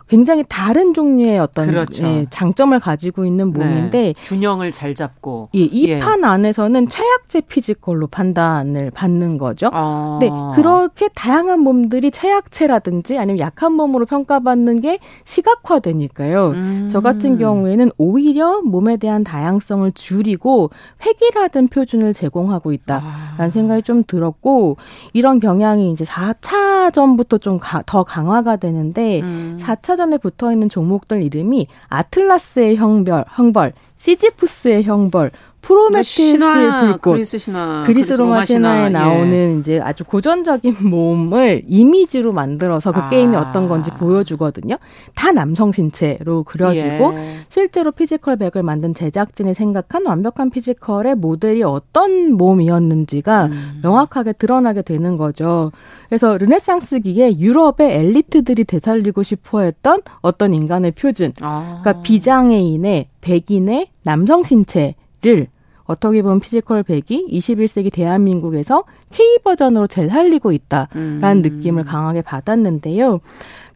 굉장히 0.09 0.45
다른 0.49 0.95
종류의 0.95 1.39
어떤 1.39 1.67
그렇죠. 1.67 2.05
예, 2.05 2.27
장점을 2.31 2.79
가지고 2.81 3.25
있는 3.25 3.53
네. 3.53 3.59
몸인데 3.59 3.99
네. 3.99 4.15
균형을 4.23 4.73
잘 4.73 4.95
잡고 4.95 5.51
예, 5.55 5.59
이판 5.61 6.21
예. 6.21 6.27
안에서는 6.27 6.89
최약체 6.89 7.43
피지컬로 7.43 8.07
판단을 8.07 8.91
받는 8.93 9.39
거죠. 9.39 9.69
아. 9.73 10.19
네, 10.21 10.31
그렇게 10.55 11.09
다양한 11.15 11.61
몸들이 11.61 12.11
최약체라든지 12.11 13.19
아니면 13.19 13.41
약한 13.41 13.73
몸으로 13.73 14.07
평가받는 14.07 14.81
게 14.81 14.99
시각화되니까요. 15.25 16.49
음. 16.51 16.89
저 16.91 17.01
같은 17.01 17.39
경우에는 17.39 17.91
오히려 17.99 18.63
몸에 18.63 18.97
대한 18.97 19.25
다양성을 19.25 19.91
줄이고 19.93 20.71
획일화된 21.05 21.69
표준을 21.69 22.15
제공하고 22.15 22.73
있다라는 22.73 23.11
아. 23.39 23.51
생각이 23.51 23.83
좀 23.83 24.05
들었고 24.07 24.77
이런 25.13 25.41
경향이 25.41 25.91
이제 25.91 26.05
4차 26.05 26.93
전부터 26.93 27.39
좀 27.39 27.61
더 27.87 28.05
강화가 28.05 28.57
되는데 28.57 29.21
음. 29.21 29.59
4차 29.61 29.96
백화전에 29.97 30.19
붙어 30.19 30.53
있는 30.53 30.69
종목들 30.69 31.23
이름이 31.23 31.67
아틀라스의 31.89 32.77
형벌, 32.77 33.25
형벌, 33.29 33.73
시지푸스의 33.97 34.85
형벌, 34.85 35.33
프로메테우스의 35.67 36.81
불꽃, 36.81 37.13
그리스 37.13 37.39
신화, 37.39 37.83
그리스 37.85 38.13
로마 38.13 38.45
신화에 38.45 38.85
예. 38.85 38.89
나오는 38.89 39.57
예. 39.57 39.59
이제 39.59 39.81
아주 39.81 40.05
고전적인 40.05 40.77
몸을 40.89 41.63
이미지로 41.67 42.33
만들어서 42.33 42.93
그 42.93 43.01
아. 43.01 43.09
게임이 43.09 43.35
어떤 43.35 43.69
건지 43.69 43.91
보여주거든요. 43.91 44.77
다 45.17 45.33
남성 45.33 45.73
신체로 45.73 46.45
그려지고 46.45 47.15
예. 47.15 47.39
실제로 47.49 47.91
피지컬 47.91 48.37
백을 48.37 48.63
만든 48.63 48.95
제작진이 48.95 49.55
생각한 49.55 50.07
완벽한 50.07 50.51
피지컬의 50.51 51.17
모델이 51.17 51.65
어떤 51.65 52.35
몸이었는지가 52.35 53.47
음. 53.47 53.81
명확하게 53.83 54.35
드러나게 54.35 54.83
되는 54.83 55.17
거죠. 55.17 55.73
그래서 56.09 56.39
르네상스기에 56.39 57.41
유럽의 57.41 57.93
엘리트들이 57.93 58.65
되살리고 58.65 59.25
싶어했던 59.25 60.03
어떤 60.21 60.55
인간의 60.55 60.93
표준, 60.93 61.33
아. 61.41 61.81
그러니까 61.83 62.03
비장애인의 62.03 63.09
백인의 63.21 63.89
남성 64.05 64.45
신체를 64.45 65.49
어떻게 65.87 66.23
보면 66.23 66.41
피지컬 66.41 66.83
100이 66.83 67.31
21세기 67.31 67.93
대한민국에서 67.93 68.85
K 69.13 69.39
버전으로 69.45 69.87
되살리고 69.87 70.53
있다라는 70.53 71.23
음. 71.23 71.43
느낌을 71.43 71.85
강하게 71.85 72.23
받았는데요. 72.23 73.21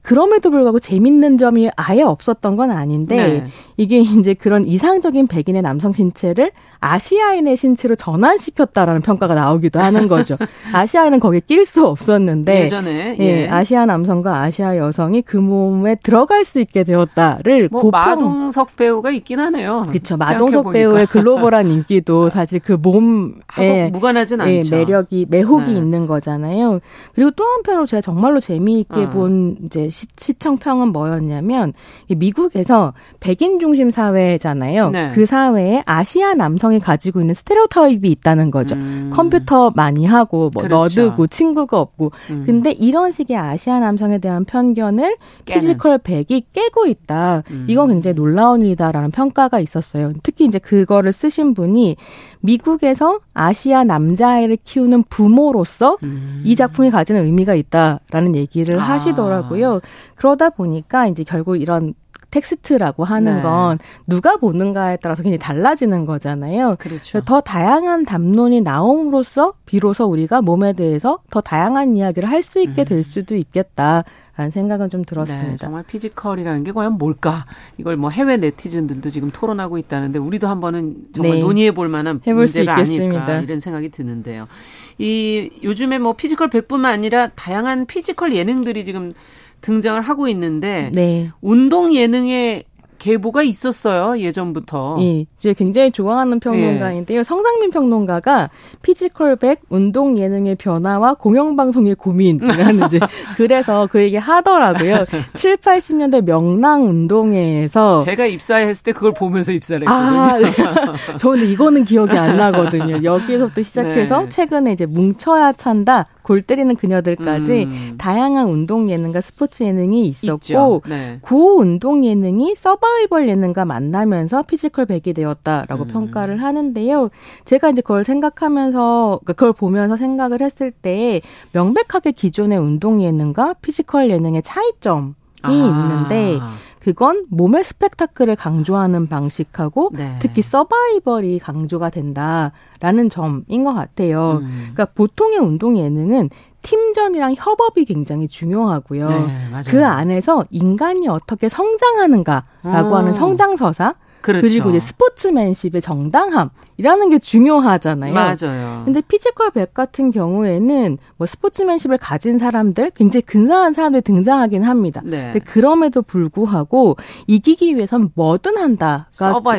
그럼에도 0.02 0.50
불구하고 0.50 0.78
재밌는 0.78 1.36
점이 1.36 1.70
아예 1.76 2.02
없었던 2.02 2.56
건 2.56 2.70
아닌데 2.70 3.16
네. 3.16 3.46
이게 3.76 4.00
이제 4.00 4.34
그런 4.34 4.66
이상적인 4.66 5.26
백인의 5.26 5.62
남성 5.62 5.92
신체를 5.92 6.52
아시아인의 6.80 7.56
신체로 7.56 7.94
전환시켰다라는 7.94 9.02
평가가 9.02 9.34
나오기도 9.34 9.78
하는 9.80 10.08
거죠. 10.08 10.36
아시아인은 10.72 11.20
거기에 11.20 11.40
낄 11.46 11.66
수 11.66 11.86
없었는데 11.86 12.64
예전에 12.64 13.16
예. 13.20 13.24
예. 13.24 13.48
아시아 13.48 13.84
남성과 13.84 14.40
아시아 14.40 14.78
여성이 14.78 15.20
그 15.20 15.36
몸에 15.36 15.96
들어갈 15.96 16.44
수 16.46 16.60
있게 16.60 16.84
되었다를 16.84 17.68
뭐 17.70 17.82
고평... 17.82 18.00
마동석 18.00 18.76
배우가 18.76 19.10
있긴 19.10 19.40
하네요. 19.40 19.86
그렇죠. 19.88 20.16
마동석 20.16 20.72
배우의 20.72 21.06
글로벌한 21.12 21.66
인기도 21.66 22.30
사실 22.30 22.60
그 22.60 22.72
몸에 22.72 23.90
무관하진 23.90 24.40
예, 24.46 24.58
않죠. 24.58 24.76
매력이 24.76 25.26
매혹이 25.28 25.72
네. 25.72 25.78
있는 25.78 26.06
거잖아요. 26.06 26.80
그리고 27.14 27.30
또 27.32 27.44
한편으로 27.44 27.84
제가 27.86 28.00
정말로 28.00 28.40
재미있게 28.40 29.04
어. 29.04 29.10
본 29.10 29.56
이제 29.64 29.89
시, 29.90 30.06
시청평은 30.16 30.88
뭐였냐면 30.92 31.72
미국에서 32.08 32.94
백인 33.20 33.58
중심 33.58 33.90
사회잖아요. 33.90 34.90
네. 34.90 35.10
그 35.14 35.26
사회에 35.26 35.82
아시아 35.86 36.34
남성이 36.34 36.78
가지고 36.78 37.20
있는 37.20 37.34
스테레오타입이 37.34 38.10
있다는 38.10 38.50
거죠. 38.50 38.74
음. 38.76 39.10
컴퓨터 39.12 39.70
많이 39.74 40.06
하고 40.06 40.50
뭐 40.54 40.62
그렇죠. 40.62 41.02
너드고 41.02 41.26
친구가 41.26 41.80
없고. 41.80 42.12
음. 42.30 42.44
근데 42.46 42.70
이런 42.70 43.12
식의 43.12 43.36
아시아 43.36 43.80
남성에 43.80 44.18
대한 44.18 44.44
편견을 44.44 45.16
깨는. 45.44 45.60
피지컬 45.60 45.98
백이 45.98 46.44
깨고 46.52 46.86
있다. 46.86 47.42
음. 47.50 47.66
이건 47.68 47.88
굉장히 47.88 48.14
놀라운 48.14 48.62
일이다라는 48.62 49.10
평가가 49.10 49.60
있었어요. 49.60 50.12
특히 50.22 50.44
이제 50.44 50.58
그거를 50.58 51.12
쓰신 51.12 51.54
분이 51.54 51.96
미국에서 52.40 53.20
아시아 53.34 53.84
남자아이를 53.84 54.58
키우는 54.64 55.04
부모로서 55.10 55.98
음. 56.02 56.42
이 56.44 56.56
작품이 56.56 56.90
가지는 56.90 57.24
의미가 57.24 57.54
있다라는 57.54 58.34
얘기를 58.34 58.80
아. 58.80 58.84
하시더라고요. 58.84 59.79
그러다 60.14 60.50
보니까 60.50 61.06
이제 61.06 61.24
결국 61.24 61.56
이런 61.56 61.94
텍스트라고 62.30 63.04
하는 63.04 63.36
네. 63.36 63.42
건 63.42 63.78
누가 64.06 64.36
보는가에 64.36 64.98
따라서 65.02 65.22
굉장히 65.22 65.38
달라지는 65.38 66.06
거잖아요. 66.06 66.76
그렇죠. 66.78 67.20
더 67.22 67.40
다양한 67.40 68.04
담론이 68.04 68.60
나옴으로써 68.60 69.54
비로소 69.66 70.04
우리가 70.06 70.40
몸에 70.40 70.72
대해서 70.72 71.18
더 71.30 71.40
다양한 71.40 71.96
이야기를 71.96 72.28
할 72.28 72.40
수 72.40 72.58
있게 72.60 72.84
될 72.84 72.98
음. 72.98 73.02
수도 73.02 73.36
있겠다. 73.36 74.02
라는 74.36 74.50
생각은 74.50 74.88
좀 74.88 75.04
들었습니다. 75.04 75.50
네, 75.50 75.56
정말 75.58 75.82
피지컬이라는 75.82 76.64
게 76.64 76.72
과연 76.72 76.94
뭘까? 76.94 77.44
이걸 77.76 77.96
뭐 77.96 78.08
해외 78.08 78.38
네티즌들도 78.38 79.10
지금 79.10 79.30
토론하고 79.30 79.76
있다는데 79.76 80.18
우리도 80.18 80.48
한번은 80.48 81.08
정말 81.12 81.34
네. 81.34 81.40
논의해 81.40 81.72
볼 81.72 81.88
만한 81.90 82.20
해볼 82.26 82.44
문제가 82.44 82.76
아닐까 82.76 83.40
이런 83.40 83.60
생각이 83.60 83.90
드는데요. 83.90 84.48
이 84.96 85.50
요즘에 85.62 85.98
뭐 85.98 86.14
피지컬 86.14 86.48
100뿐만 86.48 86.86
아니라 86.86 87.28
다양한 87.28 87.84
피지컬 87.84 88.34
예능들이 88.34 88.86
지금 88.86 89.12
등장을 89.60 90.00
하고 90.00 90.28
있는데 90.28 90.90
네. 90.94 91.30
운동 91.40 91.94
예능의 91.94 92.64
계보가 93.00 93.42
있었어요 93.42 94.20
예전부터. 94.20 94.98
예, 95.00 95.24
이제 95.38 95.54
굉장히 95.54 95.90
좋아하는 95.90 96.38
평론가인데요. 96.38 97.18
예. 97.18 97.22
성상민 97.24 97.70
평론가가 97.70 98.50
피지컬백 98.82 99.62
운동 99.70 100.16
예능의 100.16 100.54
변화와 100.56 101.14
공영방송의 101.14 101.96
고민이라는 101.96 102.86
이제 102.86 103.00
그래서 103.36 103.88
그 103.90 104.00
얘기 104.02 104.16
하더라고요. 104.16 105.06
7, 105.34 105.56
80년대 105.56 106.24
명랑 106.24 106.86
운동회에서 106.86 108.00
제가 108.00 108.26
입사했을 108.26 108.84
때 108.84 108.92
그걸 108.92 109.12
보면서 109.14 109.50
입사를 109.50 109.80
했거든요. 109.80 110.20
아, 110.20 110.38
네. 110.38 110.52
저는 111.18 111.46
이거는 111.46 111.84
기억이 111.84 112.16
안 112.16 112.36
나거든요. 112.36 113.02
여기서부터 113.02 113.62
시작해서 113.62 114.22
네. 114.22 114.28
최근에 114.28 114.72
이제 114.72 114.84
뭉쳐야 114.86 115.52
찬다 115.54 116.06
골 116.30 116.42
때리는 116.42 116.76
그녀들까지 116.76 117.64
음. 117.64 117.94
다양한 117.98 118.48
운동 118.48 118.88
예능과 118.88 119.20
스포츠 119.20 119.64
예능이 119.64 120.06
있었고 120.06 120.82
네. 120.88 121.18
그 121.22 121.34
운동 121.34 122.04
예능이 122.04 122.54
서바이벌 122.54 123.28
예능과 123.28 123.64
만나면서 123.64 124.44
피지컬 124.44 124.86
백이 124.86 125.12
되었다라고 125.12 125.82
음. 125.82 125.88
평가를 125.88 126.40
하는데요. 126.40 127.08
제가 127.46 127.70
이제 127.70 127.82
그걸 127.82 128.04
생각하면서 128.04 129.18
그러니까 129.24 129.32
그걸 129.32 129.52
보면서 129.52 129.96
생각을 129.96 130.40
했을 130.40 130.70
때 130.70 131.20
명백하게 131.50 132.12
기존의 132.12 132.58
운동 132.58 133.02
예능과 133.02 133.54
피지컬 133.54 134.08
예능의 134.10 134.44
차이점이 134.44 135.14
아. 135.42 135.50
있는데 135.50 136.38
그건 136.80 137.26
몸의 137.30 137.62
스펙타클을 137.62 138.36
강조하는 138.36 139.06
방식하고 139.06 139.90
네. 139.92 140.16
특히 140.20 140.42
서바이벌이 140.42 141.38
강조가 141.38 141.90
된다라는 141.90 143.10
점인 143.10 143.64
것 143.64 143.74
같아요. 143.74 144.40
음. 144.42 144.70
그러니까 144.72 144.86
보통의 144.86 145.38
운동 145.38 145.76
예능은 145.76 146.30
팀전이랑 146.62 147.34
협업이 147.38 147.84
굉장히 147.84 148.28
중요하고요. 148.28 149.06
네, 149.08 149.26
그 149.68 149.86
안에서 149.86 150.44
인간이 150.50 151.08
어떻게 151.08 151.48
성장하는가라고 151.48 152.90
오. 152.90 152.96
하는 152.96 153.14
성장서사 153.14 153.94
그렇죠. 154.20 154.46
그리고 154.46 154.70
이제 154.70 154.80
스포츠맨십의 154.80 155.80
정당함이라는 155.80 157.10
게 157.10 157.18
중요하잖아요. 157.18 158.12
맞아요. 158.12 158.82
근데 158.84 159.00
피지컬 159.00 159.50
백 159.50 159.74
같은 159.74 160.10
경우에는 160.10 160.98
뭐 161.16 161.26
스포츠맨십을 161.26 161.98
가진 161.98 162.38
사람들, 162.38 162.90
굉장히 162.94 163.22
근사한 163.22 163.72
사람들이 163.72 164.02
등장하긴 164.02 164.62
합니다. 164.62 165.00
네. 165.04 165.32
근데 165.32 165.38
그럼에도 165.40 166.02
불구하고 166.02 166.96
이기기 167.26 167.76
위해선 167.76 168.10
뭐든 168.14 168.56
한다가 168.58 169.06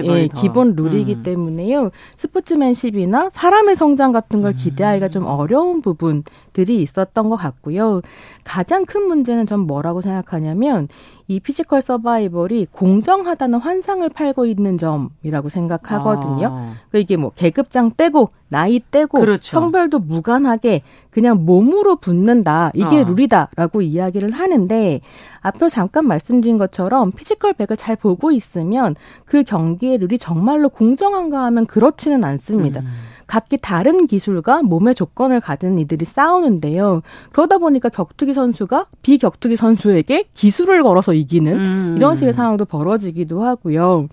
예, 0.03 0.28
기본 0.28 0.76
룰이기 0.76 1.16
음. 1.16 1.24
때문에요. 1.24 1.91
스포츠맨십이나 2.18 3.30
사람의 3.32 3.76
성장 3.76 4.12
같은 4.12 4.41
걸 4.41 4.53
기대하기가 4.53 5.07
음. 5.07 5.09
좀 5.09 5.26
어려운 5.26 5.82
부분들이 5.82 6.82
있었던 6.82 7.30
것 7.30 7.36
같고요. 7.36 8.01
가장 8.43 8.86
큰 8.86 9.07
문제는 9.07 9.45
전 9.45 9.62
뭐라고 9.62 10.01
생각하냐면 10.01 10.88
이 11.32 11.40
피지컬 11.40 11.82
서바이벌이 11.82 12.68
공정하다는 12.74 13.60
환상을 13.60 14.08
팔고 14.10 14.46
있는 14.46 14.78
점이라고 14.78 15.48
생각하거든요. 15.48 16.48
아. 16.48 16.74
그러니까 16.90 16.98
이게 17.00 17.16
뭐 17.16 17.32
계급장 17.34 17.92
떼고 17.96 18.32
나이 18.50 18.82
떼고 18.92 19.22
그렇죠. 19.22 19.58
성별도 19.58 20.00
무관하게 20.00 20.82
그냥 21.10 21.46
몸으로 21.46 21.96
붙는다. 21.96 22.72
이게 22.74 23.00
어. 23.00 23.06
룰이다라고 23.06 23.82
이야기를 23.82 24.32
하는데 24.32 25.00
앞서 25.40 25.70
잠깐 25.70 26.06
말씀드린 26.06 26.58
것처럼 26.58 27.14
피지컬 27.14 27.54
백을 27.54 27.78
잘 27.78 27.96
보고 27.96 28.34
있으면 28.34 28.96
그 29.24 29.44
경기의 29.44 30.00
룰이 30.00 30.18
정말로 30.18 30.68
공정한가 30.68 31.46
하면 31.46 31.66
그렇지는 31.66 32.26
않습니다. 32.26 32.82
음. 32.82 32.88
각기 33.32 33.58
다른 33.58 34.08
기술과 34.08 34.62
몸의 34.62 34.94
조건을 34.94 35.40
가진 35.40 35.80
이들이 35.80 36.04
싸우는데요. 36.04 37.02
그러다 37.32 37.60
보니까 37.60 37.88
격투기 37.88 38.34
선수가 38.34 38.88
비격투기 39.04 39.56
선수에게 39.56 40.26
기술을 40.34 40.84
걸어서 40.84 41.14
이기는 41.14 41.54
음. 41.54 41.94
이런 41.96 42.18
식의 42.18 42.34
상황도 42.34 42.66
벌어지기도 42.66 43.42
하고요. 43.42 44.10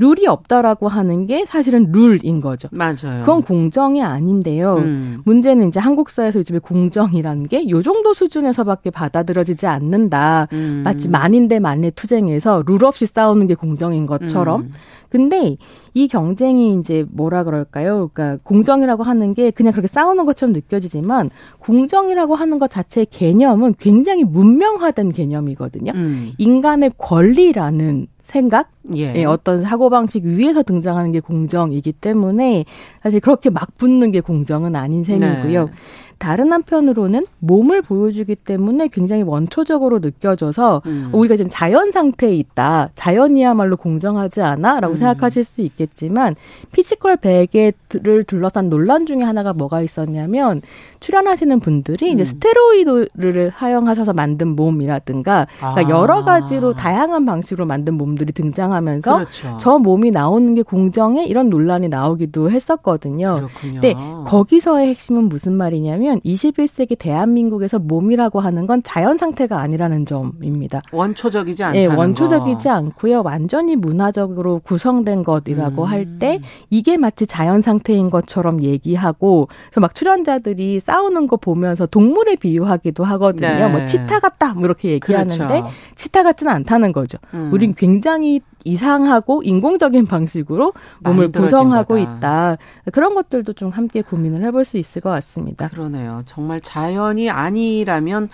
룰이 0.00 0.26
없다라고 0.26 0.88
하는 0.88 1.26
게 1.26 1.44
사실은 1.44 1.92
룰인 1.92 2.40
거죠. 2.40 2.68
맞아요. 2.72 3.20
그건 3.20 3.42
공정이 3.42 4.02
아닌데요. 4.02 4.76
음. 4.78 5.20
문제는 5.24 5.68
이제 5.68 5.78
한국 5.78 6.10
사회에서 6.10 6.40
요즘에 6.40 6.58
공정이라는 6.58 7.46
게 7.46 7.60
요 7.68 7.82
정도 7.82 8.14
수준에서밖에 8.14 8.90
받아들여지지 8.90 9.66
않는다. 9.66 10.48
음. 10.52 10.80
마치 10.84 11.08
만인 11.08 11.46
대 11.46 11.60
만의 11.60 11.92
투쟁에서 11.92 12.64
룰 12.66 12.84
없이 12.84 13.06
싸우는 13.06 13.46
게 13.46 13.54
공정인 13.54 14.06
것처럼. 14.06 14.62
음. 14.62 14.72
근데 15.10 15.56
이 15.92 16.08
경쟁이 16.08 16.74
이제 16.78 17.04
뭐라 17.10 17.44
그럴까요? 17.44 18.08
그러니까 18.12 18.42
공정이라고 18.44 19.02
하는 19.02 19.34
게 19.34 19.50
그냥 19.50 19.72
그렇게 19.72 19.88
싸우는 19.88 20.24
것처럼 20.24 20.52
느껴지지만 20.52 21.30
공정이라고 21.58 22.34
하는 22.36 22.58
것 22.58 22.70
자체의 22.70 23.06
개념은 23.10 23.74
굉장히 23.78 24.24
문명화된 24.24 25.12
개념이거든요. 25.12 25.92
음. 25.94 26.32
인간의 26.38 26.92
권리라는 26.96 28.06
생각, 28.30 28.70
예. 28.94 29.12
예. 29.16 29.24
어떤 29.24 29.62
사고방식 29.62 30.24
위에서 30.24 30.62
등장하는 30.62 31.10
게 31.12 31.20
공정이기 31.20 31.92
때문에 31.92 32.64
사실 33.02 33.20
그렇게 33.20 33.50
막 33.50 33.76
붙는 33.76 34.12
게 34.12 34.20
공정은 34.20 34.76
아닌 34.76 35.02
셈이고요. 35.02 35.64
네. 35.66 35.72
다른 36.20 36.52
한편으로는 36.52 37.24
몸을 37.38 37.80
보여주기 37.80 38.36
때문에 38.36 38.88
굉장히 38.88 39.22
원초적으로 39.22 40.00
느껴져서 40.00 40.82
음. 40.84 41.08
우리가 41.14 41.36
지금 41.36 41.48
자연 41.50 41.90
상태에 41.90 42.34
있다. 42.34 42.90
자연이야말로 42.94 43.78
공정하지 43.78 44.42
않아 44.42 44.80
라고 44.80 44.94
음. 44.94 44.96
생각하실 44.96 45.44
수 45.44 45.62
있겠지만 45.62 46.36
피지컬 46.72 47.16
백을 47.16 48.24
둘러싼 48.26 48.68
논란 48.68 49.06
중에 49.06 49.22
하나가 49.22 49.54
뭐가 49.54 49.80
있었냐면 49.80 50.60
출연하시는 51.00 51.58
분들이 51.58 52.10
음. 52.10 52.12
이제 52.12 52.26
스테로이드를 52.26 53.52
사용하셔서 53.56 54.12
만든 54.12 54.48
몸이라든가 54.48 55.46
그러니까 55.56 55.80
아. 55.86 55.88
여러 55.88 56.22
가지로 56.22 56.74
다양한 56.74 57.24
방식으로 57.24 57.64
만든 57.64 57.94
몸들이 57.94 58.34
등장하면서 58.34 59.14
그렇죠. 59.14 59.56
저 59.58 59.78
몸이 59.78 60.10
나오는 60.10 60.54
게 60.54 60.60
공정해 60.60 61.24
이런 61.24 61.48
논란이 61.48 61.88
나오기도 61.88 62.50
했었거든요. 62.50 63.36
그렇군요. 63.36 63.80
근데 63.80 63.94
거기서의 64.26 64.88
핵심은 64.88 65.30
무슨 65.30 65.54
말이냐면 65.54 66.09
뭐냐면 66.10 66.20
21세기 66.20 66.98
대한민국에서 66.98 67.78
몸이라고 67.78 68.40
하는 68.40 68.66
건 68.66 68.82
자연 68.82 69.16
상태가 69.16 69.60
아니라는 69.60 70.04
점입니다. 70.04 70.82
원초적이지 70.92 71.62
않다는 71.62 71.88
네, 71.88 71.94
원초적이지 71.94 72.68
거. 72.68 72.74
않고요. 72.74 73.22
완전히 73.22 73.76
문화적으로 73.76 74.60
구성된 74.60 75.22
것이라고 75.22 75.84
음. 75.84 75.88
할때 75.88 76.40
이게 76.68 76.96
마치 76.96 77.26
자연 77.26 77.62
상태인 77.62 78.10
것처럼 78.10 78.62
얘기하고 78.62 79.48
그래서 79.66 79.80
막 79.80 79.94
출연자들이 79.94 80.80
싸우는 80.80 81.28
거 81.28 81.36
보면서 81.36 81.86
동물에 81.86 82.36
비유하기도 82.36 83.04
하거든요. 83.04 83.48
네. 83.48 83.68
뭐 83.68 83.84
치타 83.86 84.18
같다 84.20 84.54
뭐 84.54 84.64
이렇게 84.64 84.90
얘기하는데 84.90 85.46
그렇죠. 85.46 85.68
치타 85.94 86.22
같지는 86.22 86.52
않다는 86.52 86.92
거죠. 86.92 87.18
음. 87.34 87.50
우린 87.52 87.74
굉장히 87.74 88.40
이상하고 88.64 89.42
인공적인 89.42 90.06
방식으로 90.06 90.72
몸을 91.00 91.30
구성하고 91.32 91.94
거다. 91.96 92.16
있다. 92.16 92.56
그런 92.92 93.14
것들도 93.14 93.52
좀 93.54 93.70
함께 93.70 94.02
고민을 94.02 94.42
해볼 94.44 94.64
수 94.64 94.76
있을 94.76 95.02
것 95.02 95.10
같습니다. 95.10 95.68
그러네요. 95.68 96.22
정말 96.26 96.60
자연이 96.60 97.30
아니라면 97.30 98.28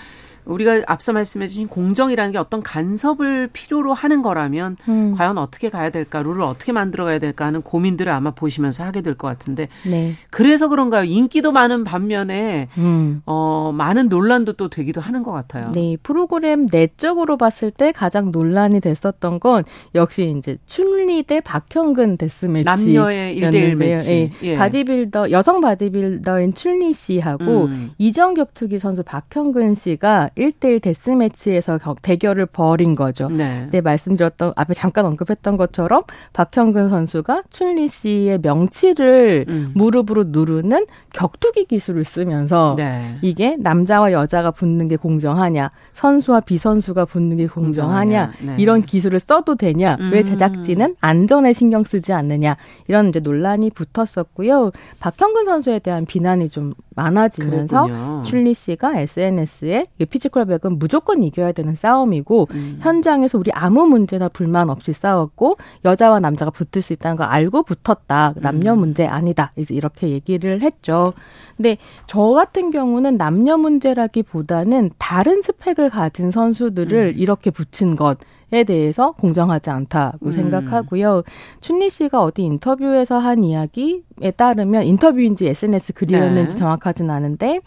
우리가 0.46 0.82
앞서 0.86 1.12
말씀해 1.12 1.48
주신 1.48 1.66
공정이라는 1.68 2.32
게 2.32 2.38
어떤 2.38 2.62
간섭을 2.62 3.48
필요로 3.52 3.92
하는 3.92 4.22
거라면 4.22 4.76
음. 4.88 5.14
과연 5.16 5.38
어떻게 5.38 5.68
가야 5.68 5.90
될까, 5.90 6.22
룰을 6.22 6.42
어떻게 6.42 6.72
만들어 6.72 7.04
가야 7.04 7.18
될까 7.18 7.44
하는 7.46 7.62
고민들을 7.62 8.10
아마 8.12 8.30
보시면서 8.30 8.84
하게 8.84 9.00
될 9.02 9.16
것 9.16 9.28
같은데. 9.28 9.68
네. 9.88 10.14
그래서 10.30 10.68
그런가요? 10.68 11.04
인기도 11.04 11.50
많은 11.52 11.84
반면에 11.84 12.68
음. 12.78 13.22
어, 13.26 13.72
많은 13.74 14.08
논란도 14.08 14.52
또 14.54 14.68
되기도 14.68 15.00
하는 15.00 15.22
것 15.22 15.32
같아요. 15.32 15.70
네, 15.72 15.96
프로그램 16.02 16.66
내적으로 16.70 17.36
봤을 17.36 17.70
때 17.70 17.92
가장 17.92 18.30
논란이 18.30 18.80
됐었던 18.80 19.40
건 19.40 19.64
역시 19.94 20.26
이제 20.36 20.58
춘리 20.66 21.22
대 21.22 21.40
박형근 21.40 22.18
데스 22.18 22.46
매치 22.46 22.64
남녀의 22.64 23.40
1대1 23.40 23.74
매치. 23.76 24.32
예. 24.42 24.46
예. 24.46 24.56
바디빌더 24.56 25.30
여성 25.30 25.60
바디빌더인 25.60 26.54
춘리 26.54 26.92
씨하고 26.92 27.64
음. 27.66 27.90
이종 27.98 28.34
격투기 28.34 28.78
선수 28.78 29.02
박형근 29.02 29.74
씨가 29.74 30.30
1대1 30.36 30.82
데스매치에서 30.82 31.78
대결을 32.02 32.46
벌인 32.46 32.94
거죠. 32.94 33.28
네. 33.28 33.68
네, 33.70 33.80
말씀드렸던 33.80 34.52
앞에 34.54 34.74
잠깐 34.74 35.06
언급했던 35.06 35.56
것처럼 35.56 36.02
박형근 36.32 36.90
선수가 36.90 37.44
춘리 37.50 37.88
씨의 37.88 38.40
명치를 38.42 39.46
음. 39.48 39.72
무릎으로 39.74 40.24
누르는 40.28 40.86
격투기 41.12 41.64
기술을 41.64 42.04
쓰면서 42.04 42.74
네. 42.76 43.16
이게 43.22 43.56
남자와 43.56 44.12
여자가 44.12 44.50
붙는 44.50 44.88
게 44.88 44.96
공정하냐, 44.96 45.70
선수와 45.94 46.40
비선수가 46.40 47.06
붙는 47.06 47.38
게 47.38 47.46
공정하냐, 47.46 48.32
네. 48.44 48.56
이런 48.58 48.82
기술을 48.82 49.20
써도 49.20 49.54
되냐, 49.54 49.96
음. 50.00 50.10
왜 50.12 50.22
제작진은 50.22 50.96
안전에 51.00 51.52
신경 51.52 51.84
쓰지 51.84 52.12
않느냐, 52.12 52.56
이런 52.88 53.08
이제 53.08 53.20
논란이 53.20 53.70
붙었었고요. 53.70 54.70
박형근 55.00 55.44
선수에 55.46 55.78
대한 55.78 56.04
비난이 56.04 56.50
좀 56.50 56.74
많아지면서. 56.94 58.22
춘리 58.24 58.54
씨가 58.54 58.98
SNS에 59.00 59.84
피지 60.08 60.25
컬백은 60.28 60.78
무조건 60.78 61.22
이겨야 61.22 61.52
되는 61.52 61.74
싸움이고 61.74 62.48
음. 62.50 62.78
현장에서 62.80 63.38
우리 63.38 63.50
아무 63.52 63.86
문제나 63.86 64.28
불만 64.28 64.70
없이 64.70 64.92
싸웠고 64.92 65.56
여자와 65.84 66.20
남자가 66.20 66.50
붙을 66.50 66.82
수 66.82 66.92
있다는 66.92 67.16
걸 67.16 67.26
알고 67.26 67.62
붙었다. 67.62 68.34
남녀 68.36 68.74
음. 68.74 68.80
문제 68.80 69.06
아니다. 69.06 69.52
이제 69.56 69.74
이렇게 69.74 70.10
얘기를 70.10 70.62
했죠. 70.62 71.12
근데 71.56 71.78
저 72.06 72.20
같은 72.20 72.70
경우는 72.70 73.16
남녀 73.16 73.56
문제라기보다는 73.56 74.90
다른 74.98 75.42
스펙을 75.42 75.90
가진 75.90 76.30
선수들을 76.30 77.14
음. 77.16 77.20
이렇게 77.20 77.50
붙인 77.50 77.96
것 77.96 78.18
에 78.52 78.62
대해서 78.62 79.10
공정하지 79.12 79.70
않다고 79.70 80.26
음. 80.26 80.30
생각하고요. 80.30 81.24
춘리 81.60 81.90
씨가 81.90 82.22
어디 82.22 82.42
인터뷰에서 82.42 83.18
한 83.18 83.42
이야기에 83.42 84.30
따르면 84.36 84.84
인터뷰인지 84.84 85.48
SNS 85.48 85.94
글이었는지 85.94 86.54
네. 86.54 86.58
정확하진 86.58 87.10
않은데 87.10 87.60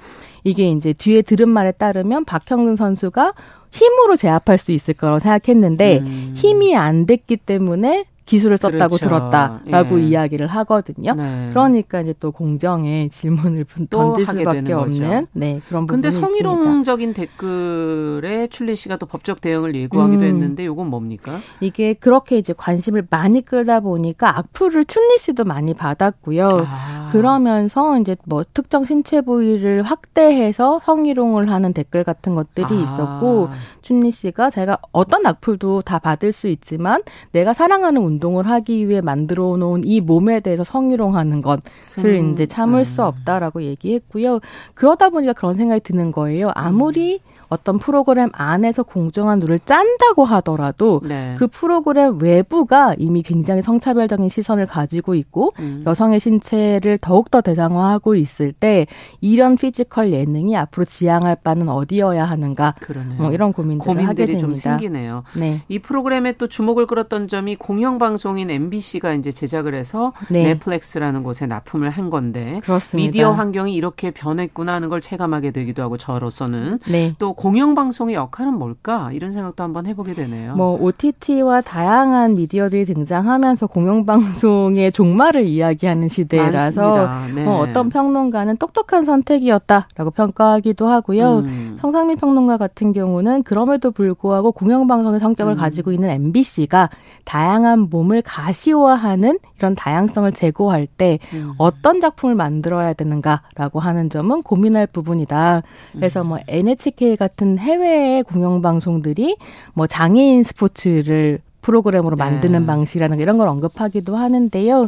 이게 0.45 0.71
이제 0.71 0.93
뒤에 0.93 1.21
들은 1.21 1.49
말에 1.49 1.73
따르면 1.73 2.23
박형근 2.23 2.77
선수가 2.77 3.33
힘으로 3.71 4.15
제압할 4.15 4.57
수 4.57 4.71
있을 4.71 4.93
거라고 4.93 5.19
생각했는데 5.19 5.99
음. 5.99 6.33
힘이 6.37 6.77
안 6.77 7.05
됐기 7.05 7.37
때문에 7.37 8.05
기술을 8.29 8.59
썼다고 8.59 8.97
그렇죠. 8.97 9.07
들었다라고 9.07 9.99
예. 9.99 10.03
이야기를 10.03 10.45
하거든요. 10.45 11.15
네. 11.15 11.47
그러니까 11.49 12.01
이제 12.01 12.13
또 12.19 12.31
공정의 12.31 13.09
질문을 13.09 13.65
던질 13.89 14.23
수밖에 14.23 14.71
없는 14.71 15.25
네, 15.33 15.59
그런 15.67 15.87
부분이 15.87 15.87
근데 15.87 16.11
성희롱적인 16.11 17.09
있습니다. 17.09 17.31
댓글에 17.31 18.45
출리 18.47 18.75
씨가 18.75 18.97
또 18.97 19.07
법적 19.07 19.41
대응을 19.41 19.73
예고하기도 19.73 20.21
음. 20.21 20.27
했는데 20.27 20.63
이건 20.65 20.91
뭡니까? 20.91 21.39
이게 21.59 21.95
그렇게 21.95 22.37
이제 22.37 22.53
관심을 22.55 23.07
많이 23.09 23.41
끌다 23.41 23.79
보니까 23.79 24.37
악플을 24.37 24.85
춘리 24.85 25.17
씨도 25.17 25.45
많이 25.45 25.73
받았고요. 25.73 26.67
아. 26.69 27.09
그러면서 27.11 27.97
이제 27.97 28.15
뭐 28.25 28.43
특정 28.53 28.85
신체 28.85 29.21
부위를 29.21 29.81
확대해서 29.81 30.79
성희롱을 30.83 31.49
하는 31.49 31.73
댓글 31.73 32.03
같은 32.03 32.35
것들이 32.35 32.67
아. 32.69 32.83
있었고 32.83 33.49
춘리 33.81 34.11
씨가 34.11 34.51
제가 34.51 34.77
어떤 34.91 35.25
악플도 35.25 35.81
다 35.81 35.97
받을 35.97 36.31
수 36.31 36.47
있지만 36.47 37.01
내가 37.31 37.53
사랑하는 37.53 38.03
운동 38.03 38.18
을 38.39 38.47
하기 38.47 38.87
위해 38.89 39.01
만들어 39.01 39.57
놓은 39.57 39.83
이 39.85 40.01
몸에 40.01 40.39
대해서 40.39 40.63
성희롱하는 40.63 41.41
것을 41.41 42.19
음. 42.19 42.31
이제 42.33 42.45
참을 42.45 42.81
음. 42.81 42.83
수 42.83 43.03
없다라고 43.03 43.63
얘기했고요. 43.63 44.39
그러다 44.73 45.09
보니까 45.09 45.33
그런 45.33 45.55
생각이 45.55 45.81
드는 45.81 46.11
거예요. 46.11 46.51
아무리 46.53 47.19
어떤 47.49 47.79
프로그램 47.79 48.29
안에서 48.31 48.83
공정한 48.83 49.39
룰을 49.39 49.59
짠다고 49.59 50.23
하더라도 50.25 51.01
네. 51.03 51.35
그 51.37 51.47
프로그램 51.47 52.19
외부가 52.21 52.93
이미 52.97 53.23
굉장히 53.23 53.61
성차별적인 53.61 54.29
시선을 54.29 54.67
가지고 54.67 55.15
있고 55.15 55.51
음. 55.59 55.83
여성의 55.85 56.19
신체를 56.19 56.99
더욱더 56.99 57.41
대상화하고 57.41 58.15
있을 58.15 58.53
때 58.53 58.85
이런 59.19 59.55
피지컬 59.55 60.11
예능이 60.11 60.55
앞으로 60.57 60.85
지향할 60.85 61.37
바는 61.43 61.69
어디여야 61.69 62.25
하는가 62.25 62.75
뭐 63.17 63.31
이런 63.31 63.51
고민들을 63.51 64.07
하게 64.07 64.25
됩니다. 64.27 64.39
좀 64.39 64.53
생기네요. 64.53 65.23
네. 65.35 65.61
이 65.67 65.79
프로그램에 65.79 66.33
또 66.33 66.47
주목을 66.47 66.85
끌었던 66.85 67.27
점이 67.27 67.55
공영방송인 67.55 68.49
MBC가 68.49 69.13
이제 69.13 69.31
제작을 69.31 69.73
해서 69.73 70.13
네. 70.29 70.43
넷플릭스라는 70.43 71.23
곳에 71.23 71.47
납품을 71.47 71.89
한 71.89 72.09
건데 72.09 72.61
그렇습니다. 72.63 73.07
미디어 73.07 73.31
환경이 73.31 73.73
이렇게 73.73 74.11
변했구나 74.11 74.73
하는 74.73 74.89
걸 74.89 75.01
체감하게 75.01 75.51
되기도 75.51 75.81
하고 75.81 75.97
저로서는 75.97 76.79
네. 76.87 77.15
또 77.17 77.33
공영방송의 77.39 78.15
역할은 78.15 78.55
뭘까 78.55 79.11
이런 79.13 79.31
생각도 79.31 79.63
한번 79.63 79.85
해보게 79.85 80.13
되네요. 80.13 80.55
뭐 80.57 80.77
OTT와 80.81 81.61
다양한 81.61 82.35
미디어들이 82.35 82.83
등장하면서 82.83 83.67
공영방송의 83.67 84.91
종말을 84.91 85.43
이야기하는 85.43 86.09
시대라서 86.09 87.09
네. 87.33 87.45
뭐 87.45 87.59
어떤 87.59 87.87
평론가는 87.87 88.57
똑똑한 88.57 89.05
선택이었다라고 89.05 90.11
평가하기도 90.11 90.85
하고요. 90.89 91.37
음. 91.37 91.77
성상민 91.79 92.17
평론가 92.17 92.57
같은 92.57 92.91
경우는 92.91 93.43
그럼에도 93.43 93.91
불구하고 93.91 94.51
공영방송의 94.51 95.21
성격을 95.21 95.53
음. 95.53 95.57
가지고 95.57 95.93
있는 95.93 96.09
MBC가 96.09 96.89
다양한 97.23 97.87
몸을 97.89 98.21
가시화하는 98.21 99.39
이런 99.57 99.75
다양성을 99.75 100.29
제고할 100.33 100.87
때 100.87 101.19
음. 101.33 101.53
어떤 101.57 102.01
작품을 102.01 102.35
만들어야 102.35 102.91
되는가라고 102.91 103.79
하는 103.79 104.09
점은 104.09 104.43
고민할 104.43 104.87
부분이다. 104.87 105.61
그래서 105.93 106.25
뭐 106.25 106.39
NHK 106.45 107.15
같은 107.15 107.28
해외의 107.57 108.23
공영방송들이 108.23 109.37
뭐 109.73 109.87
장애인 109.87 110.43
스포츠를 110.43 111.39
프로그램으로 111.61 112.15
네. 112.15 112.23
만드는 112.23 112.61
네. 112.61 112.65
방식이라는 112.65 113.19
이런 113.19 113.37
걸 113.37 113.47
언급하기도 113.47 114.15
하는데요. 114.15 114.87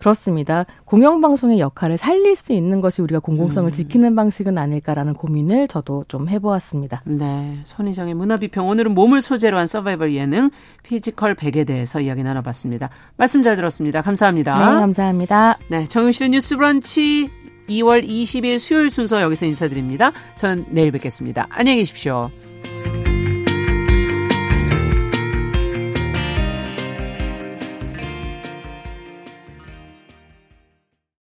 그렇습니다. 0.00 0.64
공영방송의 0.86 1.60
역할을 1.60 1.98
살릴 1.98 2.34
수 2.34 2.52
있는 2.54 2.80
것이 2.80 3.02
우리가 3.02 3.20
공공성을 3.20 3.70
음. 3.70 3.72
지키는 3.72 4.16
방식은 4.16 4.56
아닐까라는 4.56 5.12
고민을 5.12 5.68
저도 5.68 6.04
좀 6.08 6.28
해보았습니다. 6.28 7.02
네. 7.04 7.58
손희정의 7.64 8.14
문화비평. 8.14 8.66
오늘은 8.66 8.94
몸을 8.94 9.20
소재로 9.20 9.58
한 9.58 9.66
서바이벌 9.66 10.14
예능 10.14 10.50
피지컬 10.84 11.34
100에 11.34 11.66
대해서 11.66 12.00
이야기 12.00 12.22
나눠봤습니다. 12.22 12.88
말씀 13.18 13.42
잘 13.42 13.56
들었습니다. 13.56 14.00
감사합니다. 14.00 14.54
네, 14.54 14.80
감사합니다. 14.80 15.58
네. 15.68 15.84
정용실의 15.86 16.30
뉴스 16.30 16.56
브런치 16.56 17.30
2월 17.70 18.06
20일 18.06 18.58
수요일 18.58 18.90
순서 18.90 19.22
여기서 19.22 19.46
인사드립니다. 19.46 20.12
저는 20.34 20.66
내일 20.70 20.90
뵙겠습니다. 20.92 21.46
안녕히 21.50 21.78
계십시오. 21.78 22.30